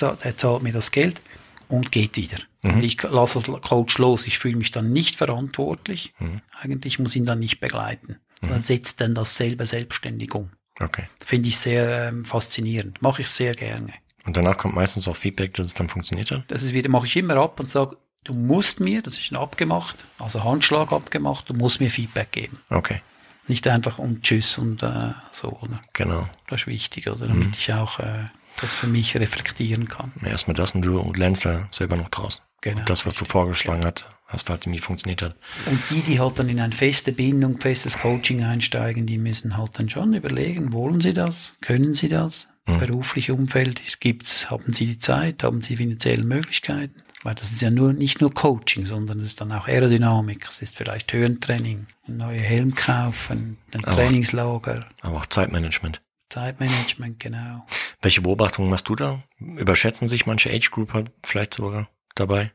er 0.00 0.36
zahlt 0.36 0.62
mir 0.62 0.72
das 0.72 0.90
Geld 0.90 1.20
und 1.68 1.92
geht 1.92 2.16
wieder. 2.16 2.38
Und 2.62 2.82
ich 2.82 3.02
lasse 3.02 3.40
das 3.40 3.62
Coach 3.62 3.98
los. 3.98 4.26
Ich 4.26 4.38
fühle 4.38 4.56
mich 4.56 4.70
dann 4.70 4.92
nicht 4.92 5.16
verantwortlich. 5.16 6.12
Eigentlich 6.60 6.98
muss 6.98 7.16
ihn 7.16 7.24
dann 7.24 7.38
nicht 7.38 7.60
begleiten. 7.60 8.16
Sondern 8.42 8.62
setzt 8.62 9.00
dann 9.00 9.14
dasselbe 9.14 9.66
selbstständig 9.66 10.34
um. 10.34 10.50
Okay. 10.80 11.08
Finde 11.24 11.48
ich 11.48 11.58
sehr 11.58 12.08
ähm, 12.08 12.24
faszinierend. 12.24 13.02
Mache 13.02 13.22
ich 13.22 13.28
sehr 13.28 13.54
gerne. 13.54 13.92
Und 14.24 14.36
danach 14.36 14.56
kommt 14.56 14.74
meistens 14.74 15.08
auch 15.08 15.16
Feedback, 15.16 15.54
dass 15.54 15.66
es 15.66 15.74
dann 15.74 15.90
funktioniert 15.90 16.30
hat? 16.30 16.44
Das 16.48 16.62
ist 16.62 16.72
wieder, 16.72 16.88
mache 16.88 17.06
ich 17.06 17.16
immer 17.16 17.36
ab 17.36 17.60
und 17.60 17.68
sage, 17.68 17.98
du 18.24 18.32
musst 18.32 18.80
mir, 18.80 19.02
das 19.02 19.18
ist 19.18 19.34
abgemacht, 19.34 20.04
also 20.18 20.42
Handschlag 20.42 20.92
abgemacht, 20.92 21.50
du 21.50 21.54
musst 21.54 21.80
mir 21.80 21.90
Feedback 21.90 22.32
geben. 22.32 22.58
Okay. 22.70 23.02
Nicht 23.50 23.66
einfach 23.66 23.98
um 23.98 24.22
Tschüss 24.22 24.58
und 24.58 24.84
äh, 24.84 25.12
so, 25.32 25.48
oder? 25.60 25.80
Genau. 25.92 26.28
Das 26.48 26.60
ist 26.60 26.66
wichtig, 26.68 27.08
oder? 27.08 27.26
Damit 27.26 27.56
ich 27.56 27.72
auch 27.72 27.98
äh, 27.98 28.26
das 28.60 28.74
für 28.74 28.86
mich 28.86 29.16
reflektieren 29.16 29.88
kann. 29.88 30.12
Erstmal 30.24 30.54
das 30.54 30.70
und 30.70 30.82
du 30.82 31.12
lernst 31.12 31.44
da 31.44 31.66
selber 31.72 31.96
noch 31.96 32.10
draus. 32.10 32.42
Genau. 32.60 32.78
Und 32.78 32.88
das, 32.88 33.06
was 33.06 33.16
du 33.16 33.24
vorgeschlagen 33.24 33.84
hast, 33.84 34.06
hast 34.28 34.48
halt 34.50 34.66
irgendwie 34.66 34.80
funktioniert 34.80 35.22
hat. 35.22 35.34
Und 35.66 35.82
die, 35.90 36.00
die 36.02 36.20
halt 36.20 36.38
dann 36.38 36.48
in 36.48 36.60
eine 36.60 36.72
feste 36.72 37.10
Bindung, 37.10 37.58
festes 37.58 37.98
Coaching 37.98 38.44
einsteigen, 38.44 39.04
die 39.04 39.18
müssen 39.18 39.56
halt 39.56 39.76
dann 39.80 39.88
schon 39.88 40.14
überlegen, 40.14 40.72
wollen 40.72 41.00
sie 41.00 41.12
das? 41.12 41.54
Können 41.60 41.94
sie 41.94 42.08
das? 42.08 42.46
Berufliche 42.78 43.34
Umfeld, 43.34 43.80
gibt's, 43.98 44.48
haben 44.48 44.72
sie 44.72 44.86
die 44.86 44.98
Zeit, 44.98 45.42
haben 45.42 45.60
sie 45.60 45.76
finanzielle 45.76 46.22
Möglichkeiten? 46.22 46.94
Weil 47.22 47.34
das 47.34 47.52
ist 47.52 47.60
ja 47.60 47.70
nur, 47.70 47.92
nicht 47.92 48.20
nur 48.22 48.32
Coaching, 48.32 48.86
sondern 48.86 49.20
es 49.20 49.26
ist 49.28 49.40
dann 49.42 49.52
auch 49.52 49.68
Aerodynamik, 49.68 50.46
es 50.48 50.62
ist 50.62 50.74
vielleicht 50.74 51.12
Höhentraining, 51.12 51.86
ein 52.08 52.16
neuer 52.16 52.40
Helm 52.40 52.74
kaufen, 52.74 53.58
ein 53.72 53.84
Auch. 53.84 53.94
Trainingslager, 53.94 54.80
Aber 55.02 55.18
auch 55.18 55.26
Zeitmanagement. 55.26 56.00
Zeitmanagement, 56.30 57.20
genau. 57.20 57.66
Welche 58.00 58.22
Beobachtungen 58.22 58.70
machst 58.70 58.88
du 58.88 58.96
da? 58.96 59.22
Überschätzen 59.38 60.08
sich 60.08 60.24
manche 60.26 60.50
Age 60.50 60.70
Group 60.70 60.94
halt 60.94 61.10
vielleicht 61.22 61.54
sogar 61.54 61.88
dabei? 62.14 62.52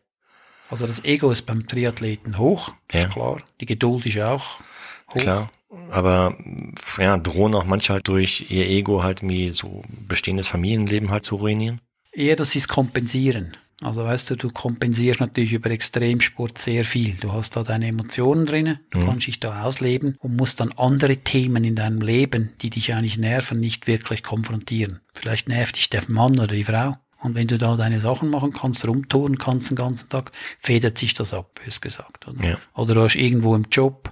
Also 0.71 0.88
das 0.88 1.04
Ego 1.04 1.30
ist 1.30 1.43
beim 1.43 1.67
Triathleten 1.67 2.39
hoch, 2.39 2.73
Ja. 2.91 3.01
ist 3.01 3.12
klar. 3.12 3.43
Die 3.62 3.67
Geduld 3.67 4.06
ist 4.08 4.17
auch 4.19 4.60
hoch. 5.13 5.19
Klar. 5.21 5.51
Aber 5.91 6.34
ja, 6.97 7.17
drohen 7.17 7.54
auch 7.54 7.65
manche 7.65 7.93
halt 7.93 8.08
durch 8.08 8.45
ihr 8.49 8.65
Ego 8.67 9.04
halt 9.04 9.21
wie 9.21 9.51
so 9.51 9.84
bestehendes 10.08 10.47
Familienleben 10.47 11.12
halt 11.12 11.25
zu 11.25 11.36
ruinieren. 11.36 11.82
Eher, 12.13 12.36
das 12.38 12.56
ist 12.56 12.67
Kompensieren. 12.69 13.58
Also 13.81 14.05
weißt 14.05 14.29
du, 14.29 14.35
du 14.35 14.49
kompensierst 14.51 15.19
natürlich 15.19 15.53
über 15.53 15.69
Extremsport 15.69 16.57
sehr 16.57 16.85
viel. 16.85 17.15
Du 17.19 17.33
hast 17.33 17.55
da 17.55 17.63
deine 17.63 17.88
Emotionen 17.88 18.45
drin, 18.45 18.79
du 18.89 18.99
mhm. 18.99 19.05
kannst 19.05 19.27
dich 19.27 19.39
da 19.39 19.63
ausleben 19.63 20.15
und 20.19 20.35
musst 20.35 20.61
dann 20.61 20.71
andere 20.77 21.17
Themen 21.17 21.63
in 21.63 21.75
deinem 21.75 22.01
Leben, 22.01 22.53
die 22.61 22.69
dich 22.69 22.93
eigentlich 22.93 23.17
nerven, 23.17 23.59
nicht 23.59 23.88
wirklich 23.88 24.23
konfrontieren. 24.23 25.01
Vielleicht 25.13 25.49
nervt 25.49 25.75
dich 25.77 25.89
der 25.89 26.03
Mann 26.07 26.39
oder 26.39 26.55
die 26.55 26.63
Frau. 26.63 26.95
Und 27.21 27.33
wenn 27.33 27.47
du 27.47 27.57
da 27.57 27.75
deine 27.75 27.99
Sachen 27.99 28.29
machen 28.29 28.53
kannst, 28.53 28.88
rumtouren 28.88 29.38
kannst 29.38 29.71
den 29.71 29.75
ganzen 29.75 30.09
Tag, 30.09 30.31
federt 30.59 30.97
sich 30.97 31.13
das 31.15 31.33
ab, 31.33 31.59
ist 31.65 31.81
gesagt. 31.81 32.27
Oder, 32.27 32.47
ja. 32.47 32.57
oder 32.75 32.93
du 32.93 33.01
hast 33.01 33.15
irgendwo 33.15 33.55
im 33.55 33.65
Job 33.71 34.11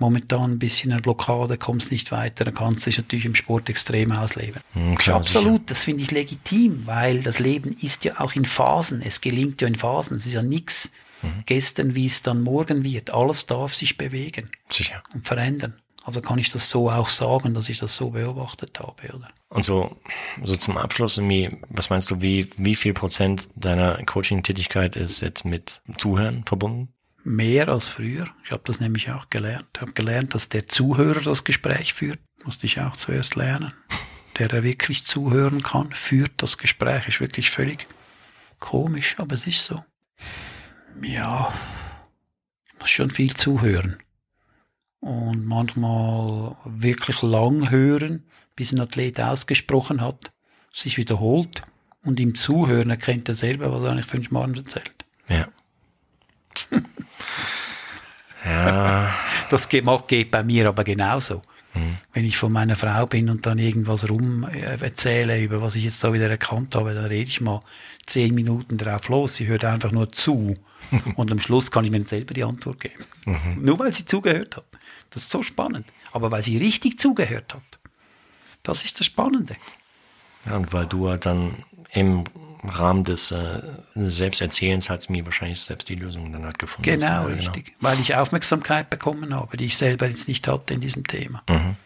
momentan 0.00 0.52
ein 0.52 0.58
bisschen 0.58 0.92
eine 0.92 1.00
Blockade, 1.00 1.58
kommst 1.58 1.92
nicht 1.92 2.12
weiter, 2.12 2.44
dann 2.44 2.54
kannst 2.54 2.86
du 2.86 2.90
dich 2.90 2.98
natürlich 2.98 3.24
im 3.24 3.34
Sport 3.34 3.68
extrem 3.68 4.12
ausleben. 4.12 4.62
Mhm, 4.74 4.96
klar, 4.96 5.16
Absolut, 5.16 5.52
sicher. 5.52 5.62
das 5.66 5.84
finde 5.84 6.02
ich 6.02 6.10
legitim, 6.10 6.82
weil 6.86 7.22
das 7.22 7.38
Leben 7.38 7.76
ist 7.80 8.04
ja 8.04 8.20
auch 8.20 8.34
in 8.34 8.44
Phasen, 8.44 9.02
es 9.02 9.20
gelingt 9.20 9.60
ja 9.60 9.68
in 9.68 9.74
Phasen, 9.74 10.16
es 10.16 10.26
ist 10.26 10.34
ja 10.34 10.42
nichts 10.42 10.90
mhm. 11.22 11.42
gestern, 11.46 11.94
wie 11.94 12.06
es 12.06 12.22
dann 12.22 12.42
morgen 12.42 12.84
wird. 12.84 13.12
Alles 13.12 13.46
darf 13.46 13.74
sich 13.74 13.96
bewegen 13.96 14.50
sicher. 14.68 15.02
und 15.14 15.26
verändern. 15.26 15.74
Also 16.04 16.22
kann 16.22 16.38
ich 16.38 16.50
das 16.50 16.70
so 16.70 16.90
auch 16.90 17.10
sagen, 17.10 17.52
dass 17.52 17.68
ich 17.68 17.80
das 17.80 17.94
so 17.94 18.10
beobachtet 18.10 18.78
habe, 18.80 19.14
oder? 19.14 19.28
Und 19.50 19.62
so, 19.62 19.94
so 20.42 20.56
zum 20.56 20.78
Abschluss, 20.78 21.20
was 21.68 21.90
meinst 21.90 22.10
du, 22.10 22.22
wie, 22.22 22.48
wie 22.56 22.76
viel 22.76 22.94
Prozent 22.94 23.50
deiner 23.56 24.02
Coaching-Tätigkeit 24.04 24.96
ist 24.96 25.20
jetzt 25.20 25.44
mit 25.44 25.82
Zuhören 25.98 26.44
verbunden? 26.46 26.94
Mehr 27.24 27.68
als 27.68 27.88
früher. 27.88 28.26
Ich 28.44 28.50
habe 28.50 28.62
das 28.64 28.80
nämlich 28.80 29.10
auch 29.10 29.30
gelernt. 29.30 29.66
Ich 29.74 29.80
habe 29.80 29.92
gelernt, 29.92 30.34
dass 30.34 30.48
der 30.48 30.66
Zuhörer 30.66 31.20
das 31.20 31.44
Gespräch 31.44 31.94
führt. 31.94 32.20
Musste 32.44 32.66
ich 32.66 32.80
auch 32.80 32.96
zuerst 32.96 33.36
lernen. 33.36 33.72
Der, 34.38 34.48
der 34.48 34.62
wirklich 34.62 35.04
zuhören 35.04 35.62
kann, 35.62 35.92
führt 35.92 36.32
das 36.36 36.58
Gespräch. 36.58 37.08
Ist 37.08 37.20
wirklich 37.20 37.50
völlig 37.50 37.86
komisch, 38.58 39.16
aber 39.18 39.34
es 39.34 39.46
ist 39.46 39.64
so. 39.64 39.84
Ja, 41.02 41.52
ich 42.66 42.80
muss 42.80 42.90
schon 42.90 43.10
viel 43.10 43.34
zuhören. 43.34 43.98
Und 45.00 45.46
manchmal 45.46 46.56
wirklich 46.64 47.22
lang 47.22 47.70
hören, 47.70 48.26
bis 48.56 48.72
ein 48.72 48.80
Athlet 48.80 49.20
ausgesprochen 49.20 50.00
hat, 50.00 50.32
sich 50.72 50.96
wiederholt 50.96 51.62
und 52.02 52.18
ihm 52.18 52.34
zuhören, 52.34 52.90
erkennt 52.90 53.28
er 53.28 53.36
selber, 53.36 53.72
was 53.72 53.84
er 53.84 53.92
eigentlich 53.92 54.06
fünf 54.06 54.30
Mal 54.30 54.56
erzählt. 54.56 55.04
Ja. 55.28 55.48
Ja. 58.44 59.14
Das 59.50 59.68
geht, 59.68 59.84
geht 60.06 60.30
bei 60.30 60.42
mir 60.42 60.68
aber 60.68 60.84
genauso. 60.84 61.42
Mhm. 61.74 61.98
Wenn 62.12 62.24
ich 62.24 62.36
von 62.36 62.52
meiner 62.52 62.76
Frau 62.76 63.06
bin 63.06 63.30
und 63.30 63.46
dann 63.46 63.58
irgendwas 63.58 64.08
rum 64.08 64.48
äh, 64.52 64.80
erzähle, 64.80 65.40
über 65.40 65.62
was 65.62 65.76
ich 65.76 65.84
jetzt 65.84 66.02
da 66.02 66.12
wieder 66.12 66.28
erkannt 66.28 66.74
habe, 66.74 66.94
dann 66.94 67.06
rede 67.06 67.28
ich 67.28 67.40
mal 67.40 67.60
zehn 68.06 68.34
Minuten 68.34 68.78
drauf 68.78 69.08
los. 69.08 69.36
Sie 69.36 69.46
hört 69.46 69.64
einfach 69.64 69.92
nur 69.92 70.10
zu. 70.12 70.56
und 71.16 71.30
am 71.30 71.40
Schluss 71.40 71.70
kann 71.70 71.84
ich 71.84 71.90
mir 71.90 72.02
selber 72.04 72.34
die 72.34 72.44
Antwort 72.44 72.80
geben. 72.80 73.04
Mhm. 73.24 73.62
Nur 73.62 73.78
weil 73.78 73.92
sie 73.92 74.06
zugehört 74.06 74.56
hat. 74.56 74.64
Das 75.10 75.22
ist 75.22 75.30
so 75.30 75.42
spannend. 75.42 75.86
Aber 76.12 76.30
weil 76.30 76.42
sie 76.42 76.56
richtig 76.56 76.98
zugehört 76.98 77.54
hat. 77.54 77.78
Das 78.62 78.84
ist 78.84 78.98
das 78.98 79.06
Spannende. 79.06 79.56
Ja, 80.46 80.56
und 80.56 80.72
weil 80.72 80.86
du 80.86 81.08
halt 81.08 81.26
dann 81.26 81.54
im 81.92 82.24
Rahmen 82.64 83.04
des 83.04 83.30
äh, 83.30 83.62
Selbsterzählens 83.94 84.90
hat 84.90 85.08
mir 85.10 85.24
wahrscheinlich 85.24 85.60
selbst 85.60 85.88
die 85.88 85.94
Lösung 85.94 86.32
dann 86.32 86.44
halt 86.44 86.58
gefunden. 86.58 86.90
Genau, 86.90 87.24
genau, 87.24 87.36
richtig. 87.36 87.74
Weil 87.80 88.00
ich 88.00 88.16
Aufmerksamkeit 88.16 88.90
bekommen 88.90 89.34
habe, 89.34 89.56
die 89.56 89.66
ich 89.66 89.76
selber 89.76 90.06
jetzt 90.06 90.28
nicht 90.28 90.48
hatte 90.48 90.74
in 90.74 90.80
diesem 90.80 91.06
Thema. 91.06 91.42
Mhm. 91.48 91.76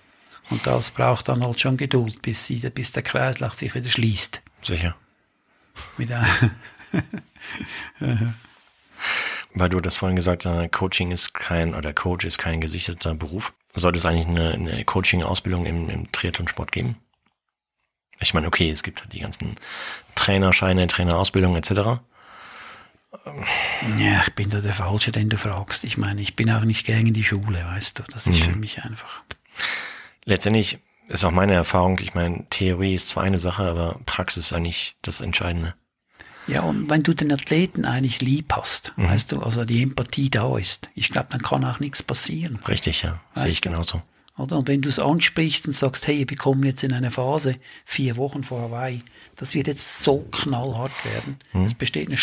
Und 0.51 0.67
das 0.67 0.91
braucht 0.91 1.29
dann 1.29 1.45
halt 1.45 1.61
schon 1.61 1.77
Geduld, 1.77 2.23
bis, 2.23 2.45
sie, 2.45 2.59
bis 2.71 2.93
der 2.93 3.03
Kreislauf 3.03 3.55
sich 3.55 3.75
wieder 3.75 3.89
schließt. 3.89 4.41
Sicher. 4.63 4.97
Weil 9.55 9.69
du 9.69 9.81
das 9.81 9.97
vorhin 9.97 10.17
gesagt 10.17 10.47
hast, 10.47 10.73
Coaching 10.73 11.11
ist 11.11 11.35
kein, 11.35 11.75
oder 11.75 11.93
Coach 11.93 12.25
ist 12.25 12.39
kein 12.39 12.61
gesicherter 12.61 13.15
Beruf. 13.15 13.53
Sollte 13.75 13.99
es 13.99 14.07
eigentlich 14.07 14.27
eine, 14.27 14.53
eine 14.53 14.85
Coaching-Ausbildung 14.85 15.67
im, 15.67 15.89
im 15.89 16.13
Triathlon-Sport 16.13 16.73
geben? 16.73 16.97
Ich 18.23 18.35
meine, 18.35 18.47
okay, 18.47 18.71
es 18.71 18.83
gibt 18.83 19.01
halt 19.01 19.13
die 19.13 19.21
ganzen 19.21 19.57
Trainerscheine, 20.15 20.87
Trainerausbildung 20.87 21.57
etc. 21.57 22.01
Ja, 23.99 24.23
ich 24.27 24.35
bin 24.35 24.51
da 24.51 24.61
der 24.61 24.73
Falsche, 24.73 25.11
den 25.11 25.29
du 25.29 25.37
fragst. 25.37 25.85
Ich 25.85 25.99
meine, 25.99 26.21
ich 26.21 26.35
bin 26.35 26.51
auch 26.51 26.65
nicht 26.65 26.87
gern 26.87 27.07
in 27.07 27.15
die 27.15 27.25
Schule, 27.25 27.65
weißt 27.65 27.99
du. 27.99 28.03
Das 28.13 28.27
ist 28.27 28.41
mhm. 28.41 28.53
für 28.53 28.57
mich 28.57 28.83
einfach. 28.83 29.23
Letztendlich 30.25 30.79
ist 31.09 31.25
auch 31.25 31.31
meine 31.31 31.53
Erfahrung, 31.55 31.99
ich 31.99 32.15
meine, 32.15 32.47
Theorie 32.49 32.95
ist 32.95 33.09
zwar 33.09 33.25
eine 33.25 33.39
Sache, 33.39 33.65
aber 33.65 34.01
Praxis 34.07 34.47
ist 34.47 34.53
eigentlich 34.53 34.97
das 35.03 35.21
Entscheidende. 35.21 35.75
Ja, 36.47 36.63
und 36.63 36.91
wenn 36.91 37.03
du 37.03 37.15
den 37.15 37.33
Athleten 37.33 37.85
eigentlich 37.85 38.21
lieb 38.21 38.53
hast, 38.53 38.93
mhm. 38.97 39.09
weißt 39.09 39.33
du, 39.33 39.41
also 39.41 39.65
die 39.65 39.83
Empathie 39.83 40.31
da 40.31 40.57
ist, 40.57 40.89
ich 40.95 41.11
glaube, 41.11 41.29
dann 41.31 41.43
kann 41.43 41.65
auch 41.65 41.81
nichts 41.81 42.03
passieren. 42.03 42.59
Richtig, 42.67 43.03
ja. 43.03 43.21
Sehe 43.35 43.51
ich 43.51 43.61
genauso. 43.61 44.03
Oder? 44.39 44.57
Und 44.59 44.69
wenn 44.69 44.81
du 44.81 44.89
es 44.89 44.99
ansprichst 44.99 45.67
und 45.67 45.75
sagst, 45.75 46.07
hey, 46.07 46.25
wir 46.27 46.37
kommen 46.37 46.65
jetzt 46.65 46.83
in 46.83 46.93
eine 46.93 47.11
Phase, 47.11 47.57
vier 47.85 48.17
Wochen 48.17 48.45
vor 48.45 48.63
Hawaii, 48.63 49.03
das 49.37 49.55
wird 49.55 49.67
jetzt 49.67 50.03
so 50.03 50.27
knallhart 50.31 50.93
werden. 51.05 51.37
Mhm. 51.53 51.67
Es, 51.67 51.75
besteht 51.75 52.09
eine 52.09 52.19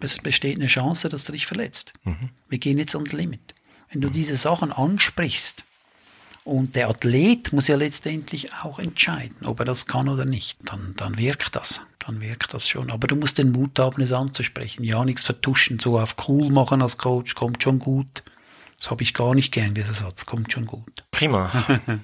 es 0.00 0.18
besteht 0.18 0.58
eine 0.58 0.66
Chance, 0.66 1.08
dass 1.08 1.24
du 1.24 1.32
dich 1.32 1.46
verletzt. 1.46 1.94
Mhm. 2.04 2.30
Wir 2.48 2.58
gehen 2.58 2.78
jetzt 2.78 2.94
ans 2.94 3.12
Limit. 3.12 3.54
Wenn 3.90 4.02
du 4.02 4.08
mhm. 4.08 4.12
diese 4.12 4.36
Sachen 4.36 4.72
ansprichst, 4.72 5.64
und 6.44 6.76
der 6.76 6.90
Athlet 6.90 7.54
muss 7.54 7.68
ja 7.68 7.76
letztendlich 7.76 8.52
auch 8.52 8.78
entscheiden, 8.78 9.46
ob 9.46 9.60
er 9.60 9.64
das 9.64 9.86
kann 9.86 10.10
oder 10.10 10.26
nicht, 10.26 10.58
dann, 10.66 10.92
dann 10.96 11.16
wirkt 11.16 11.56
das. 11.56 11.80
Dann 12.06 12.20
wirkt 12.20 12.52
das 12.52 12.68
schon. 12.68 12.90
Aber 12.90 13.06
du 13.06 13.16
musst 13.16 13.38
den 13.38 13.50
Mut 13.50 13.78
haben, 13.78 14.02
es 14.02 14.12
anzusprechen. 14.12 14.84
Ja, 14.84 15.06
nichts 15.06 15.24
vertuschen, 15.24 15.78
so 15.78 15.98
auf 15.98 16.16
cool 16.28 16.50
machen 16.50 16.82
als 16.82 16.98
Coach, 16.98 17.34
kommt 17.34 17.62
schon 17.62 17.78
gut. 17.78 18.22
Das 18.78 18.90
habe 18.90 19.02
ich 19.02 19.14
gar 19.14 19.34
nicht 19.34 19.52
gern, 19.52 19.74
dieser 19.74 19.94
Satz. 19.94 20.26
Kommt 20.26 20.52
schon 20.52 20.66
gut. 20.66 21.04
Prima. 21.10 21.50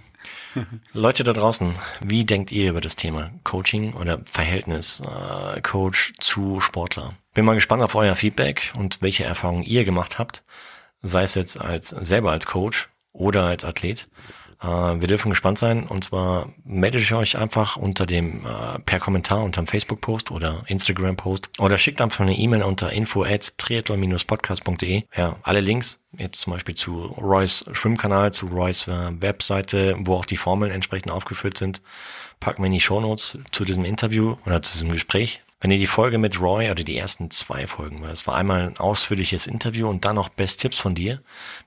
Leute 0.93 1.25
da 1.25 1.33
draußen, 1.33 1.75
wie 2.01 2.25
denkt 2.25 2.53
ihr 2.53 2.71
über 2.71 2.81
das 2.81 2.97
Thema 2.97 3.31
Coaching 3.45 3.95
oder 3.95 4.21
Verhältnis 4.25 5.01
äh, 5.01 5.61
Coach 5.61 6.13
zu 6.19 6.61
Sportler? 6.61 7.15
Bin 7.35 7.45
mal 7.45 7.55
gespannt 7.55 7.83
auf 7.83 7.95
euer 7.95 8.15
Feedback 8.15 8.73
und 8.77 9.01
welche 9.03 9.25
Erfahrungen 9.25 9.63
ihr 9.63 9.85
gemacht 9.85 10.19
habt, 10.19 10.43
sei 11.03 11.23
es 11.23 11.35
jetzt 11.35 11.61
als 11.61 11.91
selber 11.91 12.33
als 12.33 12.47
Coach 12.47 12.89
oder 13.13 13.45
als 13.45 13.65
Athlet. 13.65 14.09
Äh, 14.63 14.67
wir 14.67 15.09
dürfen 15.09 15.31
gespannt 15.31 15.59
sein 15.59 15.85
und 15.85 16.05
zwar 16.05 16.49
meldet 16.65 17.11
euch 17.13 17.37
einfach 17.39 17.77
unter 17.77 18.07
dem 18.07 18.45
äh, 18.47 18.79
per 18.81 19.01
Kommentar 19.01 19.43
unter 19.43 19.63
dem 19.63 19.67
Facebook-Post 19.67 20.31
oder 20.31 20.63
Instagram-Post 20.67 21.61
oder 21.61 21.79
schickt 21.79 22.01
einfach 22.01 22.21
eine 22.21 22.37
E-Mail 22.37 22.63
unter 22.63 22.93
info 22.93 23.25
at 23.25 23.57
triathlon-podcast.de. 23.59 25.05
Ja, 25.17 25.37
alle 25.43 25.61
Links 25.61 25.99
jetzt 26.17 26.41
zum 26.41 26.53
Beispiel 26.53 26.75
zu 26.75 27.07
Roy's 27.21 27.65
Schwimmkanal, 27.73 28.33
zu 28.33 28.47
Roy's 28.47 28.87
äh, 28.87 29.21
Webseite, 29.21 29.97
wo 30.01 30.15
auch 30.17 30.27
die 30.27 30.37
Formeln 30.37 30.73
entsprechend 30.73 31.11
aufgeführt 31.11 31.57
sind, 31.57 31.81
packen 32.39 32.63
wir 32.63 32.67
in 32.67 32.73
die 32.73 32.81
Shownotes 32.81 33.39
zu 33.53 33.65
diesem 33.65 33.85
Interview 33.85 34.37
oder 34.45 34.63
zu 34.63 34.73
diesem 34.73 34.91
Gespräch. 34.91 35.41
Wenn 35.61 35.71
ihr 35.71 35.79
die 35.79 35.87
Folge 35.87 36.17
mit 36.17 36.41
Roy 36.41 36.71
oder 36.71 36.83
die 36.83 36.97
ersten 36.97 37.31
zwei 37.31 37.67
Folgen, 37.67 38.01
weil 38.03 38.11
es 38.11 38.27
war 38.27 38.35
einmal 38.35 38.69
ein 38.69 38.79
ausführliches 38.79 39.47
Interview 39.47 39.89
und 39.89 40.07
dann 40.07 40.17
noch 40.17 40.31
Best 40.31 40.61
Tipps 40.61 40.79
von 40.79 40.95
dir. 40.95 41.21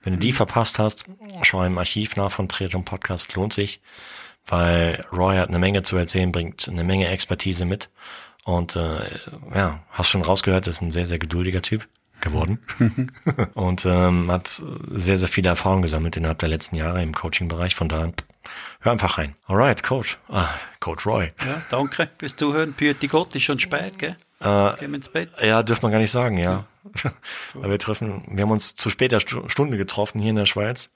Wenn 0.04 0.14
du 0.14 0.20
die 0.20 0.32
mhm. 0.32 0.36
verpasst 0.36 0.80
hast, 0.80 1.06
schau 1.44 1.64
im 1.64 1.78
Archiv 1.78 2.16
nach 2.16 2.32
von 2.32 2.50
Triathlon 2.50 2.86
Podcast, 2.86 3.36
lohnt 3.36 3.54
sich, 3.54 3.82
weil 4.48 5.06
Roy 5.12 5.38
hat 5.38 5.50
eine 5.50 5.60
Menge 5.60 5.84
zu 5.84 5.96
erzählen, 5.96 6.32
bringt 6.32 6.68
eine 6.68 6.84
Menge 6.84 7.08
Expertise 7.08 7.66
mit 7.66 7.92
und 8.46 8.76
äh, 8.76 9.00
ja, 9.54 9.84
hast 9.92 10.10
schon 10.10 10.24
rausgehört, 10.24 10.68
ist 10.68 10.82
ein 10.82 10.92
sehr, 10.92 11.06
sehr 11.06 11.20
geduldiger 11.20 11.62
Typ 11.62 11.88
geworden 12.20 12.60
und 13.54 13.86
ähm, 13.86 14.32
hat 14.32 14.48
sehr, 14.90 15.20
sehr 15.20 15.28
viele 15.28 15.50
Erfahrungen 15.50 15.84
gesammelt 15.84 16.18
innerhalb 16.18 16.40
der 16.40 16.50
letzten 16.50 16.78
Jahre 16.78 17.04
im 17.04 17.14
Coaching-Bereich. 17.14 17.76
Von 17.76 17.90
daher 17.90 18.14
Hör 18.82 18.92
einfach 18.92 19.18
rein. 19.18 19.36
Alright, 19.48 19.84
Coach. 19.84 20.18
Ah, 20.30 20.50
Coach 20.80 21.06
Roy. 21.06 21.32
Ja, 21.46 21.62
danke 21.70 22.10
fürs 22.18 22.36
Zuhören. 22.36 22.74
Püti 22.74 23.08
Gott, 23.08 23.36
ist 23.36 23.44
schon 23.44 23.60
spät, 23.60 23.98
gell? 23.98 24.18
Äh, 24.40 24.78
Gehen 24.80 24.92
wir 24.92 24.96
ins 24.96 25.10
Bett? 25.10 25.30
Ja, 25.42 25.64
dürfen 25.64 25.84
wir 25.84 25.92
gar 25.92 26.00
nicht 26.00 26.12
sagen, 26.12 26.38
ja. 26.38 26.66
Weil 27.54 27.70
wir 27.72 27.80
treffen, 27.80 28.24
wir 28.28 28.44
haben 28.44 28.52
uns 28.52 28.76
zu 28.76 28.90
später 28.90 29.20
Stunde 29.20 29.78
getroffen 29.78 30.20
hier 30.20 30.32
in 30.32 30.36
der 30.36 30.46
Schweiz. 30.46 30.90